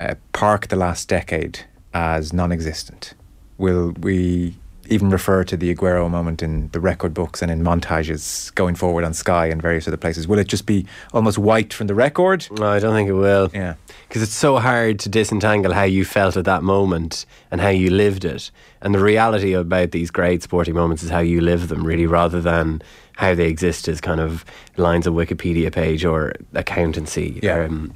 uh, 0.00 0.16
park 0.32 0.66
the 0.66 0.74
last 0.74 1.08
decade 1.08 1.60
as 1.94 2.32
non-existent? 2.32 3.14
Will 3.58 3.92
we 3.92 4.56
even 4.90 5.08
refer 5.10 5.44
to 5.44 5.56
the 5.56 5.74
Aguero 5.74 6.10
moment 6.10 6.42
in 6.42 6.68
the 6.72 6.80
record 6.80 7.14
books 7.14 7.40
and 7.42 7.50
in 7.50 7.62
montages 7.62 8.54
going 8.54 8.74
forward 8.74 9.04
on 9.04 9.14
Sky 9.14 9.46
and 9.46 9.62
various 9.62 9.86
other 9.88 9.96
places? 9.96 10.26
Will 10.28 10.38
it 10.38 10.48
just 10.48 10.66
be 10.66 10.84
almost 11.12 11.38
wiped 11.38 11.72
from 11.72 11.86
the 11.86 11.94
record? 11.94 12.46
No, 12.50 12.66
I 12.68 12.78
don't 12.80 12.94
think 12.94 13.08
it 13.08 13.14
will. 13.14 13.50
Yeah. 13.54 13.74
Because 14.08 14.22
it's 14.22 14.32
so 14.34 14.58
hard 14.58 14.98
to 15.00 15.08
disentangle 15.08 15.72
how 15.72 15.84
you 15.84 16.04
felt 16.04 16.36
at 16.36 16.44
that 16.44 16.62
moment 16.62 17.24
and 17.50 17.60
how 17.60 17.68
you 17.68 17.90
lived 17.90 18.24
it. 18.24 18.50
And 18.82 18.94
the 18.94 18.98
reality 18.98 19.52
about 19.52 19.92
these 19.92 20.10
great 20.10 20.42
sporting 20.42 20.74
moments 20.74 21.02
is 21.02 21.10
how 21.10 21.20
you 21.20 21.40
live 21.40 21.68
them, 21.68 21.86
really, 21.86 22.06
rather 22.06 22.40
than 22.40 22.82
how 23.16 23.34
they 23.34 23.46
exist 23.48 23.86
as 23.86 24.00
kind 24.00 24.20
of 24.20 24.44
lines 24.76 25.06
of 25.06 25.14
Wikipedia 25.14 25.72
page 25.72 26.04
or 26.04 26.34
accountancy 26.54 27.38
Yeah. 27.42 27.64
um, 27.64 27.92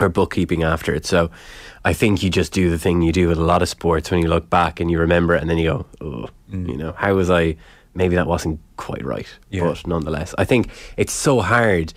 or 0.00 0.08
bookkeeping 0.08 0.62
after 0.62 0.94
it. 0.94 1.06
So 1.06 1.30
I 1.84 1.92
think 1.92 2.22
you 2.22 2.30
just 2.30 2.52
do 2.52 2.70
the 2.70 2.78
thing 2.78 3.02
you 3.02 3.12
do 3.12 3.28
with 3.28 3.38
a 3.38 3.44
lot 3.44 3.62
of 3.62 3.68
sports 3.68 4.10
when 4.10 4.20
you 4.20 4.28
look 4.28 4.48
back 4.48 4.80
and 4.80 4.90
you 4.90 4.98
remember 4.98 5.34
it 5.34 5.40
and 5.40 5.50
then 5.50 5.58
you 5.58 5.70
go, 5.70 5.86
oh, 6.00 6.28
you 6.50 6.76
know, 6.76 6.92
how 6.92 7.14
was 7.14 7.30
I? 7.30 7.56
Maybe 7.94 8.14
that 8.16 8.26
wasn't 8.26 8.60
quite 8.76 9.04
right. 9.04 9.26
Yeah. 9.50 9.64
But 9.64 9.86
nonetheless, 9.86 10.34
I 10.38 10.44
think 10.44 10.70
it's 10.96 11.12
so 11.12 11.40
hard. 11.40 11.92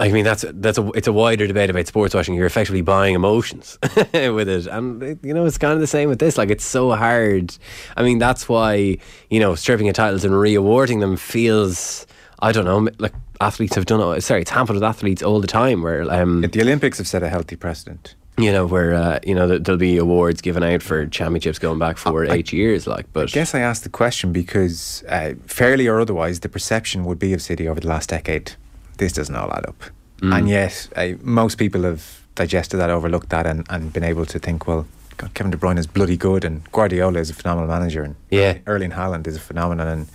I 0.00 0.12
mean, 0.12 0.24
that's 0.24 0.44
that's 0.48 0.78
a 0.78 0.88
it's 0.92 1.08
a 1.08 1.12
wider 1.12 1.46
debate 1.46 1.70
about 1.70 1.86
sports 1.88 2.14
watching. 2.14 2.34
You're 2.34 2.46
effectively 2.46 2.82
buying 2.82 3.16
emotions 3.16 3.78
with 4.12 4.48
it, 4.48 4.66
and 4.68 5.18
you 5.24 5.34
know 5.34 5.44
it's 5.44 5.58
kind 5.58 5.72
of 5.72 5.80
the 5.80 5.88
same 5.88 6.08
with 6.08 6.20
this. 6.20 6.38
Like 6.38 6.50
it's 6.50 6.64
so 6.64 6.92
hard. 6.92 7.56
I 7.96 8.04
mean, 8.04 8.18
that's 8.18 8.48
why 8.48 8.98
you 9.28 9.40
know 9.40 9.56
stripping 9.56 9.88
of 9.88 9.94
titles 9.94 10.24
and 10.24 10.38
re-awarding 10.38 11.00
them 11.00 11.16
feels. 11.16 12.06
I 12.40 12.52
don't 12.52 12.64
know. 12.64 12.88
Like 12.98 13.14
athletes 13.40 13.74
have 13.74 13.86
done 13.86 14.00
it. 14.16 14.20
Sorry, 14.22 14.42
it's 14.42 14.50
hampered 14.50 14.74
with 14.74 14.84
athletes 14.84 15.22
all 15.22 15.40
the 15.40 15.46
time. 15.46 15.82
Where 15.82 16.02
um, 16.12 16.42
The 16.42 16.60
Olympics 16.62 16.98
have 16.98 17.06
set 17.08 17.22
a 17.22 17.28
healthy 17.28 17.56
precedent. 17.56 18.14
you 18.38 18.52
know, 18.52 18.64
where 18.66 18.94
uh, 18.94 19.18
you 19.26 19.34
know 19.34 19.48
there- 19.48 19.58
there'll 19.58 19.78
be 19.78 19.96
awards 19.96 20.40
given 20.40 20.62
out 20.62 20.80
for 20.82 21.06
championships 21.06 21.58
going 21.58 21.78
back 21.80 21.96
for 21.98 22.24
eight 22.24 22.52
years. 22.52 22.86
Like, 22.86 23.06
but 23.12 23.24
I 23.30 23.32
guess 23.32 23.54
I 23.54 23.60
asked 23.60 23.82
the 23.82 23.88
question 23.90 24.32
because, 24.32 25.02
uh, 25.08 25.34
fairly 25.46 25.88
or 25.88 25.98
otherwise, 26.00 26.40
the 26.40 26.48
perception 26.48 27.04
would 27.04 27.18
be 27.18 27.32
of 27.32 27.42
City 27.42 27.66
over 27.68 27.80
the 27.80 27.88
last 27.88 28.10
decade. 28.10 28.52
This 28.98 29.12
doesn't 29.12 29.34
all 29.34 29.52
add 29.52 29.66
up. 29.66 29.82
And 30.22 30.48
yet, 30.48 30.88
uh, 30.96 31.10
most 31.22 31.58
people 31.58 31.82
have 31.82 32.02
digested 32.36 32.78
that, 32.80 32.90
overlooked 32.90 33.28
that, 33.30 33.46
and, 33.46 33.64
and 33.70 33.92
been 33.92 34.02
able 34.04 34.26
to 34.26 34.38
think, 34.38 34.66
well, 34.66 34.86
God, 35.16 35.32
Kevin 35.34 35.50
De 35.52 35.56
Bruyne 35.56 35.78
is 35.78 35.86
bloody 35.88 36.16
good, 36.16 36.44
and 36.44 36.62
Guardiola 36.72 37.18
is 37.20 37.30
a 37.30 37.34
phenomenal 37.34 37.68
manager, 37.68 38.02
and 38.02 38.14
Yeah. 38.30 38.58
Erling 38.66 38.92
Haaland 38.92 39.26
is 39.28 39.36
a 39.36 39.40
phenomenon, 39.40 39.86
and 39.88 40.06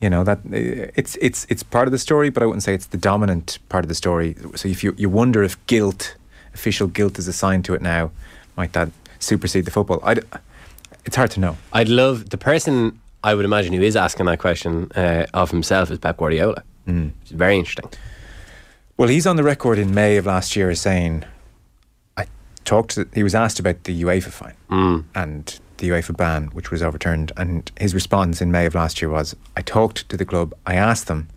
you 0.00 0.10
know 0.10 0.24
that 0.24 0.38
uh, 0.38 0.90
it's 0.94 1.16
it's 1.16 1.46
it's 1.48 1.62
part 1.62 1.88
of 1.88 1.92
the 1.92 1.98
story, 1.98 2.30
but 2.30 2.42
I 2.42 2.46
wouldn't 2.46 2.62
say 2.62 2.74
it's 2.74 2.86
the 2.86 2.98
dominant 2.98 3.58
part 3.68 3.84
of 3.84 3.88
the 3.88 3.94
story. 3.94 4.36
So 4.54 4.68
if 4.68 4.84
you 4.84 4.94
you 4.96 5.08
wonder 5.08 5.42
if 5.42 5.64
guilt, 5.66 6.16
official 6.54 6.86
guilt, 6.86 7.18
is 7.18 7.28
assigned 7.28 7.64
to 7.66 7.74
it 7.74 7.82
now, 7.82 8.10
might 8.56 8.72
that 8.72 8.90
supersede 9.18 9.64
the 9.64 9.70
football? 9.70 10.00
I 10.02 10.16
it's 11.04 11.16
hard 11.16 11.30
to 11.32 11.40
know. 11.40 11.56
I'd 11.72 11.88
love 11.88 12.30
the 12.30 12.38
person 12.38 13.00
I 13.24 13.34
would 13.34 13.44
imagine 13.44 13.72
who 13.72 13.82
is 13.82 13.96
asking 13.96 14.26
that 14.26 14.38
question 14.38 14.90
uh, 14.94 15.26
of 15.34 15.50
himself 15.50 15.90
is 15.90 15.98
Pep 15.98 16.16
Guardiola. 16.18 16.62
Mm. 16.86 17.12
It's 17.22 17.30
very 17.30 17.58
interesting. 17.58 17.90
Well, 18.96 19.08
he's 19.08 19.26
on 19.26 19.36
the 19.36 19.42
record 19.42 19.78
in 19.78 19.94
May 19.94 20.16
of 20.16 20.26
last 20.26 20.56
year 20.56 20.70
as 20.70 20.80
saying, 20.80 21.24
I 22.16 22.26
talked 22.64 22.92
to, 22.92 23.08
he 23.14 23.22
was 23.22 23.34
asked 23.34 23.58
about 23.58 23.84
the 23.84 24.02
UEFA 24.02 24.30
fine 24.30 24.54
and 25.14 25.60
the 25.78 25.88
UEFA 25.90 26.16
ban, 26.16 26.46
which 26.48 26.70
was 26.70 26.82
overturned. 26.82 27.32
And 27.36 27.70
his 27.80 27.94
response 27.94 28.40
in 28.40 28.52
May 28.52 28.66
of 28.66 28.74
last 28.74 29.00
year 29.00 29.10
was, 29.10 29.34
I 29.56 29.62
talked 29.62 30.08
to 30.08 30.16
the 30.16 30.24
club, 30.24 30.54
I 30.66 30.74
asked 30.74 31.06
them 31.06 31.28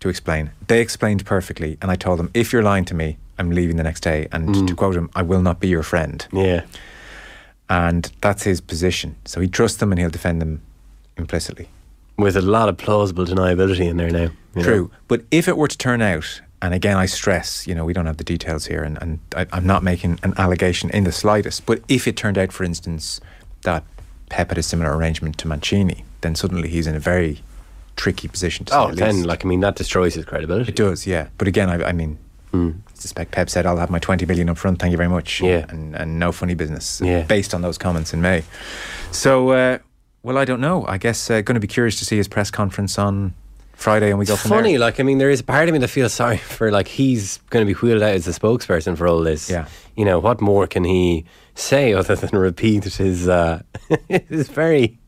to 0.00 0.08
explain. 0.08 0.50
They 0.68 0.80
explained 0.80 1.26
perfectly. 1.26 1.76
And 1.82 1.90
I 1.90 1.96
told 1.96 2.18
them, 2.18 2.30
if 2.34 2.52
you're 2.52 2.62
lying 2.62 2.84
to 2.86 2.94
me, 2.94 3.18
I'm 3.38 3.50
leaving 3.50 3.76
the 3.76 3.82
next 3.82 4.00
day. 4.00 4.28
And 4.32 4.48
mm. 4.48 4.66
to 4.66 4.74
quote 4.74 4.96
him, 4.96 5.10
I 5.14 5.22
will 5.22 5.42
not 5.42 5.60
be 5.60 5.68
your 5.68 5.82
friend. 5.82 6.26
Yeah. 6.32 6.64
And 7.68 8.10
that's 8.20 8.42
his 8.44 8.60
position. 8.60 9.16
So 9.24 9.40
he 9.40 9.48
trusts 9.48 9.78
them 9.78 9.92
and 9.92 9.98
he'll 9.98 10.10
defend 10.10 10.40
them 10.40 10.62
implicitly. 11.16 11.68
With 12.18 12.36
a 12.36 12.42
lot 12.42 12.68
of 12.68 12.76
plausible 12.76 13.24
deniability 13.24 13.88
in 13.88 13.96
there 13.96 14.10
now. 14.10 14.18
you 14.22 14.32
know. 14.56 14.62
True. 14.62 14.90
But 15.08 15.22
if 15.30 15.48
it 15.48 15.56
were 15.56 15.68
to 15.68 15.78
turn 15.78 16.02
out, 16.02 16.42
and 16.62 16.74
again, 16.74 16.96
I 16.96 17.06
stress, 17.06 17.66
you 17.66 17.74
know, 17.74 17.84
we 17.84 17.92
don't 17.92 18.06
have 18.06 18.18
the 18.18 18.24
details 18.24 18.66
here, 18.66 18.82
and, 18.82 18.98
and 19.00 19.18
I, 19.34 19.46
I'm 19.52 19.66
not 19.66 19.82
making 19.82 20.18
an 20.22 20.34
allegation 20.36 20.90
in 20.90 21.04
the 21.04 21.12
slightest, 21.12 21.64
but 21.64 21.80
if 21.88 22.06
it 22.06 22.16
turned 22.16 22.36
out, 22.36 22.52
for 22.52 22.64
instance, 22.64 23.20
that 23.62 23.84
Pep 24.28 24.48
had 24.50 24.58
a 24.58 24.62
similar 24.62 24.96
arrangement 24.96 25.38
to 25.38 25.48
Mancini, 25.48 26.04
then 26.20 26.34
suddenly 26.34 26.68
he's 26.68 26.86
in 26.86 26.94
a 26.94 27.00
very 27.00 27.40
tricky 27.96 28.28
position 28.28 28.64
to 28.66 28.74
Oh, 28.78 28.90
then, 28.92 29.16
least. 29.16 29.26
like, 29.26 29.44
I 29.44 29.48
mean, 29.48 29.60
that 29.60 29.76
destroys 29.76 30.14
his 30.14 30.24
credibility. 30.24 30.70
It 30.70 30.76
does, 30.76 31.06
yeah. 31.06 31.28
But 31.38 31.48
again, 31.48 31.68
I, 31.68 31.88
I 31.88 31.92
mean, 31.92 32.18
I 32.54 32.72
suspect 32.94 33.30
Pep 33.32 33.48
said, 33.50 33.66
I'll 33.66 33.76
have 33.76 33.90
my 33.90 33.98
20 33.98 34.24
million 34.26 34.48
up 34.48 34.58
front, 34.58 34.78
thank 34.80 34.90
you 34.90 34.96
very 34.96 35.08
much. 35.08 35.40
Yeah. 35.40 35.66
And, 35.68 35.94
and 35.94 36.18
no 36.18 36.32
funny 36.32 36.54
business, 36.54 37.00
Yeah. 37.04 37.22
based 37.22 37.54
on 37.54 37.62
those 37.62 37.76
comments 37.78 38.12
in 38.14 38.20
May. 38.22 38.44
So, 39.12 39.50
uh, 39.50 39.78
well, 40.22 40.38
I 40.38 40.44
don't 40.44 40.60
know. 40.60 40.84
I 40.86 40.98
guess 40.98 41.30
uh, 41.30 41.40
going 41.42 41.54
to 41.54 41.60
be 41.60 41.66
curious 41.68 41.98
to 41.98 42.04
see 42.04 42.16
his 42.16 42.28
press 42.28 42.50
conference 42.50 42.98
on 42.98 43.34
Friday 43.80 44.10
and 44.10 44.18
we 44.18 44.26
go 44.26 44.34
It's 44.34 44.42
from 44.42 44.50
funny, 44.50 44.72
there. 44.72 44.80
like 44.80 45.00
I 45.00 45.02
mean, 45.04 45.18
there 45.18 45.30
is 45.30 45.40
a 45.40 45.44
part 45.44 45.68
of 45.68 45.72
me 45.72 45.78
that 45.80 45.88
feels 45.88 46.12
sorry 46.12 46.36
for 46.56 46.70
like 46.70 46.86
he's 46.88 47.38
going 47.50 47.66
to 47.66 47.74
be 47.74 47.78
wheeled 47.80 48.02
out 48.02 48.12
as 48.14 48.26
the 48.26 48.32
spokesperson 48.32 48.96
for 48.96 49.06
all 49.08 49.20
this. 49.20 49.48
Yeah. 49.48 49.66
you 49.96 50.04
know 50.04 50.18
what 50.18 50.40
more 50.40 50.66
can 50.66 50.84
he 50.84 51.24
say 51.54 51.92
other 52.00 52.14
than 52.14 52.38
repeat 52.38 52.84
his 52.84 53.26
uh, 53.28 53.62
his 54.08 54.48
very 54.48 54.98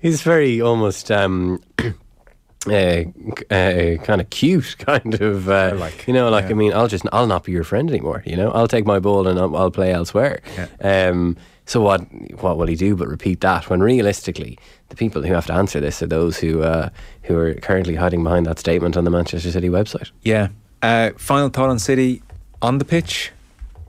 his 0.00 0.22
very 0.22 0.60
almost 0.62 1.10
um, 1.10 1.60
uh, 2.66 3.02
uh, 3.50 3.96
kind 4.02 4.20
of 4.20 4.30
cute 4.30 4.76
kind 4.78 5.14
of 5.20 5.48
uh, 5.48 5.74
like, 5.76 6.06
you 6.08 6.14
know 6.14 6.28
like 6.30 6.44
yeah. 6.46 6.50
I 6.50 6.54
mean 6.54 6.72
I'll 6.72 6.88
just 6.88 7.04
I'll 7.12 7.26
not 7.26 7.44
be 7.44 7.52
your 7.52 7.64
friend 7.64 7.90
anymore. 7.90 8.22
You 8.26 8.36
know 8.36 8.50
I'll 8.50 8.68
take 8.68 8.86
my 8.86 8.98
ball 8.98 9.28
and 9.28 9.38
I'll, 9.38 9.54
I'll 9.56 9.70
play 9.70 9.92
elsewhere. 9.92 10.40
Um, 10.80 11.36
so 11.66 11.80
what 11.80 12.00
what 12.40 12.56
will 12.56 12.66
he 12.66 12.76
do 12.76 12.96
but 12.96 13.08
repeat 13.08 13.40
that 13.40 13.68
when 13.68 13.80
realistically 13.82 14.58
the 14.88 14.96
people 14.96 15.22
who 15.22 15.32
have 15.34 15.46
to 15.46 15.52
answer 15.52 15.80
this 15.80 16.02
are 16.02 16.06
those 16.06 16.38
who 16.38 16.62
uh, 16.62 16.88
who 17.22 17.36
are 17.36 17.54
currently 17.54 17.96
hiding 17.96 18.22
behind 18.22 18.46
that 18.46 18.58
statement 18.58 18.96
on 18.96 19.04
the 19.04 19.10
Manchester 19.10 19.50
City 19.50 19.68
website. 19.68 20.10
Yeah. 20.22 20.48
Uh, 20.82 21.10
final 21.16 21.48
thought 21.48 21.68
on 21.68 21.78
City 21.78 22.22
on 22.62 22.78
the 22.78 22.84
pitch. 22.84 23.32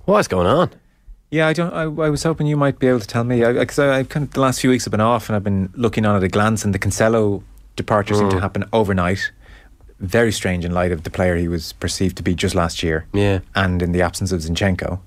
What's 0.06 0.28
going 0.28 0.48
on? 0.48 0.72
Yeah, 1.30 1.48
I 1.48 1.54
don't. 1.54 1.74
I, 1.74 1.84
I 1.84 2.10
was 2.10 2.24
hoping 2.24 2.48
you 2.48 2.56
might 2.58 2.80
be 2.80 2.88
able 2.88 3.02
to 3.02 3.08
tell 3.08 3.24
me 3.26 3.42
because 3.42 3.78
I, 3.80 4.00
I, 4.00 4.04
kind 4.04 4.26
of 4.26 4.34
the 4.34 4.40
last 4.40 4.62
few 4.62 4.70
weeks 4.70 4.86
have 4.86 4.92
been 4.92 5.02
off, 5.02 5.28
and 5.30 5.36
I've 5.36 5.44
been 5.44 5.70
looking 5.76 6.06
on 6.06 6.16
at 6.16 6.24
a 6.24 6.30
glance, 6.30 6.64
and 6.64 6.74
the 6.74 6.80
Cancelo 6.80 7.44
departure 7.76 8.16
seemed 8.16 8.32
to 8.32 8.40
happen 8.40 8.64
overnight. 8.72 9.32
Very 10.00 10.32
strange 10.32 10.64
in 10.64 10.72
light 10.72 10.92
of 10.92 11.04
the 11.04 11.10
player 11.10 11.36
he 11.36 11.48
was 11.48 11.74
perceived 11.74 12.16
to 12.18 12.24
be 12.24 12.34
just 12.34 12.56
last 12.56 12.82
year, 12.82 13.06
Yeah. 13.14 13.40
and 13.56 13.82
in 13.82 13.92
the 13.92 14.02
absence 14.02 14.32
of 14.32 14.40
Zinchenko, 14.40 15.00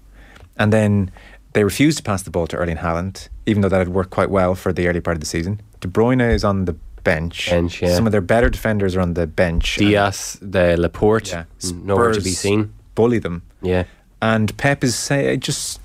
and 0.59 0.72
then 0.72 1.11
they 1.52 1.64
refused 1.64 1.98
to 1.98 2.02
pass 2.04 2.22
the 2.22 2.30
ball 2.30 2.46
to 2.48 2.56
Erling 2.56 2.78
Haaland, 2.78 3.28
even 3.46 3.62
though 3.62 3.68
that 3.68 3.78
had 3.78 3.88
worked 3.88 4.10
quite 4.10 4.30
well 4.30 4.54
for 4.54 4.72
the 4.72 4.86
early 4.88 5.00
part 5.00 5.16
of 5.16 5.20
the 5.20 5.26
season. 5.26 5.60
De 5.80 5.88
Bruyne 5.88 6.20
is 6.32 6.44
on 6.44 6.64
the 6.66 6.74
bench. 7.02 7.50
Bench, 7.50 7.82
yeah. 7.82 7.94
Some 7.94 8.06
of 8.06 8.12
their 8.12 8.20
better 8.20 8.50
defenders 8.50 8.94
are 8.96 9.00
on 9.00 9.14
the 9.14 9.26
bench. 9.26 9.76
Diaz, 9.76 10.38
the 10.40 10.76
Laporte, 10.78 11.32
yeah, 11.32 11.44
nowhere 11.74 12.12
to 12.12 12.20
be 12.20 12.30
seen. 12.30 12.72
Bully 12.94 13.18
them. 13.18 13.42
Yeah. 13.62 13.84
And 14.22 14.56
Pep 14.58 14.84
is 14.84 14.94
say, 14.94 15.36
just 15.38 15.80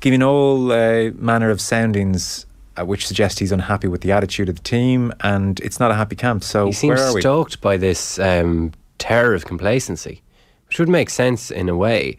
giving 0.00 0.22
all 0.22 0.70
uh, 0.72 1.10
manner 1.14 1.50
of 1.50 1.60
soundings 1.60 2.44
uh, 2.76 2.84
which 2.84 3.06
suggest 3.06 3.38
he's 3.38 3.52
unhappy 3.52 3.88
with 3.88 4.00
the 4.00 4.12
attitude 4.12 4.48
of 4.48 4.56
the 4.56 4.62
team 4.62 5.12
and 5.20 5.60
it's 5.60 5.78
not 5.78 5.90
a 5.90 5.94
happy 5.94 6.16
camp. 6.16 6.42
So 6.44 6.66
He 6.66 6.72
seems 6.72 6.98
where 6.98 7.08
are 7.08 7.14
we? 7.14 7.20
stoked 7.20 7.60
by 7.60 7.76
this 7.76 8.18
um, 8.18 8.72
terror 8.98 9.34
of 9.34 9.44
complacency, 9.46 10.22
which 10.68 10.78
would 10.78 10.88
make 10.88 11.10
sense 11.10 11.50
in 11.50 11.68
a 11.68 11.76
way. 11.76 12.16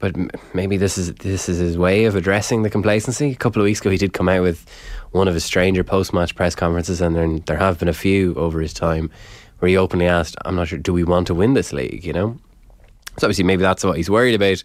But 0.00 0.14
maybe 0.54 0.76
this 0.76 0.96
is 0.96 1.12
this 1.14 1.48
is 1.48 1.58
his 1.58 1.76
way 1.76 2.04
of 2.04 2.14
addressing 2.14 2.62
the 2.62 2.70
complacency. 2.70 3.32
A 3.32 3.36
couple 3.36 3.60
of 3.60 3.64
weeks 3.64 3.80
ago, 3.80 3.90
he 3.90 3.98
did 3.98 4.12
come 4.12 4.28
out 4.28 4.42
with 4.42 4.64
one 5.10 5.26
of 5.26 5.34
his 5.34 5.44
stranger 5.44 5.82
post-match 5.82 6.36
press 6.36 6.54
conferences, 6.54 7.00
and 7.00 7.16
then 7.16 7.42
there 7.46 7.56
have 7.56 7.78
been 7.78 7.88
a 7.88 7.92
few 7.92 8.34
over 8.36 8.60
his 8.60 8.72
time 8.72 9.10
where 9.58 9.68
he 9.68 9.76
openly 9.76 10.06
asked, 10.06 10.36
"I'm 10.44 10.54
not 10.54 10.68
sure. 10.68 10.78
Do 10.78 10.92
we 10.92 11.02
want 11.02 11.26
to 11.26 11.34
win 11.34 11.54
this 11.54 11.72
league?" 11.72 12.04
You 12.04 12.12
know. 12.12 12.38
So 13.18 13.26
obviously, 13.26 13.44
maybe 13.44 13.62
that's 13.62 13.82
what 13.82 13.96
he's 13.96 14.08
worried 14.08 14.36
about. 14.36 14.62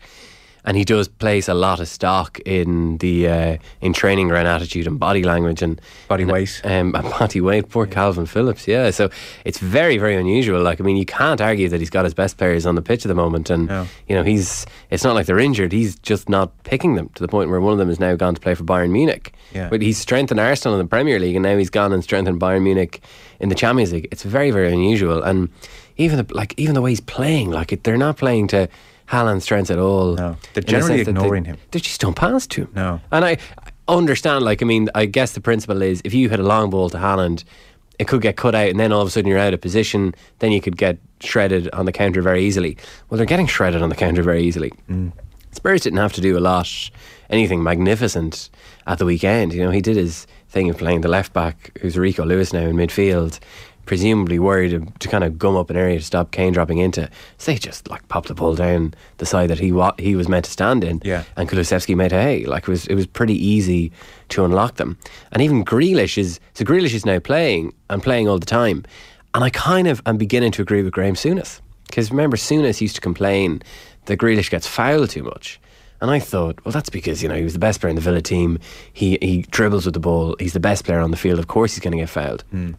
And 0.65 0.78
he 0.78 0.86
does 0.86 1.10
place 1.10 1.49
a 1.49 1.54
lot 1.54 1.80
of 1.82 1.89
stock 1.89 2.39
in 2.45 2.97
the 2.99 3.28
uh, 3.28 3.58
in 3.82 3.91
training 3.91 4.32
around 4.32 4.47
attitude 4.47 4.88
and 4.88 4.97
body 4.97 5.21
language 5.23 5.62
and 5.62 5.82
Body 6.08 6.23
weight. 6.23 6.62
um, 6.63 6.95
and 6.95 7.04
body 7.19 7.41
weight. 7.41 7.67
Poor 7.69 7.86
Kalvin 7.86 8.28
Phillips, 8.28 8.65
yeah. 8.67 8.89
So 8.91 9.10
it's 9.43 9.60
very, 9.60 9.97
very 9.97 10.15
unusual. 10.15 10.62
Like, 10.62 10.80
I 10.80 10.84
mean, 10.86 10.95
you 10.95 11.06
can't 11.06 11.41
argue 11.41 11.67
that 11.67 11.80
he's 11.82 11.89
got 11.89 12.06
his 12.06 12.13
best 12.13 12.38
players 12.38 12.65
on 12.65 12.76
the 12.76 12.82
pitch 12.82 13.04
at 13.06 13.10
the 13.10 13.13
moment, 13.15 13.49
and 13.49 13.67
No. 13.67 13.88
you 14.08 14.15
know, 14.15 14.23
he's. 14.23 14.65
It's 14.89 15.04
not 15.04 15.15
like 15.15 15.26
they're 15.26 15.39
injured. 15.39 15.73
He's 15.73 15.97
just 15.99 16.30
not 16.30 16.52
picking 16.63 16.95
them 16.95 17.10
to 17.15 17.21
the 17.21 17.28
point 17.28 17.49
where 17.49 17.60
one 17.60 17.73
of 17.73 17.80
them 17.80 17.89
has 17.89 17.99
now 17.99 18.15
gone 18.15 18.34
to 18.36 18.39
play 18.39 18.54
for 18.56 18.63
Bayern 18.63 18.91
Munich. 18.91 19.34
Yeah. 19.54 19.67
But 19.69 19.82
he's 19.82 19.97
strengthened 19.97 20.39
Arsenal 20.39 20.80
in 20.80 20.86
the 20.86 20.89
Premier 20.89 21.19
League, 21.19 21.36
and 21.36 21.43
now 21.43 21.58
he's 21.58 21.69
gone 21.69 21.91
and 21.91 22.02
strengthened 22.04 22.39
Bayern 22.39 22.62
Munich 22.63 23.02
in 23.41 23.49
the 23.49 23.56
Champions 23.56 23.91
League. 23.91 24.08
It's 24.12 24.23
very, 24.23 24.52
very 24.52 24.71
unusual, 24.71 25.21
and 25.23 25.49
even 25.97 26.26
the, 26.26 26.34
like 26.34 26.54
even 26.58 26.73
the 26.73 26.82
way 26.82 26.91
he's 26.91 27.02
playing, 27.02 27.52
like 27.52 27.73
it, 27.73 27.84
they're 27.84 27.97
not 27.97 28.15
playing 28.17 28.47
to 28.47 28.69
Haaland's 29.08 29.44
strengths 29.44 29.70
at 29.70 29.80
all. 29.80 30.16
No. 30.16 30.16
They're 30.16 30.28
in 30.28 30.38
the 30.54 30.62
generally 30.62 30.98
sense 30.98 31.06
they- 31.06 31.12
ignoring 31.12 31.46
him. 31.46 31.58
They 31.72 31.80
just 31.80 32.02
don't 32.02 32.16
pass 32.16 32.48
to 32.48 32.62
him. 32.63 32.70
No. 32.76 33.02
And 33.12 33.26
I, 33.26 33.38
understand. 33.88 34.46
Like, 34.46 34.62
I 34.62 34.66
mean, 34.66 34.89
I 34.96 35.06
guess 35.06 35.34
the 35.34 35.42
principle 35.42 35.82
is 35.82 36.02
if 36.04 36.13
you 36.13 36.30
hit 36.30 36.39
a 36.39 36.44
long 36.44 36.70
ball 36.70 36.89
to 36.89 36.98
Haaland, 36.98 37.44
it 38.00 38.08
could 38.08 38.22
get 38.22 38.38
cut 38.38 38.56
out, 38.56 38.70
and 38.70 38.80
then 38.80 38.92
all 38.92 39.02
of 39.02 39.08
a 39.08 39.12
sudden 39.12 39.30
you're 39.30 39.39
out 39.39 39.54
of 39.54 39.62
position. 39.62 40.16
Then 40.39 40.52
you 40.52 40.62
could 40.62 40.78
get 40.78 40.98
shredded 41.20 41.70
on 41.72 41.86
the 41.86 41.92
counter 41.92 42.22
very 42.22 42.44
easily. 42.44 42.78
Well, 43.10 43.18
they're 43.18 43.26
getting 43.26 43.48
shredded 43.48 43.82
on 43.82 43.89
the 43.89 43.96
counter 43.96 44.24
very 44.24 44.44
easily. 44.44 44.72
Mm. 44.89 45.12
Spurs 45.52 45.82
didn't 45.82 46.00
have 46.00 46.13
to 46.13 46.22
do 46.22 46.36
a 46.38 46.39
lot, 46.39 46.89
anything 47.30 47.62
magnificent 47.62 48.50
at 48.88 48.98
the 48.98 49.06
weekend. 49.06 49.54
You 49.54 49.63
know, 49.63 49.70
he 49.70 49.82
did 49.82 49.96
his 49.96 50.26
thing 50.50 50.70
of 50.70 50.78
playing 50.78 51.02
the 51.02 51.08
left 51.08 51.34
back, 51.34 51.78
who's 51.82 51.98
Rico 51.98 52.26
Lewis 52.26 52.52
now 52.54 52.62
in 52.62 52.76
midfield, 52.76 53.39
presumably 53.86 54.39
worried 54.39 54.69
to, 54.72 54.86
to 55.00 55.08
kind 55.08 55.24
of 55.24 55.38
gum 55.38 55.56
up 55.56 55.69
an 55.69 55.76
area 55.78 55.98
to 55.98 56.04
stop 56.04 56.32
Kane 56.32 56.54
dropping 56.54 56.78
into. 56.78 57.10
So 57.38 57.52
they 57.52 57.58
just 57.58 57.89
like 57.89 58.08
popped 58.08 58.30
the 58.30 58.34
ball 58.34 58.56
down 58.56 58.93
the 59.17 59.26
side 59.26 59.50
that 59.50 59.60
he 59.60 59.72
wa- 59.72 59.96
he 60.00 60.15
was 60.15 60.30
meant 60.30 60.46
to 60.46 60.52
stand 60.52 60.84
in. 60.84 61.02
Yeah. 61.04 61.24
And 61.36 61.50
Kulusevski 61.50 61.96
made 61.96 62.12
hay. 62.12 62.46
Like 62.46 62.63
it 62.63 62.69
was 62.69 62.88
it 62.88 62.96
was 62.96 63.08
pretty 63.08 63.36
easy 63.36 63.91
to 64.30 64.46
unlock 64.46 64.76
them. 64.76 64.98
And 65.32 65.41
even 65.41 65.65
Grealish 65.65 66.17
is 66.17 66.39
so 66.54 66.63
Grealish 66.65 66.93
is 66.93 67.06
now 67.06 67.19
playing 67.19 67.74
and 67.89 68.02
playing 68.02 68.28
all 68.28 68.39
the 68.39 68.46
time. 68.46 68.86
And 69.34 69.43
I 69.43 69.50
kind 69.50 69.88
of 69.88 70.02
am 70.06 70.17
beginning 70.17 70.52
to 70.54 70.62
agree 70.62 70.84
with 70.84 70.93
Graham 70.93 71.15
Souness. 71.15 71.60
Because 71.88 72.12
remember, 72.12 72.38
Souness 72.38 72.82
used 72.82 72.96
to 72.96 73.02
complain 73.02 73.62
that 74.06 74.17
Grealish 74.17 74.50
gets 74.50 74.67
fouled 74.67 75.10
too 75.10 75.24
much. 75.24 75.60
And 76.02 76.12
I 76.12 76.19
thought, 76.19 76.60
well, 76.65 76.72
that's 76.74 76.89
because, 76.89 77.24
you 77.24 77.30
know, 77.30 77.36
he 77.36 77.43
was 77.43 77.54
the 77.54 77.60
best 77.60 77.80
player 77.80 77.89
in 77.89 77.96
the 77.96 78.02
Villa 78.02 78.22
team. 78.22 78.60
He, 78.91 79.17
he 79.22 79.43
dribbles 79.52 79.86
with 79.86 79.93
the 79.93 80.02
ball. 80.02 80.36
He's 80.38 80.52
the 80.52 80.60
best 80.60 80.84
player 80.84 81.00
on 81.00 81.12
the 81.12 81.17
field. 81.17 81.39
Of 81.39 81.48
course 81.48 81.74
he's 81.76 81.80
going 81.80 81.93
to 81.93 81.98
get 81.98 82.10
fouled. 82.10 82.43
Hmm. 82.52 82.72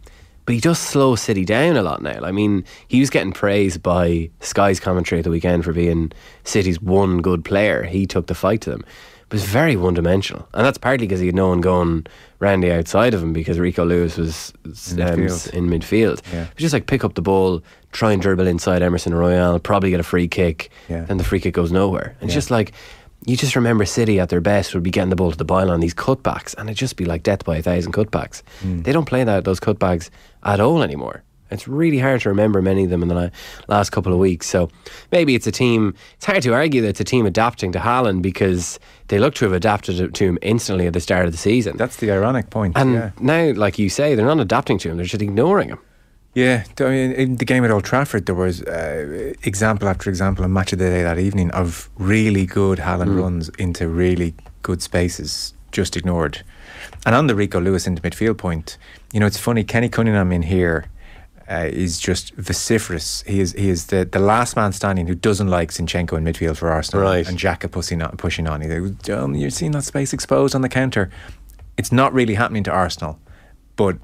But 0.45 0.53
he 0.55 0.61
does 0.61 0.77
slow 0.77 1.15
City 1.15 1.43
down 1.43 1.75
a 1.75 1.81
lot 1.81 2.01
now. 2.03 2.19
I 2.23 2.31
mean, 2.31 2.65
he 2.87 2.99
was 2.99 3.09
getting 3.09 3.31
praised 3.31 3.81
by 3.81 4.29
Sky's 4.41 4.79
commentary 4.79 5.19
at 5.19 5.23
the 5.23 5.31
weekend 5.31 5.63
for 5.65 5.73
being 5.73 6.11
City's 6.43 6.79
one 6.79 7.21
good 7.21 7.43
player. 7.43 7.83
He 7.83 8.05
took 8.05 8.27
the 8.27 8.35
fight 8.35 8.61
to 8.61 8.69
them. 8.69 8.85
But 9.27 9.39
it's 9.39 9.47
very 9.49 9.75
one 9.75 9.95
dimensional. 9.95 10.47
And 10.53 10.63
that's 10.63 10.77
partly 10.77 11.07
because 11.07 11.19
he 11.19 11.25
had 11.25 11.35
no 11.35 11.47
one 11.47 11.59
going 11.59 12.05
round 12.37 12.61
the 12.61 12.71
outside 12.71 13.15
of 13.15 13.23
him 13.23 13.33
because 13.33 13.57
Rico 13.59 13.83
Lewis 13.83 14.17
was 14.17 14.53
In 14.91 15.01
um, 15.01 15.17
midfield. 15.17 15.49
in 15.53 15.67
midfield. 15.67 16.21
Yeah. 16.31 16.45
Just 16.57 16.73
like 16.73 16.85
pick 16.85 17.03
up 17.03 17.15
the 17.15 17.23
ball, 17.23 17.63
try 17.91 18.11
and 18.11 18.21
dribble 18.21 18.45
inside 18.45 18.83
Emerson 18.83 19.15
Royal, 19.15 19.57
probably 19.57 19.89
get 19.89 19.99
a 19.99 20.03
free 20.03 20.27
kick, 20.27 20.69
Yeah. 20.89 21.07
and 21.09 21.19
the 21.19 21.23
free 21.23 21.39
kick 21.39 21.55
goes 21.55 21.71
nowhere. 21.71 22.15
And 22.21 22.29
it's 22.29 22.35
just 22.35 22.51
like 22.51 22.73
you 23.25 23.35
just 23.35 23.55
remember 23.55 23.85
City 23.85 24.19
at 24.19 24.29
their 24.29 24.41
best 24.41 24.73
would 24.73 24.83
be 24.83 24.91
getting 24.91 25.09
the 25.09 25.15
ball 25.15 25.31
to 25.31 25.37
the 25.37 25.45
byline, 25.45 25.81
these 25.81 25.93
cutbacks, 25.95 26.53
and 26.57 26.69
it'd 26.69 26.77
just 26.77 26.95
be 26.95 27.05
like 27.05 27.23
death 27.23 27.43
by 27.43 27.57
a 27.57 27.61
thousand 27.61 27.91
cutbacks. 27.93 28.43
Hmm. 28.61 28.81
They 28.83 28.91
don't 28.91 29.05
play 29.05 29.23
that 29.23 29.45
those 29.45 29.59
cutbacks 29.59 30.09
at 30.43 30.59
all 30.59 30.83
anymore. 30.83 31.23
It's 31.51 31.67
really 31.67 31.99
hard 31.99 32.21
to 32.21 32.29
remember 32.29 32.61
many 32.61 32.85
of 32.85 32.89
them 32.89 33.03
in 33.03 33.07
the 33.07 33.31
last 33.67 33.91
couple 33.91 34.11
of 34.11 34.17
weeks. 34.19 34.47
So 34.47 34.69
maybe 35.11 35.35
it's 35.35 35.45
a 35.45 35.51
team. 35.51 35.93
It's 36.15 36.25
hard 36.25 36.41
to 36.41 36.53
argue 36.53 36.81
that 36.81 36.89
it's 36.89 36.99
a 36.99 37.03
team 37.05 37.25
adapting 37.27 37.71
to 37.73 37.79
Haaland 37.79 38.23
because 38.23 38.79
they 39.09 39.19
look 39.19 39.35
to 39.35 39.45
have 39.45 39.53
adapted 39.53 39.97
to- 39.97 40.07
to 40.09 40.25
him 40.25 40.39
instantly 40.41 40.87
at 40.87 40.93
the 40.93 40.99
start 40.99 41.25
of 41.27 41.31
the 41.31 41.37
season. 41.37 41.77
That's 41.77 41.97
the 41.97 42.11
ironic 42.11 42.49
point. 42.49 42.73
and 42.75 42.93
yeah. 42.93 43.11
now, 43.19 43.51
like 43.53 43.77
you 43.77 43.89
say, 43.89 44.15
they're 44.15 44.25
not 44.25 44.39
adapting 44.39 44.79
to 44.79 44.89
him; 44.89 44.97
they're 44.97 45.05
just 45.05 45.21
ignoring 45.21 45.69
him. 45.69 45.79
Yeah, 46.35 46.65
I 46.81 46.83
mean, 46.83 47.11
in 47.13 47.37
the 47.37 47.45
game 47.45 47.63
at 47.63 47.71
Old 47.71 47.85
Trafford, 47.85 48.25
there 48.25 48.35
was 48.35 48.61
uh, 48.61 49.33
example 49.43 49.87
after 49.87 50.09
example 50.09 50.43
and 50.43 50.53
match 50.53 50.73
of 50.73 50.79
the 50.79 50.89
day 50.89 51.01
that 51.01 51.17
evening 51.17 51.49
of 51.51 51.89
really 51.95 52.45
good 52.45 52.79
Haaland 52.79 53.17
runs 53.17 53.47
into 53.57 53.87
really 53.87 54.35
good 54.61 54.81
spaces, 54.81 55.53
just 55.71 55.95
ignored. 55.95 56.43
And 57.05 57.15
on 57.15 57.27
the 57.27 57.35
Rico 57.35 57.61
Lewis 57.61 57.87
into 57.87 58.01
midfield 58.01 58.37
point, 58.37 58.77
you 59.13 59.21
know, 59.21 59.25
it's 59.25 59.37
funny. 59.37 59.63
Kenny 59.63 59.87
Cunningham 59.87 60.33
in 60.33 60.41
here 60.41 60.87
uh, 61.49 61.69
is 61.71 61.99
just 61.99 62.33
vociferous. 62.33 63.23
He 63.25 63.39
is 63.39 63.53
he 63.53 63.69
is 63.69 63.85
the, 63.85 64.03
the 64.03 64.19
last 64.19 64.57
man 64.57 64.73
standing 64.73 65.07
who 65.07 65.15
doesn't 65.15 65.47
like 65.47 65.71
Zinchenko 65.71 66.17
in 66.17 66.25
midfield 66.25 66.57
for 66.57 66.69
Arsenal, 66.69 67.05
Right. 67.05 67.25
And 67.25 67.37
Xhaka 67.37 67.71
pushing 67.71 68.01
on, 68.01 68.17
pushing 68.17 68.45
on. 68.45 68.59
Like, 68.59 69.09
um, 69.09 69.35
you're 69.35 69.49
seeing 69.49 69.71
that 69.71 69.85
space 69.85 70.11
exposed 70.11 70.53
on 70.53 70.61
the 70.61 70.69
counter. 70.69 71.09
It's 71.77 71.93
not 71.93 72.11
really 72.13 72.33
happening 72.33 72.63
to 72.65 72.71
Arsenal, 72.71 73.19
but 73.77 73.97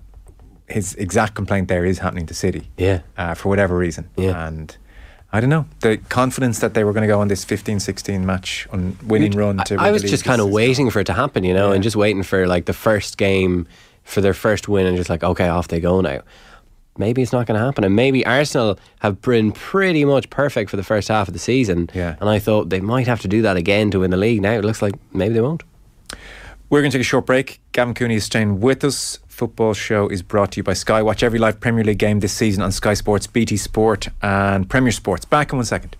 his 0.72 0.96
exact 0.96 1.36
complaint 1.36 1.68
there 1.68 1.86
is 1.86 2.00
happening 2.00 2.26
to 2.28 2.34
City. 2.34 2.70
Yeah. 2.78 3.02
Uh, 3.18 3.34
for 3.36 3.50
whatever 3.50 3.78
reason. 3.78 4.10
Yeah. 4.18 4.48
And 4.48 4.76
I 5.34 5.40
don't 5.40 5.50
know. 5.50 5.66
The 5.82 5.98
confidence 5.98 6.60
that 6.60 6.74
they 6.74 6.84
were 6.84 6.92
going 6.94 7.04
to 7.04 7.08
go 7.08 7.20
on 7.22 7.28
this 7.30 7.44
15 7.46 7.80
16 7.80 8.26
match 8.26 8.68
on 8.72 8.98
winning 9.06 9.32
run 9.32 9.58
to 9.66 9.76
I, 9.76 9.88
I 9.88 9.92
was 9.92 10.02
just 10.04 10.24
kind 10.26 10.42
of 10.42 10.50
waiting 10.50 10.90
for 10.90 11.00
it 11.00 11.06
to 11.06 11.14
happen, 11.14 11.44
you 11.44 11.54
know, 11.54 11.70
Yeah. 11.70 11.76
and 11.76 11.84
just 11.84 11.96
waiting 11.96 12.24
for 12.24 12.48
like 12.48 12.66
the 12.66 12.74
first 12.74 13.18
game 13.18 13.68
for 14.04 14.20
their 14.22 14.34
first 14.34 14.68
win, 14.68 14.88
and 14.88 14.98
just 14.98 15.10
like, 15.10 15.24
okay, 15.24 15.48
off 15.48 15.68
they 15.68 15.80
go 15.80 16.02
now. 16.02 16.22
Maybe 16.98 17.22
it's 17.22 17.32
not 17.32 17.46
going 17.48 17.58
to 17.58 17.64
happen, 17.66 17.84
and 17.86 17.96
maybe 17.96 18.26
Arsenal 18.26 18.78
have 19.00 19.22
been 19.22 19.52
pretty 19.54 20.04
much 20.04 20.30
perfect 20.30 20.70
for 20.70 20.76
the 20.76 20.84
first 20.84 21.08
half 21.08 21.28
of 21.30 21.34
the 21.34 21.40
season. 21.40 21.90
Yeah. 21.94 22.16
and 22.20 22.28
I 22.28 22.38
thought 22.40 22.70
they 22.70 22.82
might 22.82 23.08
have 23.08 23.22
to 23.22 23.28
do 23.30 23.42
that 23.44 23.56
again 23.56 23.92
to 23.92 24.00
win 24.00 24.12
the 24.12 24.18
league. 24.18 24.42
Now 24.42 24.54
it 24.54 24.66
looks 24.66 24.82
like 24.82 24.96
maybe 25.14 25.36
they 25.36 25.42
won't. 25.42 25.64
We're 26.70 26.82
going 26.82 26.92
to 26.92 26.98
take 26.98 27.06
a 27.06 27.08
short 27.08 27.26
break. 27.26 27.62
Gavin 27.72 27.94
Cooney 27.94 28.16
is 28.16 28.24
staying 28.26 28.60
with 28.60 28.84
us. 28.84 29.20
Football 29.42 29.74
show 29.74 30.08
is 30.08 30.22
brought 30.22 30.52
to 30.52 30.58
you 30.58 30.64
by 30.64 30.74
Sky. 30.74 31.02
Watch 31.02 31.24
every 31.24 31.40
live 31.40 31.60
Premier 31.60 31.84
League 31.84 31.98
game 31.98 32.20
this 32.20 32.32
season 32.32 32.62
on 32.62 32.72
Sky 32.72 32.94
Sports, 32.94 33.26
BT 33.26 33.58
Sport, 33.58 34.08
and 34.22 34.70
Premier 34.70 34.92
Sports. 34.92 35.26
Back 35.26 35.52
in 35.52 35.58
one 35.58 35.66
second. 35.66 35.96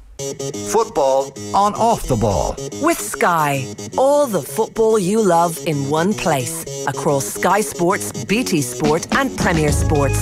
Football 0.70 1.34
on 1.56 1.74
off 1.74 2.04
the 2.04 2.18
ball. 2.22 2.56
With 2.84 3.00
Sky, 3.00 3.66
all 3.98 4.28
the 4.28 4.44
football 4.44 5.00
you 5.00 5.24
love 5.24 5.58
in 5.66 5.90
one 5.90 6.14
place. 6.14 6.86
Across 6.86 7.34
Sky 7.34 7.62
Sports, 7.62 8.26
BT 8.26 8.62
Sport, 8.62 9.08
and 9.16 9.36
Premier 9.36 9.72
Sports. 9.72 10.22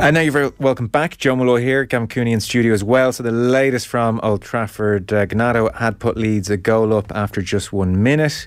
And 0.00 0.14
now 0.14 0.20
you're 0.20 0.30
very 0.30 0.52
welcome 0.60 0.86
back. 0.86 1.18
Joe 1.18 1.34
Malloy 1.34 1.60
here, 1.60 1.84
Gavin 1.84 2.06
Cooney 2.06 2.30
in 2.32 2.38
studio 2.38 2.72
as 2.72 2.84
well. 2.84 3.10
So 3.10 3.24
the 3.24 3.32
latest 3.32 3.88
from 3.88 4.20
Old 4.22 4.42
Trafford, 4.42 5.12
uh, 5.12 5.26
Gnonto 5.26 5.74
had 5.74 5.98
put 5.98 6.16
Leeds 6.16 6.50
a 6.50 6.56
goal 6.56 6.94
up 6.94 7.10
after 7.16 7.42
just 7.42 7.72
one 7.72 8.00
minute. 8.00 8.46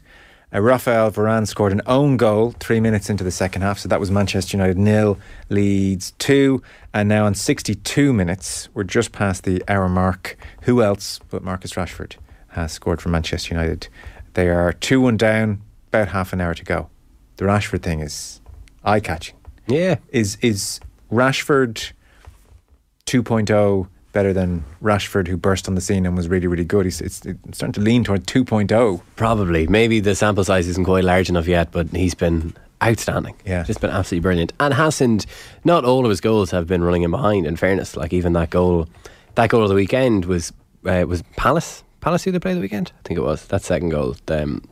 Uh, 0.53 0.61
Rafael 0.61 1.11
Varane 1.11 1.47
scored 1.47 1.71
an 1.71 1.81
own 1.85 2.17
goal 2.17 2.53
three 2.59 2.79
minutes 2.79 3.09
into 3.09 3.23
the 3.23 3.31
second 3.31 3.61
half. 3.61 3.79
So 3.79 3.87
that 3.89 3.99
was 3.99 4.11
Manchester 4.11 4.57
United 4.57 4.77
nil, 4.77 5.17
Leeds 5.49 6.11
two. 6.19 6.61
And 6.93 7.07
now 7.07 7.25
on 7.25 7.35
62 7.35 8.11
minutes, 8.11 8.67
we're 8.73 8.83
just 8.83 9.11
past 9.11 9.43
the 9.43 9.63
hour 9.67 9.87
mark. 9.87 10.37
Who 10.63 10.83
else 10.83 11.19
but 11.29 11.43
Marcus 11.43 11.73
Rashford 11.73 12.15
has 12.49 12.73
scored 12.73 13.01
for 13.01 13.09
Manchester 13.09 13.53
United? 13.53 13.87
They 14.33 14.49
are 14.49 14.73
2 14.73 14.99
1 15.01 15.17
down, 15.17 15.61
about 15.87 16.09
half 16.09 16.33
an 16.33 16.41
hour 16.41 16.53
to 16.53 16.63
go. 16.63 16.89
The 17.37 17.45
Rashford 17.45 17.81
thing 17.81 18.01
is 18.01 18.41
eye 18.83 18.99
catching 18.99 19.35
Yeah, 19.67 19.95
is 20.09 20.37
is 20.41 20.79
Rashford 21.11 21.93
2.0 23.05 23.87
better 24.11 24.33
than 24.33 24.63
Rashford 24.81 25.27
who 25.27 25.37
burst 25.37 25.67
on 25.67 25.75
the 25.75 25.81
scene 25.81 26.05
and 26.05 26.15
was 26.17 26.27
really 26.27 26.47
really 26.47 26.65
good 26.65 26.85
he's 26.85 27.01
it's, 27.01 27.25
it's 27.25 27.57
starting 27.57 27.73
to 27.73 27.81
lean 27.81 28.03
toward 28.03 28.21
oh. 28.21 28.43
2.0 28.43 29.01
probably. 29.15 29.67
Maybe 29.67 29.99
the 29.99 30.15
sample 30.15 30.43
size 30.43 30.67
isn't 30.67 30.85
quite 30.85 31.03
large 31.03 31.29
enough 31.29 31.47
yet, 31.47 31.71
but 31.71 31.87
he's 31.89 32.15
been 32.15 32.53
outstanding. 32.83 33.35
Yeah. 33.45 33.63
just 33.63 33.81
been 33.81 33.89
absolutely 33.89 34.21
brilliant. 34.21 34.53
And 34.59 34.73
Hassan, 34.73 35.19
not 35.63 35.85
all 35.85 36.05
of 36.05 36.09
his 36.09 36.21
goals 36.21 36.51
have 36.51 36.67
been 36.67 36.83
running 36.83 37.03
him 37.03 37.11
behind. 37.11 37.45
In 37.45 37.55
fairness, 37.55 37.95
like 37.95 38.13
even 38.13 38.33
that 38.33 38.49
goal, 38.49 38.87
that 39.35 39.49
goal 39.49 39.63
of 39.63 39.69
the 39.69 39.75
weekend 39.75 40.25
was 40.25 40.51
uh, 40.85 41.05
was 41.07 41.21
Palace. 41.35 41.83
Palace 42.01 42.23
who 42.23 42.31
they 42.31 42.39
played 42.39 42.57
the 42.57 42.61
weekend. 42.61 42.91
I 42.99 43.07
think 43.07 43.19
it 43.19 43.23
was 43.23 43.45
that 43.47 43.61
second 43.61 43.89
goal. 43.89 44.15
Um, 44.27 44.63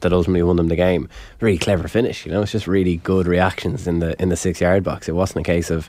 that 0.00 0.12
ultimately 0.12 0.42
won 0.42 0.56
them 0.56 0.68
the 0.68 0.76
game. 0.76 1.08
Really 1.40 1.58
clever 1.58 1.86
finish, 1.86 2.26
you 2.26 2.32
know. 2.32 2.42
It's 2.42 2.52
just 2.52 2.66
really 2.66 2.96
good 2.96 3.26
reactions 3.26 3.86
in 3.86 4.00
the 4.00 4.20
in 4.20 4.30
the 4.30 4.36
six 4.36 4.60
yard 4.60 4.82
box. 4.82 5.08
It 5.08 5.12
wasn't 5.12 5.46
a 5.46 5.50
case 5.50 5.70
of 5.70 5.88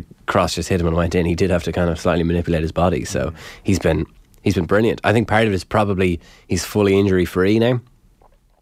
the 0.00 0.14
cross 0.26 0.54
just 0.54 0.68
hit 0.68 0.80
him 0.80 0.86
and 0.86 0.96
went 0.96 1.14
in. 1.14 1.26
He 1.26 1.34
did 1.34 1.50
have 1.50 1.64
to 1.64 1.72
kind 1.72 1.90
of 1.90 1.98
slightly 2.00 2.24
manipulate 2.24 2.62
his 2.62 2.72
body. 2.72 3.04
So 3.04 3.32
he's 3.62 3.78
been 3.78 4.06
he's 4.42 4.54
been 4.54 4.66
brilliant. 4.66 5.00
I 5.04 5.12
think 5.12 5.28
part 5.28 5.46
of 5.46 5.52
it 5.52 5.54
is 5.54 5.64
probably 5.64 6.20
he's 6.48 6.64
fully 6.64 6.98
injury 6.98 7.24
free 7.24 7.58
now. 7.58 7.80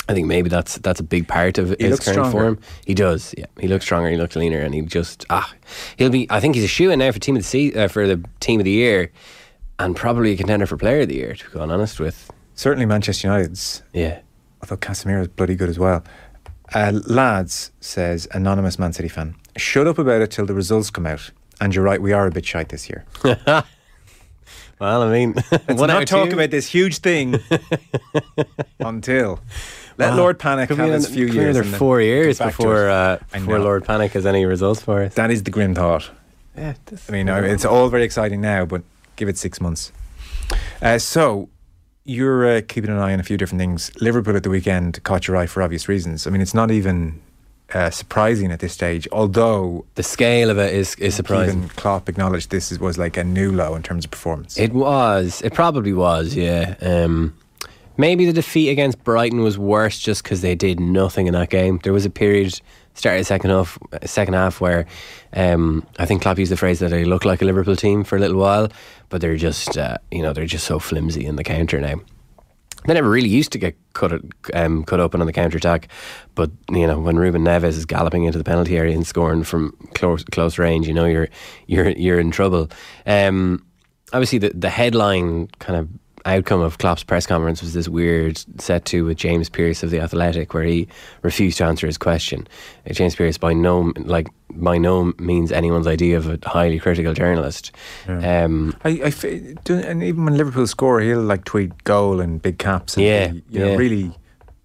I 0.06 0.12
think 0.12 0.26
maybe 0.26 0.50
that's 0.50 0.76
that's 0.78 1.00
a 1.00 1.04
big 1.04 1.28
part 1.28 1.56
of 1.56 1.70
his 1.80 2.00
current 2.00 2.02
stronger. 2.02 2.30
form. 2.30 2.58
He 2.84 2.94
does, 2.94 3.34
yeah. 3.38 3.46
He 3.58 3.68
looks 3.68 3.86
stronger. 3.86 4.10
He 4.10 4.16
looks 4.16 4.36
leaner, 4.36 4.60
and 4.60 4.74
he 4.74 4.82
just 4.82 5.24
ah, 5.30 5.52
he'll 5.96 6.10
be. 6.10 6.26
I 6.30 6.40
think 6.40 6.54
he's 6.56 6.64
a 6.64 6.68
shoe 6.68 6.90
in 6.90 6.98
now 6.98 7.10
for 7.10 7.18
team 7.18 7.36
of 7.36 7.42
the 7.42 7.48
se- 7.48 7.72
uh, 7.72 7.88
for 7.88 8.06
the 8.06 8.22
team 8.40 8.60
of 8.60 8.64
the 8.64 8.70
year, 8.70 9.10
and 9.78 9.96
probably 9.96 10.32
a 10.32 10.36
contender 10.36 10.66
for 10.66 10.76
player 10.76 11.00
of 11.00 11.08
the 11.08 11.14
year. 11.14 11.34
To 11.34 11.50
be 11.50 11.58
honest 11.58 12.00
with, 12.00 12.30
certainly 12.54 12.84
Manchester 12.84 13.28
United's 13.28 13.82
yeah. 13.94 14.20
although 14.62 14.76
Casemiro 14.76 15.22
is 15.22 15.28
bloody 15.28 15.56
good 15.56 15.70
as 15.70 15.78
well 15.78 16.04
uh, 16.74 16.92
lads 17.06 17.72
says 17.80 18.26
anonymous 18.32 18.78
Man 18.78 18.92
City 18.92 19.08
fan 19.08 19.36
shut 19.56 19.86
up 19.86 19.98
about 19.98 20.20
it 20.22 20.30
till 20.30 20.46
the 20.46 20.54
results 20.54 20.90
come 20.90 21.06
out 21.06 21.30
and 21.60 21.74
you're 21.74 21.84
right 21.84 22.00
we 22.02 22.12
are 22.12 22.26
a 22.26 22.30
bit 22.30 22.44
shy 22.46 22.64
this 22.64 22.88
year 22.88 23.04
Well, 24.80 25.02
I 25.02 25.10
mean, 25.12 25.34
let's 25.52 25.80
not 25.80 26.06
talk 26.08 26.32
about 26.32 26.50
this 26.50 26.66
huge 26.66 26.98
thing 26.98 27.36
until 28.80 29.40
let 29.96 30.14
Lord 30.16 30.38
Pannick 30.38 30.68
Could 30.68 30.78
have 30.78 30.90
his 30.92 31.08
few 31.08 31.26
years 31.26 31.56
another 31.56 31.76
four 31.78 32.00
years 32.00 32.38
before 32.38 32.90
uh, 32.90 33.18
before. 33.32 33.60
Lord 33.60 33.84
Pannick 33.84 34.10
has 34.10 34.26
any 34.26 34.44
results 34.44 34.82
for 34.82 35.02
us. 35.04 35.14
that 35.14 35.30
is 35.30 35.44
the 35.44 35.50
grim 35.52 35.74
thought 35.74 36.10
Yeah, 36.56 36.74
I 37.08 37.12
mean, 37.12 37.28
I- 37.28 37.46
it's 37.46 37.64
all 37.64 37.88
very 37.88 38.02
exciting 38.02 38.40
now, 38.40 38.64
but 38.64 38.82
give 39.16 39.28
it 39.28 39.38
six 39.38 39.60
months. 39.60 39.92
Uh, 40.82 40.98
so, 40.98 41.48
you're 42.04 42.56
uh, 42.56 42.60
keeping 42.66 42.90
an 42.90 42.98
eye 42.98 43.12
on 43.12 43.20
a 43.20 43.22
few 43.22 43.36
different 43.36 43.60
things. 43.60 43.90
Liverpool 44.00 44.36
at 44.36 44.42
the 44.42 44.50
weekend 44.50 45.02
caught 45.04 45.26
your 45.26 45.36
eye 45.36 45.46
for 45.46 45.62
obvious 45.62 45.88
reasons. 45.88 46.26
I 46.26 46.30
mean, 46.30 46.42
it's 46.42 46.52
not 46.54 46.70
even 46.70 47.22
uh, 47.74 47.90
surprising 47.90 48.52
at 48.52 48.60
this 48.60 48.72
stage, 48.72 49.06
although 49.12 49.84
the 49.96 50.02
scale 50.02 50.48
of 50.48 50.58
it 50.58 50.72
is 50.72 50.94
is 50.96 51.14
surprising. 51.14 51.58
even 51.58 51.68
Klopp 51.70 52.08
acknowledged 52.08 52.50
this 52.50 52.72
is, 52.72 52.78
was 52.78 52.96
like 52.96 53.16
a 53.16 53.24
new 53.24 53.52
low 53.52 53.74
in 53.74 53.82
terms 53.82 54.04
of 54.04 54.10
performance. 54.10 54.56
It 54.58 54.72
was. 54.72 55.42
It 55.42 55.52
probably 55.52 55.92
was. 55.92 56.34
Yeah. 56.34 56.76
Um, 56.80 57.34
Maybe 57.96 58.26
the 58.26 58.32
defeat 58.32 58.70
against 58.70 59.02
Brighton 59.04 59.42
was 59.42 59.56
worse 59.56 60.00
just 60.00 60.24
because 60.24 60.40
they 60.40 60.56
did 60.56 60.80
nothing 60.80 61.28
in 61.28 61.32
that 61.34 61.50
game. 61.50 61.78
There 61.84 61.92
was 61.92 62.04
a 62.04 62.10
period, 62.10 62.60
started 62.94 63.20
the 63.20 63.24
second 63.24 63.50
half, 63.50 63.78
second 64.04 64.34
half 64.34 64.60
where 64.60 64.86
um, 65.32 65.86
I 66.00 66.04
think 66.04 66.22
Klopp 66.22 66.38
used 66.38 66.50
the 66.50 66.56
phrase 66.56 66.80
that 66.80 66.90
they 66.90 67.04
look 67.04 67.24
like 67.24 67.40
a 67.40 67.44
Liverpool 67.44 67.76
team 67.76 68.02
for 68.02 68.16
a 68.16 68.18
little 68.18 68.36
while, 68.36 68.68
but 69.10 69.20
they're 69.20 69.36
just, 69.36 69.78
uh, 69.78 69.98
you 70.10 70.22
know, 70.22 70.32
they're 70.32 70.44
just 70.44 70.66
so 70.66 70.80
flimsy 70.80 71.24
in 71.24 71.36
the 71.36 71.44
counter 71.44 71.80
now. 71.80 72.00
They 72.86 72.94
never 72.94 73.08
really 73.08 73.28
used 73.28 73.52
to 73.52 73.58
get 73.58 73.76
cut 73.94 74.12
um, 74.52 74.84
cut 74.84 75.00
open 75.00 75.20
on 75.20 75.26
the 75.26 75.32
counter 75.32 75.56
attack, 75.56 75.88
but 76.34 76.50
you 76.70 76.86
know 76.86 76.98
when 76.98 77.16
Ruben 77.16 77.44
Neves 77.44 77.64
is 77.64 77.86
galloping 77.86 78.24
into 78.24 78.38
the 78.38 78.44
penalty 78.44 78.76
area 78.76 78.94
and 78.94 79.06
scoring 79.06 79.42
from 79.42 79.76
close 79.94 80.22
close 80.24 80.58
range, 80.58 80.86
you 80.86 80.94
know 80.94 81.06
you're 81.06 81.28
you're 81.66 81.90
you're 81.90 82.20
in 82.20 82.30
trouble. 82.30 82.70
Um, 83.06 83.64
obviously, 84.12 84.38
the 84.38 84.50
the 84.50 84.70
headline 84.70 85.48
kind 85.60 85.78
of 85.78 85.88
outcome 86.26 86.60
of 86.60 86.78
Klopp's 86.78 87.04
press 87.04 87.26
conference 87.26 87.60
was 87.60 87.74
this 87.74 87.88
weird 87.88 88.42
set 88.60 88.84
to 88.86 89.04
with 89.04 89.18
James 89.18 89.48
Pearce 89.48 89.82
of 89.82 89.90
the 89.90 90.00
Athletic, 90.00 90.54
where 90.54 90.64
he 90.64 90.88
refused 91.22 91.58
to 91.58 91.64
answer 91.64 91.86
his 91.86 91.98
question. 91.98 92.46
Uh, 92.88 92.92
James 92.94 93.14
Pearce, 93.14 93.38
by 93.38 93.52
no 93.52 93.92
like 93.98 94.28
by 94.56 94.78
no 94.78 95.12
means 95.18 95.52
anyone's 95.52 95.86
idea 95.86 96.16
of 96.16 96.28
a 96.28 96.38
highly 96.48 96.78
critical 96.78 97.12
journalist. 97.14 97.72
Yeah. 98.08 98.44
Um, 98.44 98.74
I, 98.84 99.12
do- 99.64 99.74
and 99.78 100.02
even 100.02 100.24
when 100.24 100.36
Liverpool 100.36 100.66
score, 100.66 101.00
he'll 101.00 101.20
like 101.22 101.44
tweet 101.44 101.84
goal 101.84 102.20
and 102.20 102.40
big 102.40 102.58
caps. 102.58 102.96
And 102.96 103.04
Yeah, 103.06 103.26
be, 103.28 103.42
you 103.50 103.58
know, 103.60 103.70
yeah. 103.70 103.76
really 103.76 104.12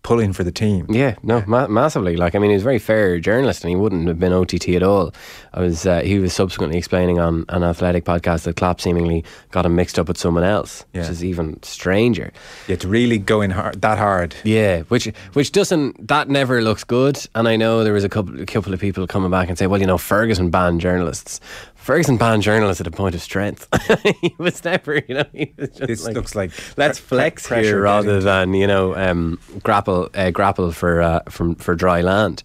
pulling 0.02 0.32
for 0.34 0.44
the 0.44 0.52
team. 0.52 0.86
Yeah, 0.90 1.16
no, 1.24 1.44
ma- 1.46 1.68
massively. 1.68 2.16
Like, 2.16 2.34
I 2.34 2.40
mean, 2.40 2.52
he 2.52 2.56
was 2.56 2.64
a 2.64 2.66
very 2.72 2.80
fair 2.80 3.20
journalist, 3.20 3.64
and 3.64 3.70
he 3.70 3.76
wouldn't 3.76 4.08
have 4.08 4.18
been 4.20 4.32
OTT 4.34 4.70
at 4.70 4.84
all. 4.84 5.14
I 5.54 5.60
was. 5.62 5.86
Uh, 5.86 6.02
he 6.02 6.20
was 6.20 6.34
subsequently 6.34 6.78
explaining 6.78 7.20
on 7.20 7.46
an 7.50 7.64
athletic 7.64 8.06
podcast 8.06 8.44
that 8.44 8.56
Klopp 8.56 8.80
seemingly 8.82 9.24
got 9.52 9.66
him 9.66 9.76
mixed 9.76 10.00
up 10.00 10.08
with 10.08 10.18
someone 10.18 10.44
else, 10.44 10.86
Yeah. 10.94 11.02
which 11.02 11.10
is 11.10 11.24
even 11.24 11.62
stranger. 11.64 12.32
Yeah, 12.68 12.78
to 12.78 12.88
really 12.88 13.18
go 13.18 13.42
in 13.42 13.52
hard, 13.52 13.82
that 13.82 13.98
hard. 13.98 14.36
Yeah, 14.44 14.82
which 14.84 15.06
which 15.34 15.52
doesn't 15.52 16.08
that 16.08 16.30
never 16.30 16.62
looks 16.62 16.84
good. 16.84 17.20
And 17.36 17.48
I 17.48 17.56
know 17.58 17.84
there 17.84 17.94
was 17.94 18.04
a 18.06 18.10
couple 18.10 18.40
a 18.42 18.46
couple 18.46 18.74
of 18.74 18.80
people 18.80 19.06
coming 19.08 19.32
back 19.32 19.50
and 19.50 19.58
say, 19.58 19.68
well, 19.68 19.82
you 19.82 19.88
know, 19.88 19.98
Ferguson 19.98 20.50
banned 20.50 20.82
journalists. 20.82 21.42
Ferguson 21.80 22.18
banned 22.18 22.44
journalists 22.44 22.82
at 22.82 22.88
a 22.88 22.92
point 22.92 23.16
of 23.16 23.22
strength. 23.22 23.68
he 24.22 24.36
was 24.38 24.64
never, 24.64 24.98
you 25.08 25.16
know, 25.16 25.26
he 25.34 25.54
was 25.58 25.70
just 25.70 25.88
This 25.88 26.06
like, 26.06 26.16
looks 26.16 26.36
like 26.36 26.52
let's 26.78 27.00
flex 27.00 27.48
here 27.48 27.82
rather 27.82 28.20
than 28.22 28.54
you 28.54 28.68
know 28.68 28.96
um, 28.96 29.40
grapple 29.64 30.10
uh, 30.14 30.30
grapple 30.30 30.72
for 30.72 31.02
uh, 31.02 31.22
from 31.30 31.56
for 31.56 31.76
dry 31.76 32.02
land. 32.02 32.44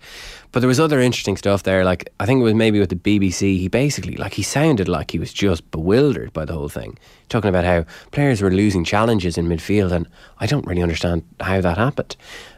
But 0.52 0.60
there 0.60 0.68
was 0.68 0.78
other 0.78 1.00
interesting 1.00 1.36
stuff 1.36 1.64
there. 1.64 1.84
Like 1.84 2.08
I 2.20 2.26
think 2.26 2.40
it 2.40 2.44
was 2.44 2.54
maybe 2.54 2.78
with 2.78 2.88
the 2.90 2.96
BBC. 2.96 3.58
He 3.58 3.68
basically 3.68 4.16
like 4.16 4.34
he 4.34 4.42
sounded 4.42 4.88
like 4.88 5.10
he 5.10 5.18
was 5.18 5.32
just 5.32 5.68
bewildered 5.72 6.32
by 6.32 6.44
the 6.44 6.52
whole 6.52 6.68
thing, 6.68 6.96
talking 7.28 7.48
about 7.48 7.64
how 7.64 7.84
players 8.12 8.40
were 8.40 8.52
losing 8.52 8.84
challenges 8.84 9.36
in 9.36 9.46
midfield, 9.48 9.90
and 9.90 10.08
I 10.38 10.46
don't 10.46 10.64
really 10.66 10.82
understand 10.82 11.24
how 11.40 11.60
that 11.60 11.76
happened. 11.76 12.16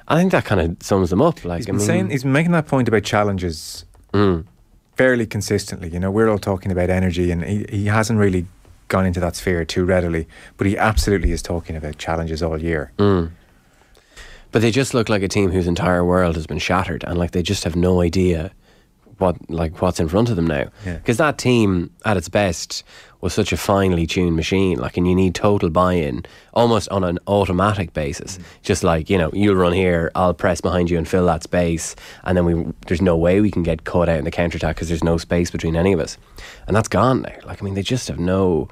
I 0.09 0.17
think 0.17 0.31
that 0.33 0.45
kind 0.45 0.61
of 0.61 0.77
sums 0.83 1.11
them 1.11 1.23
up. 1.23 1.43
Like 1.45 1.61
He's 1.61 1.67
I 1.67 1.71
been 1.71 1.79
mean, 1.79 1.87
saying 1.87 2.11
he's 2.11 2.23
been 2.23 2.33
making 2.33 2.53
that 2.53 2.67
point 2.69 2.87
about 2.87 3.03
challenges 3.03 3.87
fairly 4.97 5.27
consistently. 5.27 5.89
You 5.89 6.01
know, 6.01 6.11
we're 6.11 6.29
all 6.29 6.39
talking 6.39 6.73
about 6.73 6.91
energy, 6.91 7.31
and 7.31 7.45
he, 7.45 7.67
he 7.69 7.87
hasn't 7.87 8.19
really 8.19 8.47
gone 8.89 9.07
into 9.07 9.21
that 9.21 9.37
sphere 9.37 9.65
too 9.65 9.85
readily. 9.85 10.27
But 10.57 10.67
he 10.67 10.77
absolutely 10.77 11.33
is 11.33 11.43
talking 11.43 11.77
about 11.77 11.99
challenges 11.99 12.43
all 12.43 12.61
year. 12.61 12.93
Mm. 12.99 13.31
But 14.53 14.63
they 14.63 14.71
just 14.71 14.95
look 14.95 15.09
like 15.09 15.23
a 15.23 15.29
team 15.29 15.51
whose 15.51 15.67
entire 15.67 16.05
world 16.05 16.35
has 16.37 16.47
been 16.47 16.59
shattered, 16.59 17.05
and 17.05 17.19
like 17.19 17.33
they 17.33 17.43
just 17.43 17.65
have 17.65 17.77
no 17.77 18.01
idea 18.01 18.53
what 19.19 19.37
like 19.51 19.81
what's 19.81 20.01
in 20.01 20.09
front 20.09 20.31
of 20.31 20.37
them 20.37 20.47
now. 20.47 20.71
Yeah. 20.85 20.97
Because 20.97 21.17
that 21.19 21.39
team 21.39 21.91
at 22.05 22.17
its 22.17 22.29
best 22.29 22.85
was 23.21 23.33
such 23.35 23.53
a 23.53 23.57
finely 23.57 24.07
tuned 24.07 24.37
machine, 24.37 24.79
like, 24.79 24.97
and 24.97 25.09
you 25.09 25.15
need 25.15 25.35
total 25.35 25.71
buy-in, 25.71 26.25
almost 26.55 26.89
on 26.91 27.03
an 27.05 27.19
automatic 27.27 27.93
basis. 27.93 28.39
Just 28.63 28.85
like 28.85 29.09
you 29.11 29.19
know, 29.19 29.31
you'll 29.33 29.57
run 29.57 29.73
here, 29.73 30.11
I'll 30.15 30.35
press 30.35 30.61
behind 30.61 30.91
you 30.91 30.99
and 30.99 31.09
fill 31.09 31.27
that 31.27 31.43
space, 31.43 31.97
and 32.25 32.37
then 32.37 32.45
we 32.45 32.73
there's 32.87 33.03
no 33.03 33.17
way 33.17 33.41
we 33.41 33.51
can 33.51 33.63
get 33.63 33.85
caught 33.85 34.09
out 34.09 34.19
in 34.19 34.25
the 34.25 34.31
counter 34.31 34.57
attack 34.57 34.77
because 34.77 34.89
there's 34.89 35.05
no 35.05 35.17
space 35.19 35.51
between 35.51 35.77
any 35.77 35.93
of 35.93 36.01
us, 36.01 36.19
and 36.67 36.77
that's 36.77 36.89
gone 36.89 37.23
now. 37.23 37.35
Like, 37.45 37.63
I 37.63 37.65
mean, 37.65 37.75
they 37.75 37.83
just 37.83 38.09
have 38.09 38.19
no. 38.19 38.69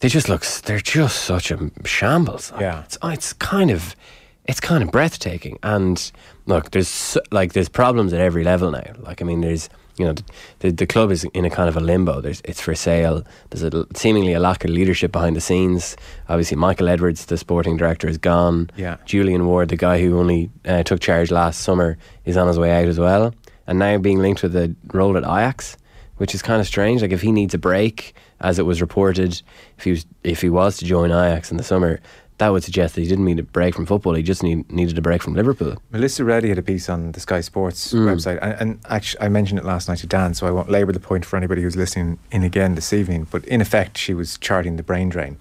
They 0.00 0.08
just 0.08 0.28
look. 0.28 0.44
They're 0.44 0.78
just 0.78 1.22
such 1.24 1.50
a 1.50 1.70
shambles. 1.84 2.52
Like, 2.52 2.60
Yeah. 2.60 2.84
it's, 2.84 2.96
oh, 3.02 3.08
it's 3.08 3.32
kind 3.32 3.70
of 3.70 3.96
it's 4.44 4.60
kind 4.60 4.82
of 4.82 4.90
breathtaking 4.90 5.58
and 5.62 6.10
look 6.46 6.70
there's 6.70 7.18
like 7.30 7.52
there's 7.52 7.68
problems 7.68 8.14
at 8.14 8.20
every 8.20 8.42
level 8.42 8.70
now 8.70 8.92
like 9.00 9.20
i 9.20 9.24
mean 9.26 9.42
there's 9.42 9.68
you 9.98 10.04
know 10.06 10.14
the, 10.60 10.70
the 10.70 10.86
club 10.86 11.10
is 11.10 11.24
in 11.34 11.44
a 11.44 11.50
kind 11.50 11.68
of 11.68 11.76
a 11.76 11.80
limbo. 11.80 12.20
There's 12.20 12.40
it's 12.44 12.60
for 12.60 12.74
sale. 12.74 13.24
There's 13.50 13.62
a, 13.62 13.86
seemingly 13.94 14.32
a 14.32 14.40
lack 14.40 14.64
of 14.64 14.70
leadership 14.70 15.12
behind 15.12 15.36
the 15.36 15.40
scenes. 15.40 15.96
Obviously 16.28 16.56
michael 16.56 16.88
edwards 16.88 17.26
the 17.26 17.36
sporting 17.36 17.76
director 17.76 18.08
is 18.08 18.18
gone. 18.18 18.70
Yeah. 18.76 18.96
julian 19.04 19.46
ward 19.46 19.68
the 19.68 19.76
guy 19.76 20.00
who 20.00 20.18
only 20.18 20.50
uh, 20.64 20.82
took 20.82 21.00
charge 21.00 21.30
last 21.30 21.60
summer 21.60 21.98
is 22.24 22.36
on 22.36 22.48
his 22.48 22.58
way 22.58 22.70
out 22.70 22.88
as 22.88 22.98
well. 22.98 23.34
And 23.66 23.78
now 23.78 23.98
being 23.98 24.18
linked 24.18 24.42
with 24.42 24.56
a 24.56 24.74
role 24.92 25.16
at 25.16 25.24
ajax 25.24 25.76
which 26.18 26.34
is 26.34 26.42
kind 26.42 26.60
of 26.60 26.66
strange. 26.66 27.00
Like 27.00 27.12
if 27.12 27.22
he 27.22 27.32
needs 27.32 27.54
a 27.54 27.58
break 27.58 28.14
as 28.40 28.58
it 28.58 28.66
was 28.66 28.80
reported 28.80 29.40
if 29.78 29.84
he 29.84 29.90
was 29.90 30.06
if 30.22 30.40
he 30.42 30.50
was 30.50 30.76
to 30.78 30.84
join 30.84 31.10
ajax 31.10 31.50
in 31.50 31.56
the 31.56 31.64
summer 31.64 32.00
that 32.38 32.48
would 32.50 32.62
suggest 32.64 32.94
that 32.94 33.00
he 33.02 33.08
didn't 33.08 33.24
need 33.24 33.38
a 33.38 33.42
break 33.42 33.74
from 33.74 33.84
football. 33.86 34.14
He 34.14 34.22
just 34.22 34.42
need, 34.42 34.70
needed 34.70 34.96
a 34.96 35.02
break 35.02 35.22
from 35.22 35.34
Liverpool. 35.34 35.76
Melissa 35.90 36.24
Reddy 36.24 36.48
had 36.50 36.58
a 36.58 36.62
piece 36.62 36.88
on 36.88 37.12
the 37.12 37.20
Sky 37.20 37.40
Sports 37.40 37.92
Mm. 37.92 38.06
website, 38.14 38.38
and, 38.40 38.54
and 38.60 38.80
actually, 38.88 39.22
I 39.22 39.28
mentioned 39.28 39.58
it 39.58 39.64
last 39.64 39.88
night 39.88 39.98
to 39.98 40.06
Dan, 40.06 40.34
so 40.34 40.46
I 40.46 40.50
won't 40.52 40.70
labour 40.70 40.92
the 40.92 41.00
point 41.00 41.24
for 41.24 41.36
anybody 41.36 41.62
who's 41.62 41.76
listening 41.76 42.18
in 42.30 42.42
again 42.44 42.74
this 42.76 42.92
evening. 42.92 43.26
But 43.30 43.44
in 43.46 43.60
effect, 43.60 43.98
she 43.98 44.14
was 44.14 44.38
charting 44.38 44.76
the 44.76 44.82
brain 44.82 45.08
drain 45.08 45.38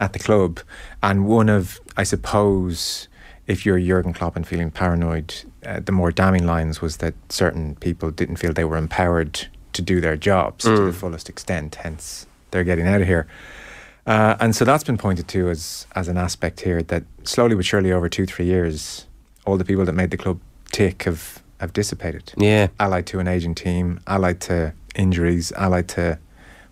at 0.00 0.12
the 0.14 0.18
club, 0.18 0.60
and 1.02 1.26
one 1.26 1.48
of, 1.48 1.80
I 1.96 2.02
suppose, 2.02 3.06
if 3.46 3.64
you're 3.64 3.78
Jurgen 3.78 4.12
Klopp 4.12 4.34
and 4.36 4.46
feeling 4.46 4.70
paranoid, 4.70 5.34
uh, 5.64 5.80
the 5.80 5.92
more 5.92 6.10
damning 6.10 6.44
lines 6.46 6.80
was 6.80 6.96
that 6.98 7.14
certain 7.28 7.76
people 7.76 8.10
didn't 8.10 8.36
feel 8.36 8.52
they 8.52 8.64
were 8.64 8.76
empowered 8.76 9.46
to 9.74 9.82
do 9.82 10.00
their 10.00 10.16
jobs 10.16 10.64
to 10.64 10.70
Mm. 10.70 10.86
the 10.86 10.92
fullest 10.92 11.28
extent. 11.28 11.76
Hence, 11.76 12.26
they're 12.50 12.64
getting 12.64 12.86
out 12.86 13.00
of 13.00 13.06
here. 13.06 13.26
Uh, 14.06 14.36
and 14.40 14.54
so 14.56 14.64
that's 14.64 14.84
been 14.84 14.98
pointed 14.98 15.28
to 15.28 15.48
as 15.50 15.86
as 15.94 16.08
an 16.08 16.16
aspect 16.16 16.60
here 16.60 16.82
that 16.82 17.04
slowly 17.24 17.54
but 17.54 17.64
surely 17.64 17.92
over 17.92 18.08
two 18.08 18.26
three 18.26 18.46
years, 18.46 19.06
all 19.46 19.56
the 19.56 19.64
people 19.64 19.84
that 19.84 19.92
made 19.92 20.10
the 20.10 20.16
club 20.16 20.40
tick 20.72 21.04
have 21.04 21.42
have 21.60 21.72
dissipated. 21.72 22.32
Yeah. 22.36 22.68
allied 22.80 23.06
to 23.06 23.20
an 23.20 23.28
aging 23.28 23.54
team, 23.54 24.00
allied 24.06 24.40
to 24.42 24.72
injuries, 24.96 25.52
allied 25.52 25.88
to 25.90 26.18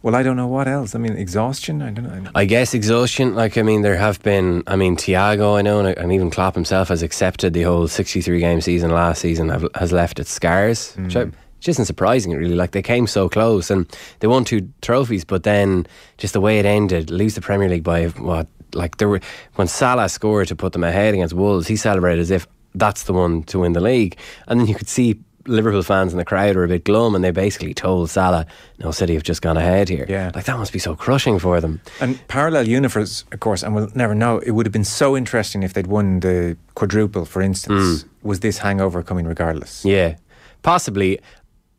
well, 0.02 0.14
I 0.14 0.22
don't 0.22 0.36
know 0.36 0.46
what 0.46 0.66
else. 0.66 0.94
I 0.94 0.98
mean, 0.98 1.12
exhaustion. 1.12 1.82
I 1.82 1.90
don't 1.90 2.24
know. 2.24 2.30
I 2.34 2.46
guess 2.46 2.72
exhaustion. 2.72 3.34
Like 3.34 3.58
I 3.58 3.62
mean, 3.62 3.82
there 3.82 3.96
have 3.96 4.22
been. 4.22 4.62
I 4.66 4.74
mean, 4.74 4.96
Thiago, 4.96 5.58
I 5.58 5.62
know, 5.62 5.80
and, 5.80 5.96
and 5.98 6.10
even 6.10 6.30
Klopp 6.30 6.54
himself 6.54 6.88
has 6.88 7.02
accepted 7.02 7.52
the 7.52 7.62
whole 7.62 7.86
sixty-three 7.86 8.40
game 8.40 8.62
season 8.62 8.90
last 8.92 9.20
season 9.20 9.50
have, 9.50 9.66
has 9.74 9.92
left 9.92 10.18
its 10.18 10.30
scars, 10.30 10.96
I, 11.14 11.30
which 11.61 11.68
isn't 11.68 11.85
surprising. 11.85 12.33
Really, 12.33 12.55
like 12.55 12.70
they 12.70 12.81
came 12.81 13.07
so 13.07 13.29
close 13.29 13.70
and 13.70 13.87
they 14.20 14.27
won 14.27 14.44
two 14.46 14.73
trophies, 14.81 15.27
but 15.27 15.42
then 15.42 15.87
just 16.16 16.33
the 16.33 16.40
way 16.40 16.59
it 16.59 16.64
ended, 16.64 17.11
lose 17.11 17.35
the 17.35 17.42
Premier 17.42 17.68
League 17.68 17.85
by 17.85 18.07
what? 18.07 18.46
Like 18.73 18.96
there 18.96 19.09
were 19.09 19.20
when 19.57 19.68
Salah 19.68 20.09
scored 20.09 20.49
to 20.49 20.57
put 20.57 20.73
them 20.73 20.85
ahead 20.85 21.12
against 21.12 21.35
Wolves, 21.35 21.66
he 21.66 21.77
celebrated 21.77 22.23
as 22.23 22.31
if 22.31 22.46
that's 22.75 23.03
the 23.03 23.12
one 23.12 23.42
to 23.42 23.59
win 23.59 23.75
the 23.75 23.81
league, 23.81 24.16
and 24.49 24.59
then 24.59 24.66
you 24.66 24.75
could 24.75 24.88
see. 24.88 25.20
Liverpool 25.46 25.83
fans 25.83 26.12
in 26.12 26.18
the 26.18 26.25
crowd 26.25 26.55
were 26.55 26.64
a 26.64 26.68
bit 26.68 26.85
glum 26.85 27.14
and 27.14 27.25
they 27.25 27.31
basically 27.31 27.73
told 27.73 28.11
Salah, 28.11 28.44
No, 28.79 28.90
City 28.90 29.14
have 29.14 29.23
just 29.23 29.40
gone 29.40 29.57
ahead 29.57 29.88
here. 29.88 30.05
Yeah. 30.07 30.31
Like 30.35 30.44
that 30.44 30.59
must 30.59 30.70
be 30.70 30.79
so 30.79 30.94
crushing 30.94 31.38
for 31.38 31.62
them. 31.62 31.81
And 31.99 32.20
parallel 32.29 32.68
universe, 32.68 33.25
of 33.33 33.40
course, 33.40 33.62
and 33.62 33.75
we'll 33.75 33.88
never 33.94 34.14
know. 34.14 34.38
It 34.40 34.51
would 34.51 34.66
have 34.66 34.73
been 34.73 34.85
so 34.85 35.16
interesting 35.16 35.62
if 35.62 35.73
they'd 35.73 35.87
won 35.87 36.20
the 36.20 36.59
quadruple, 36.75 37.25
for 37.25 37.40
instance. 37.40 38.05
Mm. 38.05 38.09
Was 38.23 38.40
this 38.40 38.59
hangover 38.59 39.03
coming 39.03 39.27
regardless? 39.27 39.83
Yeah, 39.83 40.16
possibly. 40.62 41.18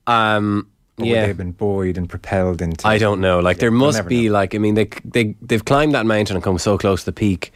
Um, 0.07 0.67
Or 0.99 1.05
yeah, 1.05 1.21
they 1.21 1.27
have 1.27 1.37
been 1.37 1.51
buoyed 1.51 1.97
and 1.97 2.09
propelled 2.09 2.61
into? 2.61 2.87
I 2.87 2.97
don't 2.97 3.21
know. 3.21 3.39
Like 3.39 3.57
Yeah, 3.57 3.61
there 3.61 3.71
must 3.71 4.07
be 4.07 4.27
know. 4.27 4.33
like 4.33 4.55
I 4.55 4.57
mean 4.57 4.75
they 4.75 4.85
they 5.05 5.35
they've 5.41 5.63
climbed 5.65 5.93
that 5.95 6.05
mountain 6.05 6.35
and 6.35 6.43
come 6.43 6.57
so 6.59 6.77
close 6.77 7.01
to 7.01 7.05
the 7.05 7.11
peak 7.13 7.51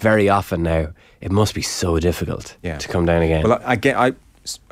very 0.00 0.28
often 0.28 0.62
now. 0.62 0.88
It 1.20 1.32
must 1.32 1.54
be 1.54 1.62
so 1.62 1.98
difficult 1.98 2.56
Yeah. 2.62 2.78
to 2.78 2.88
come 2.88 3.06
down 3.06 3.22
again. 3.22 3.42
Well, 3.48 3.60
I, 3.64 3.72
I 3.72 3.76
get. 3.76 3.96
I 3.96 4.12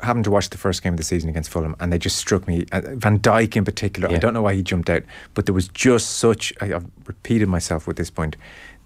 happened 0.01 0.23
to 0.23 0.31
watch 0.31 0.49
the 0.49 0.57
first 0.57 0.83
game 0.83 0.93
of 0.93 0.97
the 0.97 1.03
season 1.03 1.29
against 1.29 1.49
Fulham, 1.49 1.75
and 1.79 1.91
they 1.91 1.97
just 1.97 2.15
struck 2.17 2.47
me. 2.47 2.65
Uh, 2.71 2.81
Van 2.93 3.19
Dijk 3.19 3.55
in 3.57 3.65
particular. 3.65 4.07
I 4.09 4.17
don't 4.17 4.33
know 4.33 4.43
why 4.43 4.53
he 4.53 4.61
jumped 4.63 4.89
out, 4.89 5.03
but 5.33 5.45
there 5.45 5.53
was 5.55 5.67
just 5.67 6.11
such. 6.17 6.53
I, 6.61 6.73
I've 6.73 6.85
repeated 7.05 7.49
myself 7.49 7.87
with 7.87 7.97
this 7.97 8.09
point 8.11 8.37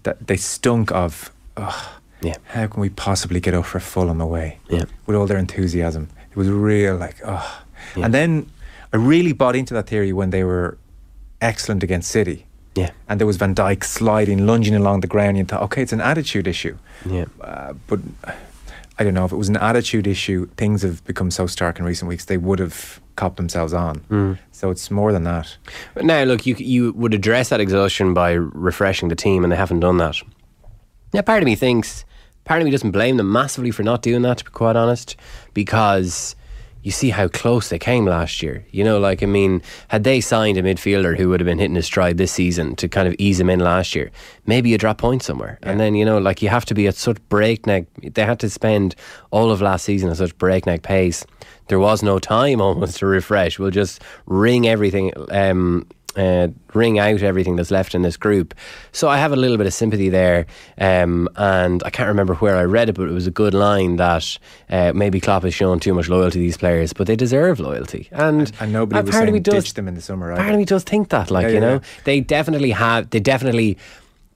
that 0.02 0.26
they 0.26 0.36
stunk 0.36 0.90
of. 0.90 1.30
Ugh, 1.56 1.88
yeah, 2.22 2.34
how 2.46 2.66
can 2.66 2.80
we 2.80 2.88
possibly 2.88 3.38
get 3.40 3.54
for 3.64 3.78
Fulham 3.80 4.20
away? 4.20 4.58
Yeah. 4.68 4.84
with 5.06 5.14
all 5.16 5.26
their 5.26 5.38
enthusiasm, 5.38 6.08
it 6.30 6.36
was 6.36 6.48
real. 6.48 6.96
Like, 6.96 7.16
oh, 7.24 7.62
and 7.96 8.12
then 8.14 8.46
I 8.92 8.96
really 8.96 9.32
bought 9.32 9.56
into 9.56 9.74
that 9.74 9.86
theory 9.86 10.12
when 10.12 10.30
they 10.30 10.44
were 10.44 10.76
excellent 11.40 11.82
against 11.82 12.10
City. 12.10 12.46
yeah, 12.76 12.90
And 13.08 13.18
there 13.20 13.26
was 13.26 13.36
Van 13.36 13.54
Dijk 13.54 13.84
sliding, 13.84 14.46
lunging 14.46 14.74
along 14.74 15.00
the 15.00 15.06
ground. 15.08 15.30
And 15.30 15.38
You 15.38 15.44
thought, 15.44 15.62
okay, 15.62 15.82
it's 15.82 15.92
an 15.92 16.00
attitude 16.00 16.46
issue. 16.46 16.76
yeah. 17.06 17.24
Uh, 17.40 17.72
but 17.86 18.00
I 18.98 19.04
don't 19.04 19.14
know 19.14 19.24
if 19.24 19.32
it 19.32 19.36
was 19.36 19.48
an 19.48 19.56
attitude 19.56 20.06
issue. 20.06 20.46
Things 20.56 20.82
have 20.82 21.02
become 21.04 21.30
so 21.30 21.46
stark 21.46 21.78
in 21.78 21.84
recent 21.86 22.08
weeks; 22.08 22.26
they 22.26 22.36
would 22.36 22.58
have 22.58 23.00
copped 23.16 23.36
themselves 23.38 23.72
on. 23.72 24.00
Mm. 24.10 24.38
So 24.52 24.70
it's 24.70 24.90
more 24.90 25.10
than 25.12 25.24
that. 25.24 25.56
But 25.94 26.04
now 26.04 26.22
look, 26.24 26.44
you 26.46 26.54
you 26.56 26.92
would 26.92 27.14
address 27.14 27.48
that 27.48 27.60
exhaustion 27.60 28.12
by 28.12 28.32
refreshing 28.32 29.08
the 29.08 29.16
team, 29.16 29.42
and 29.42 29.50
they 29.52 29.56
haven't 29.56 29.80
done 29.80 29.96
that. 29.98 30.16
Now, 31.14 31.22
part 31.22 31.42
of 31.42 31.46
me 31.46 31.54
thinks 31.56 32.04
part 32.44 32.60
of 32.60 32.66
me 32.66 32.70
doesn't 32.70 32.90
blame 32.90 33.16
them 33.16 33.32
massively 33.32 33.70
for 33.70 33.82
not 33.82 34.02
doing 34.02 34.20
that, 34.22 34.38
to 34.38 34.44
be 34.44 34.50
quite 34.50 34.76
honest, 34.76 35.16
because 35.54 36.36
you 36.82 36.90
see 36.90 37.10
how 37.10 37.28
close 37.28 37.68
they 37.68 37.78
came 37.78 38.06
last 38.06 38.42
year. 38.42 38.64
You 38.70 38.84
know, 38.84 38.98
like, 38.98 39.22
I 39.22 39.26
mean, 39.26 39.62
had 39.88 40.04
they 40.04 40.20
signed 40.20 40.56
a 40.56 40.62
midfielder 40.62 41.16
who 41.16 41.28
would 41.28 41.40
have 41.40 41.46
been 41.46 41.58
hitting 41.58 41.74
his 41.74 41.86
stride 41.86 42.16
this 42.16 42.32
season 42.32 42.74
to 42.76 42.88
kind 42.88 43.06
of 43.06 43.14
ease 43.18 43.38
him 43.38 43.50
in 43.50 43.60
last 43.60 43.94
year, 43.94 44.10
maybe 44.46 44.70
you 44.70 44.78
drop 44.78 44.98
points 44.98 45.26
somewhere. 45.26 45.58
And 45.62 45.78
then, 45.78 45.94
you 45.94 46.04
know, 46.04 46.18
like, 46.18 46.42
you 46.42 46.48
have 46.48 46.64
to 46.66 46.74
be 46.74 46.86
at 46.86 46.94
such 46.94 47.18
breakneck. 47.28 47.86
They 48.02 48.24
had 48.24 48.40
to 48.40 48.50
spend 48.50 48.94
all 49.30 49.50
of 49.50 49.60
last 49.60 49.84
season 49.84 50.10
at 50.10 50.16
such 50.16 50.36
breakneck 50.38 50.82
pace. 50.82 51.26
There 51.68 51.78
was 51.78 52.02
no 52.02 52.18
time 52.18 52.60
almost 52.60 52.98
to 52.98 53.06
refresh. 53.06 53.58
We'll 53.58 53.70
just 53.70 54.02
ring 54.26 54.66
everything. 54.66 55.12
Um, 55.30 55.86
uh, 56.16 56.48
wring 56.74 56.98
out 56.98 57.22
everything 57.22 57.56
that's 57.56 57.70
left 57.70 57.94
in 57.94 58.02
this 58.02 58.16
group. 58.16 58.54
So 58.92 59.08
I 59.08 59.18
have 59.18 59.32
a 59.32 59.36
little 59.36 59.56
bit 59.56 59.66
of 59.66 59.72
sympathy 59.74 60.08
there, 60.08 60.46
um, 60.78 61.28
and 61.36 61.82
I 61.84 61.90
can't 61.90 62.08
remember 62.08 62.34
where 62.36 62.56
I 62.56 62.64
read 62.64 62.88
it, 62.88 62.94
but 62.96 63.08
it 63.08 63.12
was 63.12 63.26
a 63.26 63.30
good 63.30 63.54
line 63.54 63.96
that 63.96 64.38
uh, 64.70 64.92
maybe 64.94 65.20
Klopp 65.20 65.44
has 65.44 65.54
shown 65.54 65.78
too 65.80 65.94
much 65.94 66.08
loyalty 66.08 66.32
to 66.34 66.38
these 66.38 66.56
players, 66.56 66.92
but 66.92 67.06
they 67.06 67.16
deserve 67.16 67.60
loyalty. 67.60 68.08
And, 68.12 68.40
And, 68.40 68.52
and 68.60 68.72
nobody 68.72 69.06
was 69.06 69.14
saying 69.14 69.42
does- 69.42 69.64
ditch 69.64 69.74
them 69.74 69.86
in 69.88 69.94
the 69.94 70.02
summer. 70.02 70.28
Part 70.30 70.40
either. 70.40 70.52
of 70.52 70.58
me 70.58 70.64
does 70.64 70.82
think 70.84 71.08
that, 71.10 71.30
like 71.30 71.44
Yeah, 71.44 71.48
you 71.48 71.54
yeah, 71.54 71.60
know, 71.60 71.72
yeah. 71.74 71.80
they 72.04 72.20
definitely 72.20 72.70
have. 72.72 73.10
They 73.10 73.20
definitely. 73.20 73.78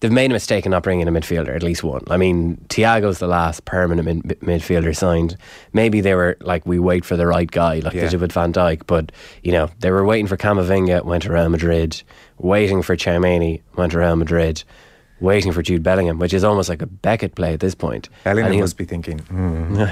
They've 0.04 0.12
made 0.12 0.30
a 0.30 0.34
mistake 0.34 0.66
in 0.66 0.70
not 0.72 0.82
bringing 0.82 1.08
a 1.08 1.10
midfielder, 1.10 1.56
at 1.56 1.62
least 1.62 1.82
one. 1.82 2.02
I 2.10 2.18
mean, 2.18 2.58
Thiago's 2.68 3.20
the 3.20 3.26
last 3.26 3.64
permanent 3.64 4.04
mid- 4.26 4.38
midfielder 4.40 4.94
signed. 4.94 5.38
Maybe 5.72 6.02
they 6.02 6.14
were 6.14 6.36
like, 6.42 6.66
we 6.66 6.78
wait 6.78 7.06
for 7.06 7.16
the 7.16 7.26
right 7.26 7.50
guy, 7.50 7.78
like 7.78 7.94
Yeah. 7.94 8.02
they 8.02 8.08
did 8.10 8.20
with 8.20 8.32
Van 8.32 8.52
Dijk. 8.52 8.82
But 8.86 9.12
you 9.42 9.50
know, 9.52 9.70
they 9.78 9.90
were 9.90 10.04
waiting 10.04 10.26
for 10.26 10.36
Camavinga, 10.36 11.06
went 11.06 11.22
to 11.22 11.32
Real 11.32 11.48
Madrid. 11.48 12.02
Waiting 12.36 12.82
for 12.82 12.96
Tchouaméni, 12.98 13.62
went 13.76 13.92
to 13.92 13.98
Real 13.98 14.16
Madrid. 14.16 14.62
Waiting 15.20 15.52
for 15.52 15.62
Jude 15.62 15.82
Bellingham, 15.82 16.18
which 16.18 16.34
is 16.34 16.44
almost 16.44 16.68
like 16.68 16.82
a 16.82 16.86
Beckett 16.86 17.34
play 17.34 17.54
at 17.54 17.60
this 17.60 17.74
point. 17.74 18.10
Bellingham 18.24 18.52
he- 18.52 18.60
must 18.60 18.76
be 18.76 18.84
thinking, 18.84 19.22
know. 19.30 19.90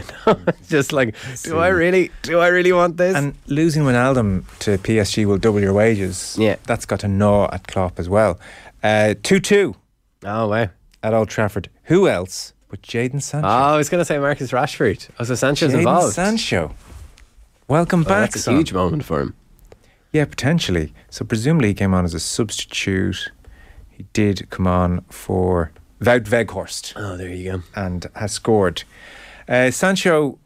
Just 0.69 0.93
like, 0.93 1.15
do 1.45 1.57
I 1.59 1.69
really, 1.69 2.11
do 2.21 2.39
I 2.41 2.49
really 2.49 2.73
want 2.73 2.99
this? 2.99 3.17
And 3.17 3.35
losing 3.47 3.85
Wijnaldum 3.85 4.45
to 4.59 4.77
PSG 4.77 5.25
will 5.25 5.39
double 5.39 5.61
your 5.61 5.73
wages. 5.73 6.37
Yeah. 6.39 6.57
That's 6.67 6.85
got 6.85 7.01
to 7.01 7.09
gnaw 7.09 7.49
at 7.51 7.67
Klopp 7.67 7.99
as 7.99 8.11
well. 8.11 8.39
Uh, 8.83 9.15
2 9.23 9.39
2 9.39 9.77
oh 10.25 10.49
wow. 10.49 10.69
at 11.03 11.15
Old 11.15 11.29
Trafford. 11.29 11.69
Who 11.85 12.09
else 12.09 12.53
but 12.69 12.83
Jadon 12.83 13.23
Sancho? 13.23 13.47
Oh, 13.49 13.51
I 13.51 13.77
was 13.77 13.89
going 13.89 14.01
to 14.01 14.05
say 14.05 14.19
Marcus 14.19 14.51
Rashford. 14.51 15.09
Oh, 15.21 15.25
so 15.25 15.35
Sancho's 15.35 15.73
Jadon 15.73 15.79
involved. 15.79 16.15
Sancho. 16.15 16.75
Welcome 17.69 18.03
Oh, 18.07 18.09
back, 18.09 18.31
that's 18.31 18.37
a 18.37 18.39
son. 18.41 18.57
huge 18.57 18.73
moment 18.73 19.05
for 19.05 19.21
him. 19.21 19.35
Yeah, 20.13 20.25
potentially. 20.27 20.93
So 21.11 21.25
presumably 21.25 21.69
he 21.69 21.75
came 21.75 21.95
on 21.95 22.05
as 22.05 22.13
a 22.15 22.21
substitute. 22.21 23.31
He 23.89 24.05
did 24.13 24.49
come 24.51 24.67
on 24.67 25.05
for 25.09 25.73
Wout 26.01 26.25
Weghorst 26.25 26.93
Oh, 26.97 27.17
there 27.17 27.29
you 27.31 27.53
go. 27.53 27.63
and 27.75 28.07
has 28.15 28.33
scored. 28.33 28.85
Uh, 29.49 29.71
Sancho 29.71 30.39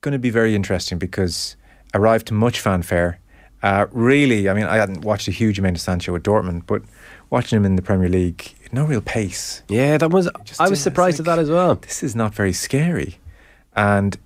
going 0.00 0.12
to 0.12 0.18
be 0.18 0.30
very 0.30 0.54
interesting 0.54 0.98
because 0.98 1.56
arrived 1.94 2.26
to 2.28 2.34
much 2.34 2.60
fanfare. 2.60 3.18
Uh, 3.62 3.86
really, 3.92 4.48
I 4.48 4.54
mean, 4.54 4.64
I 4.64 4.76
hadn't 4.76 5.02
watched 5.02 5.28
a 5.28 5.30
huge 5.30 5.58
amount 5.58 5.76
of 5.76 5.80
Sancho 5.80 6.14
at 6.16 6.22
Dortmund, 6.22 6.66
but 6.66 6.82
watching 7.30 7.56
him 7.58 7.64
in 7.64 7.76
the 7.76 7.82
Premier 7.82 8.08
League, 8.08 8.54
no 8.72 8.84
real 8.84 9.00
pace. 9.00 9.62
Yeah, 9.68 9.98
that 9.98 10.10
was. 10.10 10.28
Just 10.44 10.60
I 10.60 10.68
was 10.68 10.80
surprised 10.80 11.18
like- 11.18 11.28
at 11.28 11.36
that 11.36 11.42
as 11.42 11.50
well. 11.50 11.74
This 11.76 12.02
is 12.02 12.16
not 12.16 12.34
very 12.34 12.52
scary. 12.52 13.18
And 13.76 14.18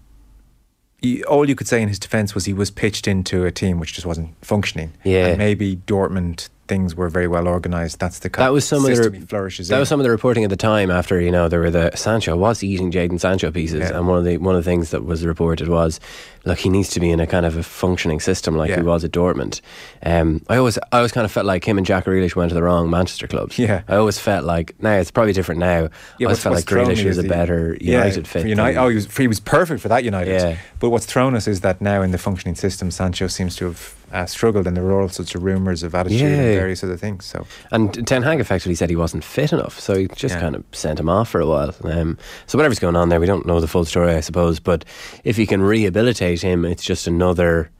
he, 1.02 1.22
all 1.24 1.48
you 1.48 1.54
could 1.54 1.68
say 1.68 1.82
in 1.82 1.88
his 1.88 1.98
defence 1.98 2.34
was 2.34 2.46
he 2.46 2.52
was 2.52 2.70
pitched 2.70 3.06
into 3.06 3.44
a 3.44 3.52
team 3.52 3.78
which 3.78 3.92
just 3.92 4.06
wasn't 4.06 4.30
functioning. 4.44 4.92
Yeah. 5.04 5.26
And 5.28 5.38
maybe 5.38 5.76
Dortmund 5.76 6.48
things 6.68 6.96
were 6.96 7.08
very 7.08 7.28
well 7.28 7.46
organised. 7.46 8.00
That's 8.00 8.18
the 8.18 8.28
kind 8.28 8.44
That 8.44 8.52
was 8.52 8.66
some 8.66 8.84
of 8.84 8.90
the 8.96 9.20
flourishes 9.28 9.68
that 9.68 9.74
in. 9.76 9.80
was 9.80 9.88
some 9.88 10.00
of 10.00 10.04
the 10.04 10.10
reporting 10.10 10.42
at 10.42 10.50
the 10.50 10.56
time 10.56 10.90
after 10.90 11.20
you 11.20 11.30
know 11.30 11.48
there 11.48 11.60
were 11.60 11.70
the 11.70 11.92
Sancho 11.94 12.34
was 12.36 12.64
eating 12.64 12.90
Jadon 12.90 13.20
Sancho 13.20 13.52
pieces, 13.52 13.80
Yeah. 13.80 13.96
and 13.98 14.08
one 14.08 14.18
of 14.18 14.24
the 14.24 14.38
one 14.38 14.56
of 14.56 14.64
the 14.64 14.68
things 14.68 14.90
that 14.90 15.04
was 15.04 15.24
reported 15.24 15.68
was, 15.68 16.00
look, 16.46 16.58
he 16.58 16.70
needs 16.70 16.88
to 16.90 17.00
be 17.00 17.10
in 17.10 17.20
a 17.20 17.26
kind 17.26 17.44
of 17.44 17.56
a 17.58 17.62
functioning 17.62 18.20
system 18.20 18.56
like 18.56 18.70
Yeah. 18.70 18.76
he 18.76 18.82
was 18.82 19.04
at 19.04 19.10
Dortmund. 19.10 19.60
Um, 20.02 20.40
I 20.48 20.56
always 20.56 20.78
I 20.78 20.96
always 20.98 21.12
kind 21.12 21.24
of 21.26 21.32
felt 21.32 21.44
like 21.44 21.64
him 21.68 21.76
and 21.76 21.86
Jack 21.86 22.06
Grealish 22.06 22.34
went 22.34 22.48
to 22.50 22.54
the 22.54 22.62
wrong 22.62 22.88
Manchester 22.88 23.26
clubs. 23.26 23.58
Yeah. 23.58 23.82
I 23.88 23.96
always 23.96 24.18
felt 24.18 24.44
like 24.44 24.74
now 24.80 24.94
it's 24.94 25.10
probably 25.10 25.34
different 25.34 25.58
now. 25.58 25.88
I 26.20 26.24
always 26.24 26.42
felt 26.42 26.54
like 26.54 26.64
Grealish 26.64 27.04
was 27.04 27.18
a 27.18 27.24
better 27.24 27.76
yeah, 27.80 27.98
United 27.98 28.26
fit. 28.26 28.46
United, 28.46 28.78
oh, 28.78 28.88
he 28.88 28.94
was, 28.94 29.16
he 29.16 29.28
was 29.28 29.40
perfect 29.40 29.82
for 29.82 29.88
that 29.88 30.04
United. 30.04 30.30
Yeah. 30.40 30.56
But 30.80 30.90
what's 30.90 31.04
thrown 31.06 31.34
us 31.34 31.46
is 31.46 31.60
that 31.60 31.80
now 31.80 32.00
in 32.02 32.12
the 32.12 32.18
functioning 32.18 32.54
system, 32.54 32.90
Sancho 32.90 33.26
seems 33.26 33.56
to 33.56 33.66
have 33.66 33.94
uh, 34.12 34.24
struggled, 34.24 34.68
and 34.68 34.76
there 34.76 34.84
were 34.84 35.00
all 35.00 35.08
sorts 35.08 35.34
of 35.34 35.42
rumours 35.42 35.82
of 35.82 35.92
attitude 35.92 36.22
and 36.22 36.36
various 36.54 36.84
other 36.84 36.96
things. 36.96 37.24
So 37.24 37.44
And 37.72 38.06
Ten 38.06 38.22
Hag 38.22 38.38
effectively 38.38 38.76
said 38.76 38.88
he 38.88 38.94
wasn't 38.94 39.24
fit 39.24 39.52
enough, 39.52 39.80
so 39.80 39.96
he 39.96 40.06
just 40.14 40.36
Yeah. 40.36 40.40
kind 40.40 40.54
of 40.54 40.62
sent 40.70 41.00
him 41.00 41.08
off 41.08 41.30
for 41.30 41.40
a 41.40 41.46
while. 41.46 41.74
Um, 41.82 42.16
so 42.46 42.56
whatever's 42.56 42.78
going 42.78 42.94
on 42.94 43.08
there, 43.08 43.18
we 43.18 43.26
don't 43.26 43.46
know 43.46 43.58
the 43.60 43.66
full 43.66 43.84
story, 43.84 44.14
I 44.14 44.20
suppose. 44.20 44.60
But 44.60 44.84
if 45.24 45.36
he 45.36 45.44
can 45.44 45.60
rehabilitate 45.60 46.35
him, 46.42 46.64
it's 46.64 46.84
just 46.84 47.06
another. 47.06 47.70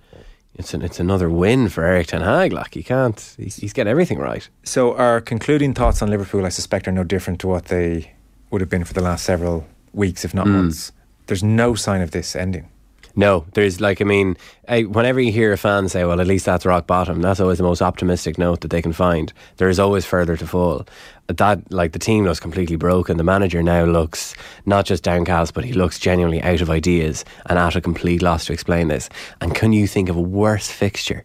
It's 0.59 0.73
an, 0.73 0.81
it's 0.81 0.99
another 0.99 1.29
win 1.29 1.69
for 1.69 1.85
Erik 1.85 2.07
Ten 2.07 2.23
Hag. 2.23 2.51
Like 2.51 2.73
he 2.73 2.83
can't, 2.83 3.35
he's, 3.37 3.57
he's 3.57 3.75
getting 3.75 3.91
everything 3.91 4.19
right. 4.19 4.49
So 4.65 4.97
our 4.97 5.21
concluding 5.21 5.75
thoughts 5.75 6.01
on 6.01 6.09
Liverpool, 6.09 6.47
I 6.47 6.49
suspect, 6.49 6.89
are 6.89 6.93
no 6.93 7.05
different 7.05 7.41
to 7.41 7.47
what 7.47 7.67
they 7.67 8.13
would 8.51 8.63
have 8.63 8.71
been 8.71 8.85
for 8.85 8.95
the 8.95 9.03
last 9.03 9.27
several 9.27 9.67
weeks, 9.93 10.25
if 10.25 10.33
not 10.33 10.47
hmm. 10.47 10.55
months. 10.55 10.93
There's 11.27 11.43
no 11.43 11.75
sign 11.75 12.01
of 12.01 12.13
this 12.13 12.35
ending. 12.35 12.71
No, 13.19 13.47
there's 13.55 13.81
like 13.81 14.03
I 14.03 14.05
mean, 14.05 14.37
I, 14.69 14.83
whenever 14.83 15.19
you 15.19 15.33
hear 15.33 15.51
a 15.51 15.57
fan 15.57 15.89
say, 15.89 16.05
"Well, 16.05 16.21
at 16.21 16.27
least 16.27 16.45
that's 16.45 16.67
rock 16.67 16.87
bottom," 16.87 17.23
that's 17.23 17.41
always 17.41 17.57
the 17.57 17.65
most 17.65 17.81
optimistic 17.81 18.37
note 18.37 18.61
that 18.61 18.71
they 18.71 18.83
can 18.83 18.93
find. 18.93 19.33
There 19.57 19.71
is 19.71 19.81
always 19.81 20.05
further 20.05 20.37
to 20.37 20.47
fall. 20.47 20.87
That 21.29 21.73
like 21.73 21.93
the 21.93 21.99
team 21.99 22.25
looks 22.25 22.41
completely 22.41 22.77
broken. 22.77 23.17
The 23.17 23.25
manager 23.25 23.63
now 23.63 23.85
looks 23.85 24.35
not 24.67 24.85
just 24.85 25.03
downcast, 25.03 25.55
but 25.55 25.65
he 25.65 25.73
looks 25.73 25.99
genuinely 25.99 26.43
out 26.43 26.61
of 26.61 26.69
ideas 26.69 27.25
and 27.47 27.59
at 27.59 27.75
a 27.75 27.81
complete 27.81 28.21
loss 28.21 28.45
to 28.47 28.53
explain 28.53 28.89
this. 28.89 29.09
And 29.41 29.55
can 29.55 29.73
you 29.73 29.87
think 29.87 30.11
of 30.11 30.17
a 30.17 30.21
worse 30.21 30.71
fixture? 30.71 31.25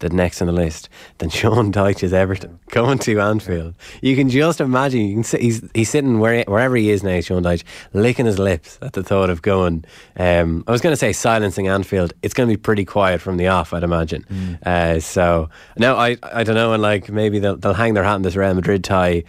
The 0.00 0.08
next 0.08 0.40
on 0.40 0.46
the 0.46 0.52
list 0.52 0.88
than 1.18 1.28
Sean 1.38 1.70
Dyche's 1.72 2.12
Everton 2.12 2.58
coming 2.70 2.98
to 3.00 3.20
Anfield. 3.20 3.74
You 4.00 4.16
can 4.16 4.28
just 4.30 4.60
imagine. 4.60 5.00
You 5.02 5.14
can 5.14 5.24
see 5.24 5.38
he's 5.38 5.70
he's 5.74 5.90
sitting 5.90 6.18
where, 6.18 6.42
wherever 6.44 6.74
he 6.74 6.90
is 6.90 7.02
now, 7.02 7.20
Sean 7.20 7.42
Dyche, 7.42 7.64
licking 7.92 8.26
his 8.26 8.38
lips 8.38 8.78
at 8.80 8.94
the 8.94 9.02
thought 9.02 9.28
of 9.30 9.42
going. 9.42 9.84
Um, 10.16 10.64
I 10.66 10.72
was 10.72 10.80
going 10.80 10.92
to 10.92 10.96
say 10.96 11.12
silencing 11.12 11.68
Anfield. 11.68 12.14
It's 12.22 12.34
going 12.34 12.48
to 12.48 12.52
be 12.56 12.60
pretty 12.60 12.84
quiet 12.84 13.20
from 13.20 13.36
the 13.36 13.48
off, 13.48 13.72
I'd 13.74 13.82
imagine. 13.84 14.58
Uh, 14.64 15.00
so 15.00 15.50
no, 15.76 15.96
I 15.96 16.16
I 16.22 16.44
don't 16.44 16.54
know. 16.54 16.72
And 16.72 16.82
like 16.82 17.10
maybe 17.10 17.38
they'll 17.38 17.56
they'll 17.56 17.74
hang 17.74 17.94
their 17.94 18.04
hat 18.04 18.16
in 18.16 18.22
this 18.22 18.36
Real 18.36 18.54
Madrid 18.54 18.82
tie. 18.82 19.24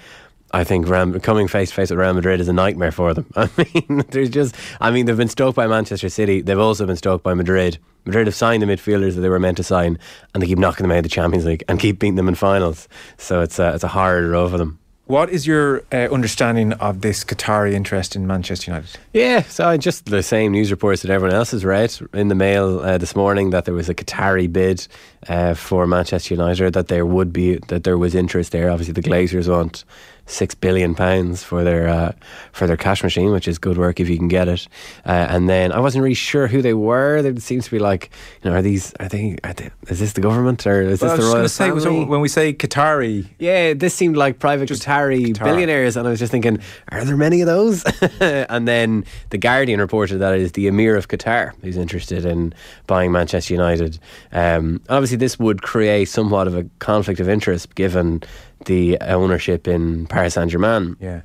I 0.54 0.64
think 0.64 0.88
Real, 0.88 1.20
coming 1.20 1.48
face 1.48 1.70
to 1.70 1.76
face 1.76 1.90
with 1.90 2.00
Real 2.00 2.14
Madrid 2.14 2.42
is 2.42 2.48
a 2.48 2.54
nightmare 2.54 2.92
for 2.92 3.14
them. 3.14 3.26
I 3.36 3.50
mean, 3.58 4.04
there's 4.10 4.30
just, 4.30 4.56
I 4.80 4.92
mean, 4.92 5.06
they've 5.06 5.18
been 5.18 5.30
stoked 5.30 5.56
by 5.56 5.68
Manchester 5.68 6.10
City. 6.10 6.42
They've 6.42 6.60
also 6.60 6.86
been 6.86 6.98
stoked 6.98 7.24
by 7.24 7.34
Madrid. 7.34 7.78
Madrid 8.06 8.28
have 8.28 8.36
signed 8.36 8.62
the 8.62 8.68
midfielders 8.68 9.16
that 9.16 9.22
they 9.22 9.30
were 9.30 9.40
meant 9.40 9.58
to 9.58 9.64
sign, 9.64 9.98
and 10.34 10.42
they 10.42 10.48
keep 10.48 10.58
knocking 10.58 10.84
them 10.84 10.92
out 10.92 10.98
of 10.98 11.04
the 11.04 11.10
Champions 11.10 11.46
League 11.46 11.64
and 11.68 11.80
keep 11.80 12.00
beating 12.00 12.16
them 12.16 12.28
in 12.28 12.36
finals. 12.36 12.88
So 13.18 13.42
it's 13.42 13.60
a, 13.60 13.74
it's 13.74 13.84
a 13.84 13.90
hard 13.90 14.26
row 14.26 14.50
for 14.50 14.58
them. 14.58 14.80
What 15.12 15.30
is 15.30 15.46
your 15.46 15.84
uh, 15.92 16.08
understanding 16.10 16.72
of 16.74 17.02
this 17.02 17.26
Qatari 17.26 17.74
interest 17.74 18.16
in 18.16 18.28
Manchester 18.28 18.72
United? 18.72 18.98
Yeah, 19.12 19.42
so 19.42 19.76
just 19.76 20.06
the 20.06 20.24
same 20.24 20.54
news 20.54 20.72
reports 20.72 21.02
that 21.02 21.12
everyone 21.12 21.36
else 21.36 21.52
has 21.52 21.66
read 21.66 21.94
in 22.14 22.30
the 22.30 22.36
mail 22.36 22.80
uh, 22.80 22.98
this 22.98 23.14
morning 23.14 23.50
that 23.50 23.66
there 23.66 23.74
was 23.74 23.90
a 23.90 23.94
Qatari 23.94 24.50
bid 24.50 24.88
uh, 25.28 25.54
for 25.54 25.86
Manchester 25.86 26.34
United, 26.34 26.72
that 26.76 26.88
there 26.88 27.06
would 27.06 27.34
be 27.34 27.58
that 27.68 27.84
there 27.84 27.98
was 27.98 28.16
interest 28.16 28.54
there. 28.54 28.70
Obviously, 28.70 28.94
the 28.94 29.02
Glazers 29.02 29.50
want 29.50 29.84
six 30.32 30.56
billion 30.56 30.96
pounds 30.96 31.44
for 31.44 31.64
their 31.64 31.88
uh, 31.88 32.12
for 32.54 32.66
their 32.68 32.78
cash 32.78 33.04
machine, 33.04 33.32
which 33.32 33.48
is 33.48 33.58
good 33.60 33.78
work 33.78 34.00
if 34.00 34.10
you 34.10 34.18
can 34.18 34.28
get 34.28 34.48
it. 34.48 34.68
Uh, 35.06 35.28
and 35.30 35.50
then 35.50 35.72
I 35.72 35.80
wasn't 35.80 36.04
really 36.04 36.16
sure 36.16 36.48
who 36.48 36.62
they 36.62 36.74
were. 36.74 37.22
They 37.22 37.36
seems 37.40 37.66
to 37.66 37.72
be 37.72 37.80
like, 37.80 38.10
you 38.44 38.50
know, 38.50 38.58
are 38.58 38.62
these 38.62 38.94
are 39.00 39.10
they, 39.10 39.38
are 39.44 39.54
they 39.54 39.70
is 39.88 40.00
this 40.00 40.14
the 40.14 40.22
government 40.22 40.66
or 40.66 40.82
is 40.82 41.02
Well, 41.02 41.18
this 41.18 41.26
the 41.26 41.32
royal 41.34 41.50
say, 41.50 41.66
family? 41.68 41.82
so 41.82 42.06
when 42.06 42.22
we 42.22 42.28
say 42.30 42.54
Qatari, 42.54 43.28
Yeah, 43.40 43.74
this 43.74 43.94
seemed 43.94 44.16
like 44.18 44.40
private 44.40 44.70
Qatari 44.70 45.28
Qatar. 45.34 45.44
billionaires, 45.44 45.98
and 45.98 46.08
I 46.08 46.12
was 46.12 46.20
just 46.20 46.32
thinking, 46.32 46.60
are 46.90 47.04
there 47.04 47.18
many 47.18 47.42
of 47.42 47.48
those? 47.48 47.84
and 48.22 48.68
then 48.68 49.04
the 49.30 49.38
Guardian 49.38 49.80
reported 49.80 50.20
that 50.20 50.34
it 50.34 50.42
is 50.42 50.54
the 50.54 50.68
Emir 50.68 50.96
of 50.96 51.08
Qatar 51.08 51.52
who's 51.62 51.78
interested 51.78 52.26
in 52.26 52.54
buying 52.88 53.12
Manchester 53.12 53.54
United. 53.54 54.00
Um, 54.32 54.82
obviously, 54.90 55.18
this 55.18 55.38
would 55.40 55.62
create 55.62 56.08
somewhat 56.08 56.48
of 56.48 56.56
a 56.56 56.64
conflict 56.80 57.20
of 57.20 57.28
interest 57.28 57.76
given 57.76 58.22
the 58.66 58.98
ownership 59.02 59.68
in 59.68 60.08
Paris 60.08 60.36
Saint 60.36 60.52
Germain. 60.52 60.96
yeah. 61.00 61.22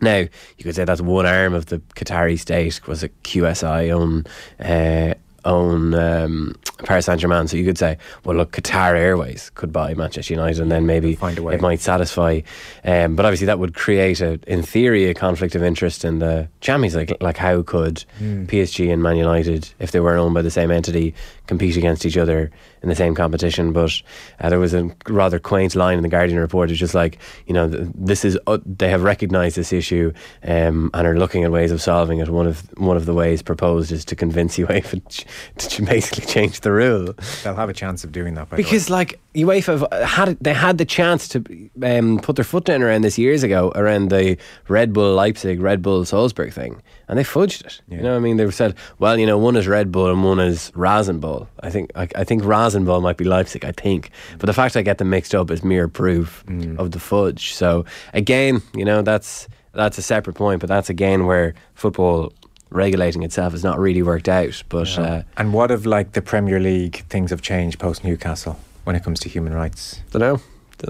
Now, 0.00 0.16
you 0.18 0.28
could 0.64 0.74
say 0.74 0.84
that's 0.84 1.00
one 1.00 1.24
arm 1.24 1.54
of 1.54 1.66
the 1.66 1.78
Qatari 1.94 2.38
state. 2.38 2.86
Was 2.86 3.02
a 3.04 3.08
QSI 3.08 3.90
own 3.90 4.24
uh, 4.60 5.14
own 5.44 5.94
um, 5.94 6.54
Paris 6.84 7.06
Saint 7.06 7.20
Germain. 7.20 7.46
So 7.48 7.56
you 7.56 7.64
could 7.64 7.78
say, 7.78 7.98
well, 8.24 8.36
look, 8.36 8.52
Qatar 8.52 8.96
Airways 8.96 9.50
could 9.54 9.72
buy 9.72 9.94
Manchester 9.94 10.34
United, 10.34 10.60
and 10.60 10.70
then 10.70 10.86
maybe 10.86 11.14
find 11.14 11.38
a 11.38 11.42
way. 11.42 11.54
it 11.54 11.60
might 11.60 11.80
satisfy. 11.80 12.40
Um, 12.84 13.14
but 13.16 13.24
obviously, 13.24 13.46
that 13.46 13.58
would 13.58 13.74
create 13.74 14.20
a, 14.20 14.40
in 14.46 14.62
theory, 14.62 15.04
a 15.06 15.14
conflict 15.14 15.54
of 15.54 15.62
interest 15.62 16.04
in 16.04 16.18
the 16.18 16.48
Champions 16.60 16.96
League. 16.96 17.14
Like, 17.20 17.36
how 17.36 17.62
could 17.62 18.04
PSG 18.20 18.92
and 18.92 19.02
Man 19.02 19.16
United, 19.16 19.68
if 19.78 19.90
they 19.92 20.00
were 20.00 20.16
owned 20.16 20.34
by 20.34 20.42
the 20.42 20.50
same 20.50 20.70
entity, 20.70 21.14
compete 21.46 21.76
against 21.76 22.06
each 22.06 22.16
other 22.16 22.50
in 22.82 22.88
the 22.88 22.94
same 22.94 23.14
competition? 23.14 23.72
But 23.72 24.02
uh, 24.40 24.48
there 24.48 24.58
was 24.58 24.74
a 24.74 24.90
rather 25.08 25.38
quaint 25.38 25.74
line 25.74 25.96
in 25.96 26.02
the 26.02 26.08
Guardian 26.08 26.38
report. 26.38 26.70
It's 26.70 26.80
just 26.80 26.94
like, 26.94 27.18
you 27.46 27.54
know, 27.54 27.68
this 27.68 28.24
is 28.24 28.38
uh, 28.46 28.58
they 28.64 28.88
have 28.90 29.02
recognised 29.02 29.56
this 29.56 29.72
issue 29.72 30.12
um, 30.42 30.90
and 30.94 31.06
are 31.06 31.18
looking 31.18 31.44
at 31.44 31.50
ways 31.52 31.70
of 31.70 31.80
solving 31.82 32.18
it. 32.18 32.28
One 32.28 32.46
of 32.46 32.60
one 32.78 32.96
of 32.96 33.06
the 33.06 33.14
ways 33.14 33.42
proposed 33.42 33.92
is 33.92 34.04
to 34.06 34.16
convince 34.16 34.56
UEFA 34.58 35.26
ch- 35.58 35.68
to 35.76 35.82
basically 35.82 36.26
change 36.26 36.60
the 36.60 36.72
rule. 36.72 37.14
They'll 37.42 37.54
have 37.54 37.68
a 37.68 37.74
chance 37.74 38.04
of 38.04 38.12
doing 38.12 38.34
that. 38.34 38.50
By 38.50 38.56
the 38.56 38.62
way. 38.62 38.64
Because 38.64 38.90
like 38.90 39.20
UEFA 39.34 39.90
have 39.90 40.08
had 40.08 40.38
they 40.40 40.54
had 40.54 40.78
the 40.78 40.84
chance 40.84 41.28
to 41.28 41.70
um, 41.82 42.20
put 42.20 42.36
their 42.36 42.44
foot 42.44 42.64
down 42.64 42.82
around 42.82 43.02
this 43.02 43.18
years 43.18 43.42
ago 43.42 43.72
around 43.74 44.10
the 44.10 44.36
Red 44.68 44.92
Bull 44.92 45.14
Leipzig, 45.14 45.60
Red 45.60 45.82
Bull 45.82 46.04
Salzburg 46.04 46.52
thing, 46.52 46.80
and 47.08 47.18
they 47.18 47.24
fudged 47.24 47.64
it. 47.64 47.80
You 47.88 47.98
know, 47.98 48.10
what 48.10 48.16
I 48.16 48.20
mean, 48.20 48.36
they 48.36 48.50
said, 48.50 48.74
well, 48.98 49.18
you 49.18 49.26
know, 49.26 49.38
one 49.38 49.56
is 49.56 49.66
Red 49.66 49.90
Bull 49.90 50.10
and 50.10 50.22
one 50.22 50.40
is 50.40 50.70
Rasenball. 50.72 51.48
I 51.60 51.70
think 51.70 51.90
I, 51.94 52.08
I 52.14 52.24
think 52.24 52.42
Rasenball 52.42 53.02
might 53.02 53.16
be 53.16 53.24
Leipzig. 53.24 53.64
I 53.64 53.72
think, 53.72 54.10
but 54.38 54.46
the 54.46 54.52
fact 54.52 54.76
I 54.76 54.82
get 54.82 54.98
them 54.98 55.10
mixed 55.10 55.34
up 55.34 55.50
is 55.50 55.64
mere 55.64 55.88
proof 55.88 56.44
of 56.78 56.92
the 56.92 57.00
fudge. 57.00 57.54
So 57.54 57.84
again, 58.12 58.62
you 58.74 58.84
know, 58.84 59.02
that's 59.02 59.48
that's 59.72 59.98
a 59.98 60.02
separate 60.02 60.34
point, 60.34 60.60
but 60.60 60.68
that's 60.68 60.88
again 60.88 61.26
where 61.26 61.54
football 61.74 62.32
regulating 62.74 63.22
itself 63.22 63.52
has 63.52 63.64
not 63.64 63.78
really 63.78 64.02
worked 64.02 64.28
out. 64.28 64.62
But 64.68 64.98
uh, 64.98 65.22
and 65.36 65.52
what 65.52 65.70
of 65.70 65.86
like 65.86 66.12
the 66.12 66.22
Premier 66.22 66.60
League? 66.60 67.04
Things 67.08 67.30
have 67.30 67.40
changed 67.40 67.78
post 67.78 68.04
Newcastle 68.04 68.58
when 68.84 68.96
it 68.96 69.02
comes 69.04 69.20
to 69.20 69.28
human 69.28 69.54
rights. 69.54 70.00
don't 70.10 70.20
know. 70.20 70.40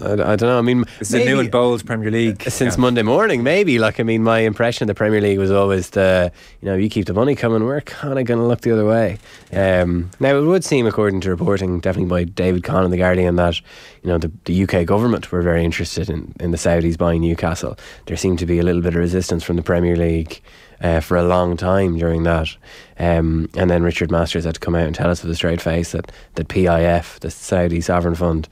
I, 0.03 0.13
I 0.13 0.37
don't 0.37 0.43
know. 0.43 0.59
I 0.59 0.63
mean, 0.63 0.85
This 0.99 1.13
is 1.13 1.15
a 1.15 1.25
new 1.25 1.39
and 1.39 1.51
bold 1.51 1.85
Premier 1.87 2.11
League 2.11 2.43
since 2.43 2.75
Yeah. 2.75 2.81
Monday 2.81 3.03
morning, 3.03 3.43
maybe. 3.43 3.79
Like, 3.79 4.01
I 4.01 4.03
mean, 4.03 4.23
my 4.25 4.41
impression 4.41 4.85
of 4.85 4.89
the 4.89 4.95
Premier 4.95 5.21
League 5.21 5.39
was 5.39 5.51
always 5.51 5.91
the, 5.91 6.33
you 6.61 6.67
know, 6.67 6.75
you 6.75 6.89
keep 6.89 7.07
the 7.07 7.13
money 7.13 7.37
coming, 7.37 7.63
we're 7.65 7.83
kind 7.83 8.19
of 8.19 8.25
going 8.25 8.41
to 8.41 8.47
look 8.47 8.63
the 8.63 8.73
other 8.73 8.87
way. 8.87 9.19
Um, 9.53 10.11
now, 10.19 10.37
it 10.37 10.41
would 10.41 10.65
seem, 10.65 10.87
according 10.87 11.21
to 11.21 11.31
reporting, 11.31 11.81
definitely 11.81 12.09
by 12.09 12.25
David 12.25 12.65
Conn 12.65 12.85
in 12.87 12.91
The 12.91 12.97
Guardian, 12.97 13.37
that, 13.37 13.61
you 14.03 14.09
know, 14.09 14.19
the, 14.19 14.33
the 14.47 14.65
UK 14.65 14.87
government 14.87 15.31
were 15.31 15.43
very 15.43 15.65
interested 15.65 16.09
in, 16.11 16.35
in 16.41 16.51
the 16.51 16.57
Saudis 16.57 16.99
buying 16.99 17.21
Newcastle. 17.21 17.77
There 18.07 18.17
seemed 18.17 18.39
to 18.41 18.47
be 18.47 18.59
a 18.59 18.63
little 18.63 18.83
bit 18.83 18.95
of 18.95 19.01
resistance 19.01 19.45
from 19.45 19.57
the 19.57 19.63
Premier 19.63 19.97
League. 19.97 20.41
Uh, 20.85 21.01
for 21.01 21.17
a 21.17 21.23
long 21.23 21.57
time 21.57 21.97
during 21.97 22.25
that, 22.25 22.55
um, 22.99 23.49
and 23.57 23.71
then 23.71 23.83
Richard 23.83 24.11
Masters 24.11 24.45
had 24.45 24.53
to 24.53 24.61
come 24.61 24.75
out 24.75 24.87
and 24.87 24.95
tell 24.95 25.09
us 25.09 25.23
with 25.23 25.33
a 25.33 25.35
straight 25.35 25.63
face 25.63 25.93
that 25.93 26.13
that 26.35 26.49
PIF, 26.49 27.21
the 27.21 27.31
Saudi 27.31 27.81
sovereign 27.81 28.15
fund, 28.15 28.49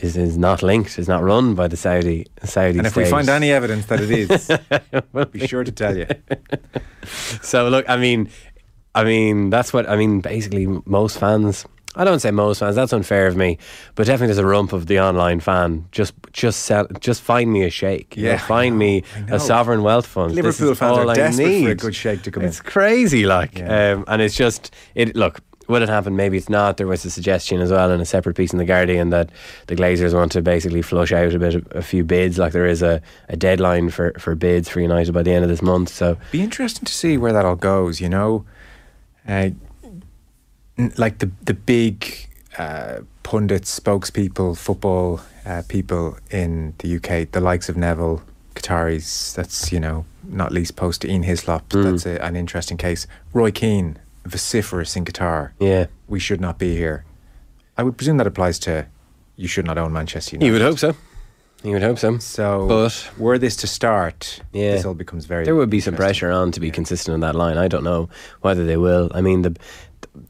is, 0.00 0.16
is 0.16 0.38
not 0.38 0.62
linked, 0.62 0.98
is 0.98 1.06
not 1.06 1.22
run 1.22 1.54
by 1.54 1.68
the 1.68 1.76
Saudi 1.76 2.26
Saudi. 2.42 2.78
And 2.78 2.86
if 2.86 2.96
we 2.96 3.04
find 3.04 3.28
any 3.28 3.52
evidence 3.52 3.86
that 3.86 4.00
it 4.00 4.10
is, 4.10 4.50
we'll 5.12 5.26
be 5.26 5.46
sure 5.46 5.64
to 5.64 5.72
tell 5.72 5.96
you. 5.96 6.06
So 7.42 7.68
look, 7.68 7.88
I 7.88 7.96
mean, 7.98 8.30
I 8.94 9.04
mean 9.04 9.50
that's 9.50 9.72
what 9.72 9.88
I 9.88 9.96
mean. 9.96 10.20
Basically, 10.20 10.66
most 10.86 11.18
fans. 11.18 11.66
I 11.96 12.04
don't 12.04 12.20
say 12.20 12.30
most 12.30 12.58
fans. 12.58 12.76
That's 12.76 12.92
unfair 12.92 13.26
of 13.26 13.36
me, 13.36 13.58
but 13.94 14.06
definitely 14.06 14.26
there's 14.28 14.38
a 14.38 14.46
rump 14.46 14.72
of 14.72 14.86
the 14.86 15.00
online 15.00 15.40
fan. 15.40 15.86
Just, 15.92 16.14
just 16.32 16.60
sell. 16.64 16.86
Just 17.00 17.22
find 17.22 17.50
me 17.52 17.64
a 17.64 17.70
sheikh. 17.70 18.16
you 18.16 18.24
know, 18.24 18.30
Yeah, 18.32 18.38
find 18.38 18.78
me 18.78 19.02
a 19.28 19.40
sovereign 19.40 19.82
wealth 19.82 20.06
fund. 20.06 20.34
Liverpool 20.34 20.74
fans 20.74 20.98
are 20.98 21.08
I 21.08 21.14
desperate 21.14 21.62
for 21.64 21.70
a 21.70 21.74
good 21.74 21.94
sheikh 21.94 22.22
to 22.22 22.30
come 22.30 22.42
in. 22.42 22.48
It's 22.50 22.60
crazy, 22.60 23.24
like, 23.26 23.58
Yeah. 23.58 23.92
um, 23.94 24.04
and 24.08 24.20
it's 24.22 24.36
just 24.36 24.74
it. 24.94 25.16
Look, 25.16 25.40
will 25.68 25.82
it 25.82 25.88
happen? 25.88 26.14
Maybe 26.16 26.36
it's 26.36 26.48
not. 26.50 26.76
There 26.76 26.86
was 26.86 27.04
a 27.04 27.10
suggestion 27.10 27.60
as 27.60 27.70
well 27.72 27.90
in 27.90 28.00
a 28.00 28.04
separate 28.04 28.36
piece 28.36 28.52
in 28.52 28.58
the 28.58 28.64
Guardian 28.64 29.10
that 29.10 29.30
the 29.66 29.74
Glazers 29.74 30.14
want 30.14 30.30
to 30.32 30.42
basically 30.42 30.82
flush 30.82 31.12
out 31.12 31.32
a 31.34 31.38
bit, 31.38 31.54
of, 31.56 31.66
a 31.70 31.82
few 31.82 32.04
bids. 32.04 32.38
Like 32.38 32.52
there 32.52 32.66
is 32.66 32.82
a, 32.82 33.00
a 33.30 33.36
deadline 33.36 33.88
for 33.90 34.12
for 34.18 34.34
bids 34.34 34.68
for 34.68 34.80
United 34.80 35.12
by 35.12 35.22
the 35.22 35.32
end 35.32 35.44
of 35.44 35.48
this 35.50 35.62
month. 35.62 35.88
So 35.88 36.18
Be 36.30 36.42
interesting 36.42 36.84
to 36.84 36.92
see 36.92 37.16
where 37.16 37.32
that 37.32 37.44
all 37.46 37.56
goes. 37.56 38.00
You 38.02 38.08
know, 38.10 38.44
uh, 39.26 39.50
like 40.96 41.18
the 41.18 41.30
the 41.44 41.54
big 41.54 42.28
uh, 42.58 43.00
pundits, 43.22 43.78
spokespeople, 43.78 44.56
football 44.56 45.20
uh, 45.44 45.62
people 45.68 46.18
in 46.30 46.74
the 46.78 46.96
UK, 46.96 47.30
the 47.32 47.40
likes 47.40 47.68
of 47.68 47.76
Neville, 47.76 48.22
Qataris. 48.54 49.34
That's 49.34 49.72
you 49.72 49.80
know 49.80 50.04
not 50.24 50.52
least 50.52 50.76
post 50.76 51.04
Ian 51.04 51.22
Hislop. 51.22 51.68
That's 51.70 52.06
a, 52.06 52.22
an 52.24 52.36
interesting 52.36 52.76
case. 52.76 53.06
Roy 53.32 53.50
Keane, 53.50 53.98
vociferous 54.24 54.96
in 54.96 55.04
Qatar. 55.04 55.50
yeah, 55.60 55.86
We 56.08 56.18
should 56.18 56.40
not 56.40 56.58
be 56.58 56.76
here. 56.76 57.04
I 57.78 57.82
would 57.82 57.96
presume 57.96 58.16
that 58.16 58.26
applies 58.26 58.58
to 58.60 58.86
you 59.36 59.48
should 59.48 59.66
not 59.66 59.76
own 59.78 59.92
Manchester 59.92 60.36
United. 60.36 60.46
you 60.46 60.52
would 60.52 60.62
hope 60.62 60.78
so. 60.78 60.94
You 61.62 61.72
would 61.72 61.82
hope 61.82 61.98
so. 61.98 62.18
So, 62.18 62.66
But- 62.68 63.10
were 63.18 63.38
this 63.38 63.56
to 63.56 63.66
start, 63.66 64.40
Yeah. 64.52 64.72
this 64.72 64.84
all 64.84 64.94
becomes 64.94 65.26
very. 65.26 65.44
There 65.44 65.54
would 65.54 65.70
be 65.70 65.80
some 65.80 65.94
pressure 65.94 66.30
on 66.30 66.52
to 66.52 66.60
be 66.60 66.70
consistent 66.70 67.14
in 67.14 67.20
that 67.20 67.34
line. 67.34 67.58
I 67.58 67.68
don't 67.68 67.84
know 67.84 68.08
whether 68.40 68.64
they 68.64 68.76
will. 68.76 69.10
I 69.14 69.20
mean, 69.20 69.42
the 69.42 69.56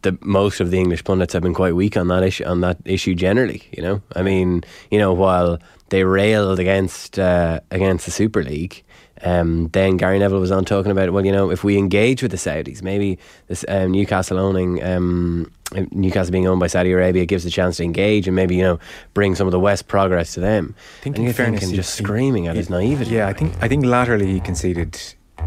the 0.03 0.17
most 0.23 0.61
of 0.61 0.71
the 0.71 0.79
English 0.79 1.05
pundits 1.05 1.33
have 1.33 1.43
been 1.43 1.55
quite 1.55 1.75
weak 1.75 1.97
on 1.97 2.09
that 2.09 2.23
issue. 2.23 2.45
On 2.45 2.61
that 2.61 2.79
issue 2.85 3.15
generally, 3.15 3.63
you 3.73 3.83
know. 3.83 4.03
I 4.15 4.23
mean, 4.23 4.65
you 4.91 4.99
know, 4.99 5.13
while 5.13 5.59
they 5.89 6.05
railed 6.05 6.59
against 6.59 7.19
uh, 7.19 7.61
against 7.71 8.05
the 8.05 8.11
Super 8.13 8.43
League. 8.43 8.83
Um, 9.23 9.69
then 9.69 9.97
Gary 9.97 10.19
Neville 10.19 10.41
was 10.41 10.51
on 10.53 10.67
talking 10.67 10.93
about, 10.93 11.11
well, 11.11 11.25
you 11.25 11.33
know, 11.33 11.51
if 11.51 11.65
we 11.65 11.79
engage 11.79 12.21
with 12.21 12.33
the 12.33 12.37
Saudis, 12.37 12.83
maybe 12.83 13.19
this 13.47 13.65
um, 13.67 13.91
Newcastle 13.91 14.39
owning, 14.39 14.85
um, 14.85 15.51
Newcastle 15.91 16.31
being 16.31 16.47
owned 16.47 16.61
by 16.61 16.67
Saudi 16.67 16.93
Arabia 16.93 17.25
gives 17.25 17.43
the 17.43 17.51
chance 17.51 17.79
to 17.79 17.83
engage 17.83 18.27
and 18.29 18.37
maybe 18.37 18.57
you 18.57 18.63
know 18.63 18.79
bring 19.15 19.35
some 19.35 19.47
of 19.47 19.53
the 19.53 19.59
West 19.61 19.89
progress 19.89 20.35
to 20.35 20.41
them. 20.41 20.75
I 21.01 21.03
think 21.03 21.17
and 21.17 21.27
in 21.27 21.33
fairness, 21.33 21.71
just 21.71 21.99
he- 21.99 22.05
screaming 22.05 22.47
at 22.47 22.57
his 22.57 22.69
naivety. 22.71 23.15
Yeah, 23.15 23.27
I 23.27 23.33
think 23.33 23.55
I 23.63 23.69
think 23.69 23.85
laterally 23.85 24.27
he 24.27 24.41
conceded 24.41 25.01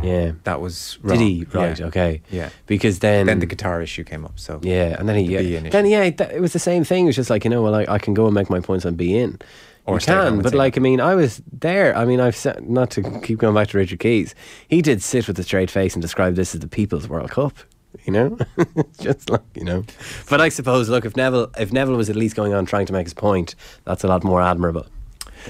yeah. 0.04 0.32
that 0.44 0.62
was 0.62 0.98
wrong. 1.02 1.18
Did 1.18 1.24
he? 1.24 1.46
Right. 1.52 1.80
Yeah. 1.80 1.86
Okay. 1.88 2.22
Yeah. 2.32 2.50
Because 2.68 3.00
then. 3.00 3.26
Then 3.26 3.40
the 3.40 3.48
Qatar 3.48 3.82
issue 3.84 4.04
came 4.04 4.26
up. 4.26 4.40
So 4.40 4.60
Yeah, 4.64 4.96
and 4.98 5.08
then 5.08 5.18
he. 5.18 5.28
The 5.28 5.44
Yeah, 5.44 5.70
then 5.70 5.86
yeah, 5.86 6.10
that, 6.10 6.32
it 6.32 6.42
was 6.42 6.54
the 6.54 6.60
same 6.60 6.84
thing. 6.84 7.06
It 7.06 7.08
was 7.08 7.16
just 7.16 7.30
like 7.30 7.44
you 7.44 7.50
know, 7.50 7.62
well, 7.62 7.76
I, 7.76 7.86
I 7.88 8.00
can 8.00 8.14
go 8.14 8.26
and 8.26 8.34
make 8.34 8.50
my 8.50 8.60
points 8.60 8.86
and 8.86 8.98
be 8.98 9.18
in. 9.18 9.40
Or 9.86 9.96
you 9.96 10.02
can, 10.02 10.42
but 10.42 10.54
like 10.54 10.78
I 10.78 10.82
mean, 10.82 11.02
I 11.02 11.16
was 11.16 11.42
there. 11.52 11.96
I 11.98 12.06
mean, 12.06 12.20
I've 12.20 12.36
said 12.36 12.70
not 12.70 12.92
to 12.92 13.22
keep 13.22 13.40
going 13.40 13.56
back 13.56 13.70
to 13.70 13.78
Richard 13.78 14.00
Keys. 14.00 14.36
He 14.68 14.84
did 14.84 15.02
sit 15.02 15.28
with 15.28 15.40
a 15.40 15.44
straight 15.44 15.72
face 15.72 15.96
and 15.96 16.02
describe 16.02 16.36
this 16.36 16.54
as 16.54 16.62
the 16.62 16.68
People's 16.68 17.08
World 17.08 17.32
Cup. 17.32 17.58
You 18.06 18.14
know, 18.14 18.38
just 19.00 19.32
like 19.32 19.42
you 19.56 19.64
know. 19.64 19.84
But 20.30 20.42
I 20.42 20.50
suppose, 20.50 20.90
look, 20.90 21.06
if 21.06 21.16
Neville, 21.16 21.50
if 21.58 21.72
Neville 21.72 21.96
was 21.96 22.08
at 22.08 22.16
least 22.16 22.36
going 22.36 22.54
on 22.54 22.68
trying 22.68 22.86
to 22.86 22.94
make 22.94 23.08
his 23.08 23.16
point, 23.16 23.56
that's 23.84 24.04
a 24.04 24.08
lot 24.08 24.24
more 24.24 24.44
admirable 24.44 24.86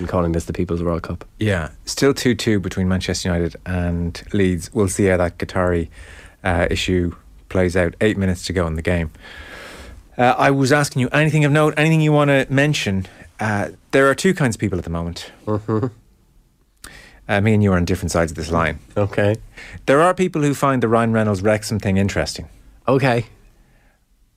calling 0.07 0.31
this 0.31 0.45
the 0.45 0.53
People's 0.53 0.81
World 0.83 1.03
Cup. 1.03 1.25
yeah, 1.39 1.71
still 1.85 2.13
two 2.13 2.35
two 2.35 2.59
between 2.59 2.87
Manchester 2.87 3.29
United 3.29 3.55
and 3.65 4.21
Leeds. 4.33 4.73
We'll 4.73 4.87
see 4.87 5.05
how 5.05 5.17
that 5.17 5.37
Qatari 5.37 5.89
uh, 6.43 6.67
issue 6.69 7.15
plays 7.49 7.75
out. 7.75 7.95
Eight 8.01 8.17
minutes 8.17 8.45
to 8.47 8.53
go 8.53 8.67
in 8.67 8.75
the 8.75 8.81
game. 8.81 9.11
Uh, 10.17 10.35
I 10.37 10.51
was 10.51 10.71
asking 10.71 11.01
you 11.01 11.09
anything 11.09 11.45
of 11.45 11.51
note, 11.51 11.73
anything 11.77 12.01
you 12.01 12.11
want 12.11 12.29
to 12.29 12.45
mention. 12.49 13.07
Uh, 13.39 13.69
there 13.91 14.07
are 14.09 14.15
two 14.15 14.33
kinds 14.33 14.55
of 14.55 14.59
people 14.59 14.77
at 14.77 14.83
the 14.83 14.89
moment. 14.89 15.31
Uh, 15.47 17.41
me 17.41 17.53
and 17.53 17.61
you 17.63 17.71
are 17.71 17.77
on 17.77 17.85
different 17.85 18.11
sides 18.11 18.31
of 18.31 18.35
this 18.35 18.51
line. 18.51 18.79
Okay. 18.97 19.35
There 19.85 20.01
are 20.01 20.13
people 20.13 20.41
who 20.41 20.53
find 20.53 20.81
the 20.83 20.87
Ryan 20.87 21.13
Reynolds 21.13 21.41
Wrexham 21.41 21.79
thing 21.79 21.97
interesting. 21.97 22.49
Okay. 22.87 23.27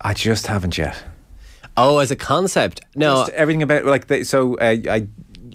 I 0.01 0.15
just 0.15 0.47
haven't 0.47 0.77
yet. 0.77 1.03
Oh, 1.77 1.99
as 1.99 2.11
a 2.11 2.17
concept, 2.17 2.83
no. 2.95 3.23
Just 3.23 3.33
everything 3.33 3.63
about 3.63 3.87
like 3.87 4.09
they, 4.09 4.25
so. 4.25 4.57
Uh, 4.59 4.77
I 4.89 5.07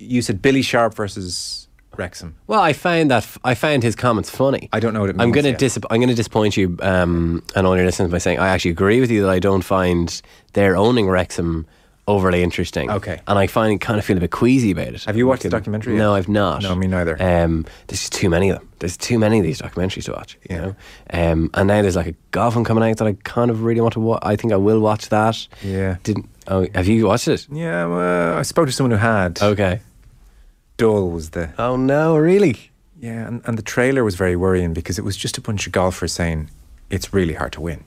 you 0.07 0.21
said 0.21 0.41
Billy 0.41 0.61
Sharp 0.61 0.93
versus 0.95 1.67
Wrexham. 1.95 2.35
Well, 2.47 2.59
I 2.61 2.73
found 2.73 3.11
that 3.11 3.27
I 3.43 3.55
found 3.55 3.83
his 3.83 3.95
comments 3.95 4.29
funny. 4.29 4.69
I 4.73 4.79
don't 4.79 4.93
know 4.93 5.01
what 5.01 5.09
it 5.09 5.15
I'm 5.19 5.27
means 5.29 5.33
going 5.35 5.43
to 5.45 5.49
yet. 5.51 5.59
dis- 5.59 5.77
I'm 5.89 5.99
going 5.99 6.09
to 6.09 6.15
disappoint 6.15 6.55
you 6.57 6.77
um, 6.81 7.43
and 7.55 7.65
all 7.65 7.75
your 7.75 7.85
listeners 7.85 8.11
by 8.11 8.17
saying 8.19 8.39
I 8.39 8.49
actually 8.49 8.71
agree 8.71 8.99
with 9.01 9.09
you 9.11 9.21
that 9.23 9.29
I 9.29 9.39
don't 9.39 9.63
find 9.63 10.21
their 10.53 10.75
owning 10.75 11.07
Wrexham 11.09 11.65
overly 12.07 12.41
interesting. 12.41 12.89
Okay. 12.89 13.19
and 13.27 13.37
I 13.37 13.47
find 13.47 13.81
kind 13.81 13.99
of 13.99 14.05
feel 14.05 14.15
a 14.15 14.19
bit 14.21 14.31
queasy 14.31 14.71
about 14.71 14.87
it. 14.93 15.03
Have 15.03 15.17
you 15.17 15.27
watched 15.27 15.43
the 15.43 15.49
documentary 15.49 15.95
yet? 15.95 15.99
No, 15.99 16.15
I've 16.15 16.29
not. 16.29 16.61
No, 16.61 16.73
me 16.73 16.87
neither. 16.87 17.21
Um, 17.21 17.65
there's 17.87 17.99
just 17.99 18.13
too 18.13 18.29
many 18.29 18.49
of 18.49 18.59
them. 18.59 18.69
There's 18.79 18.95
too 18.95 19.19
many 19.19 19.39
of 19.39 19.43
these 19.43 19.59
documentaries 19.61 20.05
to 20.05 20.13
watch. 20.13 20.37
You 20.49 20.55
know, 20.57 20.75
um, 21.11 21.49
and 21.55 21.67
now 21.67 21.81
there's 21.81 21.97
like 21.97 22.07
a 22.07 22.15
golf 22.31 22.55
one 22.55 22.63
coming 22.63 22.89
out 22.89 22.95
that 22.97 23.07
I 23.07 23.13
kind 23.23 23.51
of 23.51 23.63
really 23.63 23.81
want 23.81 23.93
to 23.95 23.99
watch. 23.99 24.19
I 24.23 24.35
think 24.37 24.53
I 24.53 24.57
will 24.57 24.79
watch 24.79 25.09
that. 25.09 25.47
Yeah. 25.63 25.97
Didn't? 26.03 26.29
Oh, 26.47 26.65
have 26.75 26.87
you 26.87 27.07
watched 27.07 27.27
it? 27.27 27.45
Yeah, 27.51 27.87
well, 27.87 28.37
I 28.37 28.43
spoke 28.43 28.67
to 28.67 28.71
someone 28.71 28.91
who 28.91 28.97
had. 28.97 29.41
Okay. 29.41 29.81
Dull 30.77 31.09
was 31.09 31.31
the 31.31 31.49
Oh 31.57 31.75
no, 31.75 32.17
really? 32.17 32.71
yeah, 32.99 33.27
and, 33.27 33.41
and 33.45 33.57
the 33.57 33.61
trailer 33.63 34.03
was 34.03 34.15
very 34.15 34.35
worrying 34.35 34.73
because 34.73 34.97
it 34.97 35.03
was 35.05 35.15
just 35.17 35.37
a 35.37 35.41
bunch 35.41 35.67
of 35.67 35.73
golfers 35.73 36.11
saying 36.13 36.49
it's 36.89 37.13
really 37.13 37.33
hard 37.33 37.51
to 37.53 37.61
win 37.61 37.83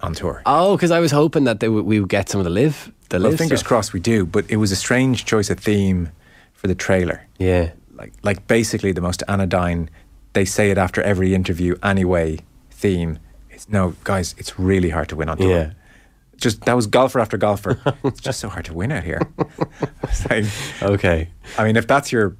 on 0.00 0.14
tour. 0.14 0.42
Oh, 0.46 0.76
because 0.76 0.90
I 0.90 1.00
was 1.00 1.10
hoping 1.12 1.44
that 1.44 1.60
they 1.60 1.66
w- 1.66 1.84
we 1.84 2.00
would 2.00 2.08
get 2.08 2.28
some 2.28 2.40
of 2.40 2.44
the 2.44 2.50
live. 2.50 2.92
The 3.10 3.18
well, 3.18 3.30
live 3.30 3.38
fingers 3.38 3.60
stuff. 3.60 3.68
crossed 3.68 3.92
we 3.92 4.00
do, 4.00 4.24
but 4.26 4.44
it 4.50 4.56
was 4.56 4.72
a 4.72 4.76
strange 4.76 5.24
choice 5.24 5.50
of 5.50 5.58
theme 5.60 6.10
for 6.52 6.66
the 6.68 6.74
trailer. 6.74 7.26
Yeah. 7.38 7.72
Like, 7.94 8.12
like 8.22 8.46
basically 8.46 8.92
the 8.92 9.00
most 9.00 9.22
anodyne. 9.28 9.88
They 10.32 10.44
say 10.44 10.70
it 10.70 10.78
after 10.78 11.00
every 11.02 11.34
interview 11.34 11.76
anyway. 11.82 12.38
Theme. 12.70 13.18
It's 13.50 13.68
no, 13.68 13.94
guys. 14.04 14.34
It's 14.38 14.58
really 14.58 14.90
hard 14.90 15.08
to 15.10 15.16
win 15.16 15.28
on 15.28 15.38
tour. 15.38 15.48
Yeah. 15.50 15.72
Just 16.38 16.62
that 16.66 16.74
was 16.74 16.86
golfer 16.86 17.20
after 17.20 17.36
golfer. 17.36 17.80
it's 18.04 18.20
just 18.20 18.40
so 18.40 18.48
hard 18.48 18.64
to 18.66 18.74
win 18.74 18.92
out 18.92 19.04
here. 19.04 19.20
Like, 20.30 20.44
Okay. 20.82 21.28
I 21.58 21.64
mean, 21.64 21.76
if 21.76 21.86
that's 21.86 22.12
your 22.12 22.36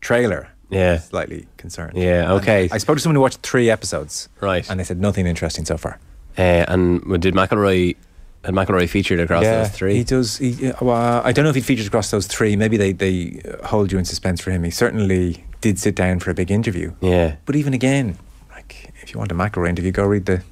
trailer, 0.00 0.48
Yeah. 0.70 0.98
slightly 0.98 1.46
concerned. 1.56 1.92
Yeah, 1.96 2.24
And 2.24 2.32
okay. 2.42 2.68
I 2.70 2.78
spoke 2.78 2.96
to 2.96 3.02
someone 3.02 3.16
who 3.16 3.22
watched 3.22 3.40
three 3.40 3.70
episodes, 3.70 4.28
Right. 4.40 4.68
and 4.70 4.78
they 4.78 4.84
said 4.84 5.00
nothing 5.00 5.26
interesting 5.26 5.64
so 5.64 5.76
far. 5.78 5.98
Uh, 6.36 6.64
and 6.68 7.00
did 7.20 7.34
McIlroy 7.34 7.96
had 8.44 8.54
McIlroy 8.54 8.88
featured 8.88 9.20
across 9.20 9.44
those 9.44 9.70
three? 9.70 9.94
He 9.96 10.04
does. 10.04 10.38
He, 10.38 10.70
uh, 10.70 10.74
well, 10.84 11.22
I 11.24 11.32
don't 11.32 11.44
know 11.44 11.48
if 11.50 11.54
he 11.54 11.62
features 11.62 11.86
across 11.86 12.10
those 12.10 12.26
three. 12.26 12.56
Maybe 12.56 12.76
they, 12.76 12.92
they 12.92 13.40
hold 13.64 13.90
you 13.92 13.98
in 13.98 14.04
suspense 14.04 14.40
for 14.40 14.50
him. 14.50 14.64
He 14.64 14.70
certainly 14.70 15.44
did 15.60 15.78
sit 15.78 15.94
down 15.94 16.18
for 16.20 16.30
a 16.30 16.34
big 16.34 16.50
interview. 16.50 16.92
yeah. 17.00 17.36
But 17.46 17.56
even 17.56 17.72
again, 17.72 18.18
like 18.50 18.92
if 19.02 19.12
you 19.14 19.18
want 19.18 19.32
a 19.32 19.34
McIlroy 19.34 19.68
interview, 19.70 19.92
go 19.92 20.04
read 20.04 20.26
the 20.26 20.42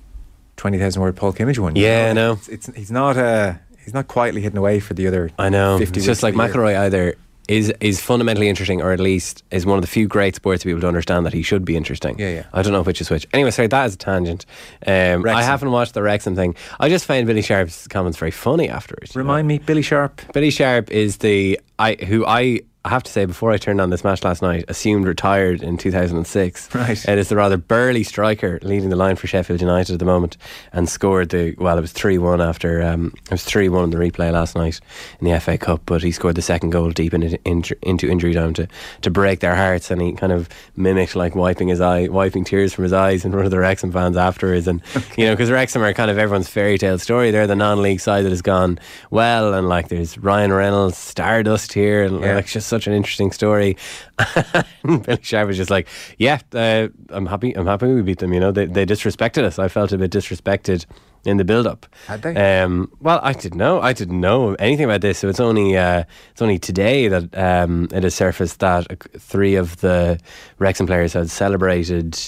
twenty 0.63 0.79
thousand 0.79 1.03
word 1.03 1.17
Paul 1.17 1.33
Kimmage 1.33 1.59
one. 1.59 1.75
Yeah, 1.75 2.07
I 2.11 2.13
know. 2.13 2.35
It's, 2.35 2.49
it's 2.49 2.67
he's 2.77 2.93
not 2.93 3.17
uh 3.17 3.55
he's 3.85 3.93
not 3.93 4.07
quietly 4.07 4.41
hidden 4.41 4.57
away 4.57 4.79
for 4.79 4.95
the 4.95 5.09
other. 5.09 5.29
I 5.37 5.49
know. 5.49 5.77
50 5.77 5.99
It's 5.99 6.07
just 6.07 6.23
like. 6.23 6.35
McIlroy 6.35 6.79
either 6.79 7.17
is 7.49 7.73
is 7.81 8.01
fundamentally 8.01 8.49
interesting 8.49 8.81
or 8.81 8.93
at 8.93 9.01
least 9.01 9.43
is 9.51 9.67
one 9.67 9.77
of 9.77 9.83
the 9.83 9.89
few 9.89 10.07
great 10.07 10.37
sports 10.37 10.63
people 10.63 10.81
to 10.81 10.87
understand 10.87 11.27
that 11.27 11.33
he 11.33 11.43
should 11.43 11.65
be 11.65 11.77
interesting. 11.77 12.17
Yeah, 12.17 12.29
yeah. 12.31 12.45
I 12.53 12.63
don't 12.63 12.73
know 12.73 12.85
which 12.85 13.01
is 13.01 13.11
which. 13.11 13.27
Anyway, 13.33 13.51
sorry, 13.51 13.67
that 13.67 13.87
is 13.87 13.95
a 13.95 13.99
tangent. 13.99 14.47
Um, 14.87 15.27
I 15.29 15.43
haven't 15.43 15.73
watched 15.73 15.95
the 15.95 16.03
Wrexham 16.03 16.37
thing. 16.37 16.55
I 16.79 16.89
just 16.89 17.07
find 17.07 17.27
Billy 17.27 17.43
Sharp's 17.43 17.89
comments 17.89 18.17
very 18.17 18.31
funny 18.31 18.69
afterwards. 18.69 19.17
you 19.17 19.19
know. 19.19 19.25
Remind 19.25 19.49
me, 19.49 19.59
Billy 19.59 19.83
Sharp. 19.83 20.23
Billy 20.33 20.51
Sharp 20.51 20.93
is 20.93 21.17
the 21.17 21.61
I 21.81 21.95
who 21.95 22.25
I 22.25 22.61
I 22.85 22.89
have 22.89 23.05
to 23.05 23.13
say 23.13 23.27
before 23.27 23.53
I 23.53 23.59
turned 23.59 23.81
on 23.81 23.91
this 23.91 24.03
match 24.03 24.25
last 24.25 24.43
night 24.43 24.65
assumed 24.67 25.07
retired 25.07 25.63
in 25.63 25.77
2006. 25.79 26.75
Right. 26.75 27.09
It 27.09 27.17
is 27.19 27.29
the 27.29 27.37
rather 27.37 27.57
burly 27.57 28.03
striker 28.03 28.59
leading 28.63 28.91
the 28.91 28.97
line 28.97 29.15
for 29.15 29.29
Sheffield 29.29 29.61
United 29.61 29.93
at 29.93 29.99
the 30.01 30.05
moment 30.05 30.37
and 30.73 30.89
scored 30.89 31.29
the 31.29 31.55
well 31.59 31.79
it 31.79 31.81
was 31.81 31.93
3-1 31.93 32.45
after 32.45 32.83
um, 32.83 33.15
it 33.27 33.31
was 33.31 33.45
3-1 33.45 33.85
in 33.85 33.91
the 33.91 33.99
replay 33.99 34.33
last 34.33 34.57
night 34.57 34.81
in 35.21 35.31
the 35.31 35.39
FA 35.39 35.57
Cup 35.57 35.81
but 35.87 36.03
he 36.03 36.11
scored 36.11 36.35
the 36.35 36.43
second 36.43 36.71
goal 36.71 36.91
deep 36.91 37.15
in, 37.15 37.23
in, 37.23 37.63
into 37.83 38.09
injury 38.11 38.35
time 38.35 38.53
to 38.55 38.67
to 39.03 39.11
break 39.13 39.39
their 39.39 39.55
hearts 39.55 39.89
and 39.93 40.03
he 40.03 40.13
kind 40.15 40.33
of 40.33 40.49
mimicked 40.75 41.15
like 41.15 41.37
wiping 41.37 41.69
his 41.69 41.81
eye 41.81 42.09
wiping 42.09 42.43
tears 42.43 42.73
from 42.73 42.83
his 42.83 42.93
eyes 42.93 43.25
in 43.25 43.31
front 43.31 43.45
of 43.45 43.53
the 43.53 43.61
Wrexham 43.61 43.93
fans 43.93 44.17
afterwards 44.17 44.67
and 44.67 44.83
you 45.17 45.25
know 45.27 45.35
because 45.35 45.53
Wrexham 45.53 45.83
are 45.83 45.93
kind 45.95 46.11
of 46.11 46.19
everyone's 46.19 46.49
fairy 46.49 46.79
tale 46.79 46.99
story 46.99 47.31
they're 47.31 47.47
the 47.47 47.55
non-league 47.55 48.01
side 48.01 48.25
that 48.25 48.31
has 48.31 48.43
gone 48.43 48.81
well 49.13 49.55
and 49.55 49.69
like 49.69 49.87
there's 49.87 50.19
Ryan 50.19 50.53
Reynolds 50.53 50.99
Stardust 50.99 51.73
here 51.75 52.03
and 52.03 52.21
Yeah. 52.21 52.35
like 52.37 52.47
just 52.47 52.72
such 52.73 52.87
an 52.87 52.95
interesting 52.95 53.31
story. 53.33 53.77
and 54.83 55.05
Billy 55.05 55.19
Sharp 55.23 55.47
was 55.47 55.59
just 55.59 55.71
like, 55.71 55.87
"Yeah, 56.17 56.41
uh, 56.55 56.89
I'm 57.11 57.27
happy. 57.27 57.53
I'm 57.53 57.67
happy 57.67 57.87
we 57.93 58.03
beat 58.03 58.19
them. 58.19 58.33
You 58.33 58.41
know, 58.41 58.51
they 58.51 58.67
they 58.67 58.87
disrespected 58.87 59.45
us. 59.45 59.59
I 59.59 59.69
felt 59.69 59.93
a 59.93 59.99
bit 59.99 60.11
disrespected 60.11 60.87
in 61.25 61.37
the 61.37 61.45
build-up. 61.45 61.87
Had 62.07 62.23
they? 62.23 62.63
Um, 62.63 62.91
well, 63.01 63.21
I 63.23 63.35
didn't 63.35 63.59
know. 63.59 63.81
I 63.81 63.93
didn't 63.93 64.21
know 64.21 64.55
anything 64.55 64.87
about 64.87 65.03
this. 65.03 65.19
So 65.19 65.29
it's 65.29 65.41
only 65.41 65.77
uh, 65.77 66.05
it's 66.31 66.43
only 66.43 66.59
today 66.59 67.09
that 67.09 67.37
um, 67.37 67.89
it 67.93 68.03
has 68.03 68.15
surfaced 68.15 68.61
that 68.61 68.87
three 69.21 69.55
of 69.55 69.81
the 69.81 70.19
Wrexham 70.59 70.87
players 70.87 71.13
had 71.13 71.31
celebrated. 71.31 72.19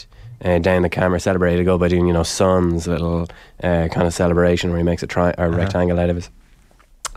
Uh, 0.45 0.59
down 0.59 0.83
the 0.83 0.91
camera, 0.91 1.19
celebrated 1.19 1.61
a 1.61 1.65
goal 1.65 1.79
by 1.79 1.89
doing, 1.89 2.07
you 2.07 2.13
know, 2.13 2.25
Son's 2.25 2.87
little 2.87 3.23
uh, 3.63 3.89
kind 3.91 4.07
of 4.07 4.13
celebration 4.13 4.69
where 4.69 4.77
he 4.77 4.85
makes 4.85 5.03
a 5.03 5.07
tri- 5.07 5.35
a 5.39 5.49
rectangle 5.49 5.99
out 5.99 6.11
of 6.11 6.17
his 6.17 6.29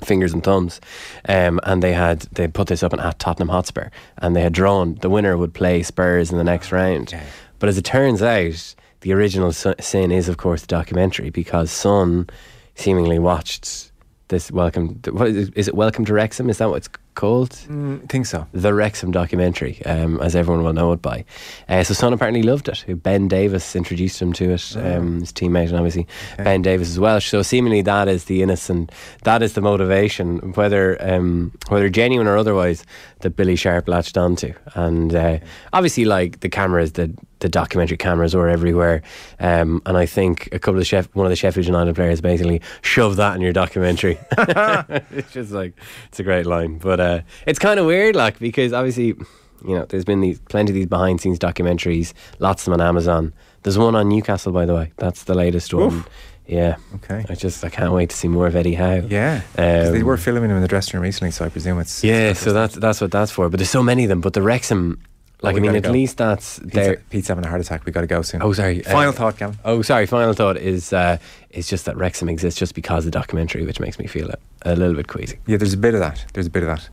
fingers 0.03 0.33
and 0.33 0.43
thumbs, 0.43 0.79
um, 1.27 1.59
and 1.63 1.81
they 1.81 1.93
had 1.93 2.21
they 2.31 2.47
put 2.47 2.67
this 2.67 2.83
up 2.83 2.93
in 2.93 2.99
at 2.99 3.19
Tottenham 3.19 3.49
Hotspur, 3.49 3.89
and 4.17 4.35
they 4.35 4.41
had 4.41 4.53
drawn 4.53 4.95
the 4.95 5.09
winner 5.09 5.37
would 5.37 5.53
play 5.53 5.83
Spurs 5.83 6.31
in 6.31 6.37
the 6.37 6.43
next 6.43 6.71
round. 6.71 7.17
But 7.59 7.69
as 7.69 7.77
it 7.77 7.85
turns 7.85 8.21
out, 8.21 8.75
the 9.01 9.13
original 9.13 9.51
sin 9.51 10.11
is, 10.11 10.29
of 10.29 10.37
course, 10.37 10.61
the 10.61 10.67
documentary 10.67 11.29
because 11.29 11.71
Son 11.71 12.29
seemingly 12.75 13.19
watched 13.19 13.91
this. 14.27 14.51
Welcome, 14.51 14.99
to, 15.01 15.11
what 15.11 15.27
is, 15.27 15.47
it, 15.47 15.53
is 15.57 15.67
it 15.67 15.75
Welcome 15.75 16.05
to 16.05 16.13
Wrexham? 16.13 16.49
Is 16.49 16.57
that 16.59 16.69
what 16.69 16.77
it's 16.77 16.89
called? 17.17 17.49
Mm, 17.67 18.07
think 18.09 18.25
so. 18.25 18.47
the 18.53 18.73
Wrexham 18.73 19.11
documentary, 19.11 19.83
um, 19.85 20.21
as 20.21 20.35
everyone 20.35 20.63
will 20.63 20.71
know 20.71 20.93
it 20.93 21.01
by. 21.01 21.25
Uh, 21.67 21.83
so 21.83 21.93
Son 21.93 22.13
apparently 22.13 22.43
loved 22.43 22.69
it. 22.69 22.85
Ben 23.03 23.27
Davies 23.27 23.75
introduced 23.75 24.21
him 24.21 24.31
to 24.33 24.51
it, 24.51 24.77
um, 24.77 25.19
his 25.19 25.33
teammate, 25.33 25.67
and 25.67 25.75
obviously 25.75 26.07
Ben 26.37 26.61
Davies 26.61 26.91
is 26.91 26.99
Welsh. 26.99 27.29
So 27.29 27.41
seemingly 27.41 27.81
that 27.81 28.07
is 28.07 28.25
the 28.25 28.41
innocent, 28.41 28.91
that 29.23 29.43
is 29.43 29.53
the 29.53 29.61
motivation, 29.61 30.53
whether 30.53 30.95
um, 31.01 31.51
whether 31.67 31.89
genuine 31.89 32.27
or 32.27 32.37
otherwise, 32.37 32.85
that 33.19 33.35
Billy 33.35 33.55
Sharp 33.55 33.87
latched 33.87 34.17
onto. 34.17 34.53
And 34.73 35.13
uh, 35.13 35.39
obviously, 35.73 36.05
like 36.05 36.39
the 36.41 36.49
cameras, 36.49 36.93
the 36.93 37.13
the 37.39 37.49
documentary 37.49 37.97
cameras 37.97 38.35
were 38.35 38.49
everywhere, 38.49 39.03
um, 39.39 39.81
and 39.85 39.95
I 39.95 40.07
think 40.07 40.49
a 40.51 40.59
couple 40.59 40.79
of 40.79 40.87
Sheff- 40.87 41.13
one 41.13 41.25
of 41.25 41.29
the 41.29 41.35
Sheffield 41.35 41.67
United 41.67 41.93
players 41.93 42.19
basically 42.19 42.61
shoved 42.81 43.17
that 43.17 43.35
in 43.35 43.41
your 43.41 43.53
documentary. 43.53 44.17
it's 44.37 45.31
just 45.31 45.51
like 45.51 45.73
it's 46.07 46.19
a 46.19 46.23
great 46.23 46.45
line, 46.47 46.79
but 46.79 46.99
uh, 46.99 47.21
it's 47.45 47.59
kind 47.59 47.79
of 47.79 47.85
weird, 47.85 48.15
like 48.15 48.39
because 48.39 48.73
obviously, 48.73 49.07
you 49.07 49.75
know, 49.75 49.85
there's 49.85 50.05
been 50.05 50.21
these 50.21 50.39
plenty 50.39 50.71
of 50.71 50.75
these 50.75 50.87
behind 50.87 51.21
scenes 51.21 51.37
documentaries, 51.37 52.13
lots 52.39 52.63
of 52.63 52.71
them 52.71 52.81
on 52.81 52.87
Amazon. 52.87 53.33
There's 53.63 53.77
one 53.77 53.95
on 53.95 54.09
Newcastle, 54.09 54.51
by 54.51 54.65
the 54.65 54.73
way. 54.73 54.91
That's 54.97 55.25
the 55.25 55.35
latest 55.35 55.73
one. 55.73 55.93
Oof. 55.93 56.09
Yeah. 56.47 56.77
Okay. 56.95 57.25
I 57.29 57.35
just 57.35 57.63
I 57.65 57.69
can't 57.69 57.91
wait 57.93 58.09
to 58.09 58.15
see 58.15 58.27
more 58.27 58.47
of 58.47 58.55
Eddie 58.55 58.75
Howe. 58.75 59.03
Yeah, 59.09 59.41
'cause 59.55 59.91
they 59.91 59.99
Um, 59.99 60.05
were 60.05 60.17
filming 60.17 60.49
him 60.49 60.55
in 60.55 60.61
the 60.61 60.67
dressing 60.67 60.93
room 60.97 61.03
recently, 61.03 61.31
so 61.31 61.43
I 61.45 61.49
presume 61.49 61.79
it's 61.79 62.03
Yeah, 62.03 62.29
it's 62.31 62.39
so 62.39 62.53
that's 62.53 62.75
that's 62.75 63.01
what 63.01 63.11
that's 63.11 63.31
for. 63.31 63.49
But 63.49 63.57
there's 63.59 63.69
so 63.69 63.83
many 63.83 64.03
of 64.05 64.09
them. 64.09 64.21
But 64.21 64.33
the 64.33 64.41
Wrexham, 64.41 64.99
like 65.41 65.55
we 65.55 65.59
I 65.59 65.63
mean, 65.63 65.75
at 65.75 65.83
go. 65.83 65.91
least 65.91 66.17
that's 66.17 66.59
Pete's, 66.59 66.73
there. 66.73 66.95
Pete's 67.09 67.27
having 67.27 67.45
a 67.45 67.49
heart 67.49 67.61
attack. 67.61 67.85
We 67.85 67.91
got 67.91 68.01
to 68.01 68.07
go 68.07 68.21
soon. 68.21 68.41
Oh, 68.41 68.53
sorry. 68.53 68.81
Final 68.81 69.09
uh, 69.09 69.11
thought, 69.11 69.37
Gavin. 69.37 69.57
Oh, 69.65 69.81
sorry. 69.81 70.05
Final 70.05 70.33
thought 70.33 70.57
is 70.57 70.93
uh, 70.93 71.17
is 71.51 71.67
just 71.67 71.85
that 71.85 71.97
Wrexham 71.97 72.29
exists 72.29 72.59
just 72.59 72.73
because 72.75 73.05
of 73.05 73.11
the 73.11 73.19
documentary, 73.19 73.65
which 73.65 73.79
makes 73.79 73.99
me 73.99 74.07
feel 74.07 74.29
a, 74.29 74.37
a 74.63 74.75
little 74.75 74.95
bit 74.95 75.07
queasy. 75.07 75.37
Yeah, 75.47 75.57
there's 75.57 75.73
a 75.73 75.77
bit 75.77 75.93
of 75.93 75.99
that. 75.99 76.25
There's 76.33 76.47
a 76.47 76.49
bit 76.49 76.63
of 76.63 76.67
that. 76.69 76.85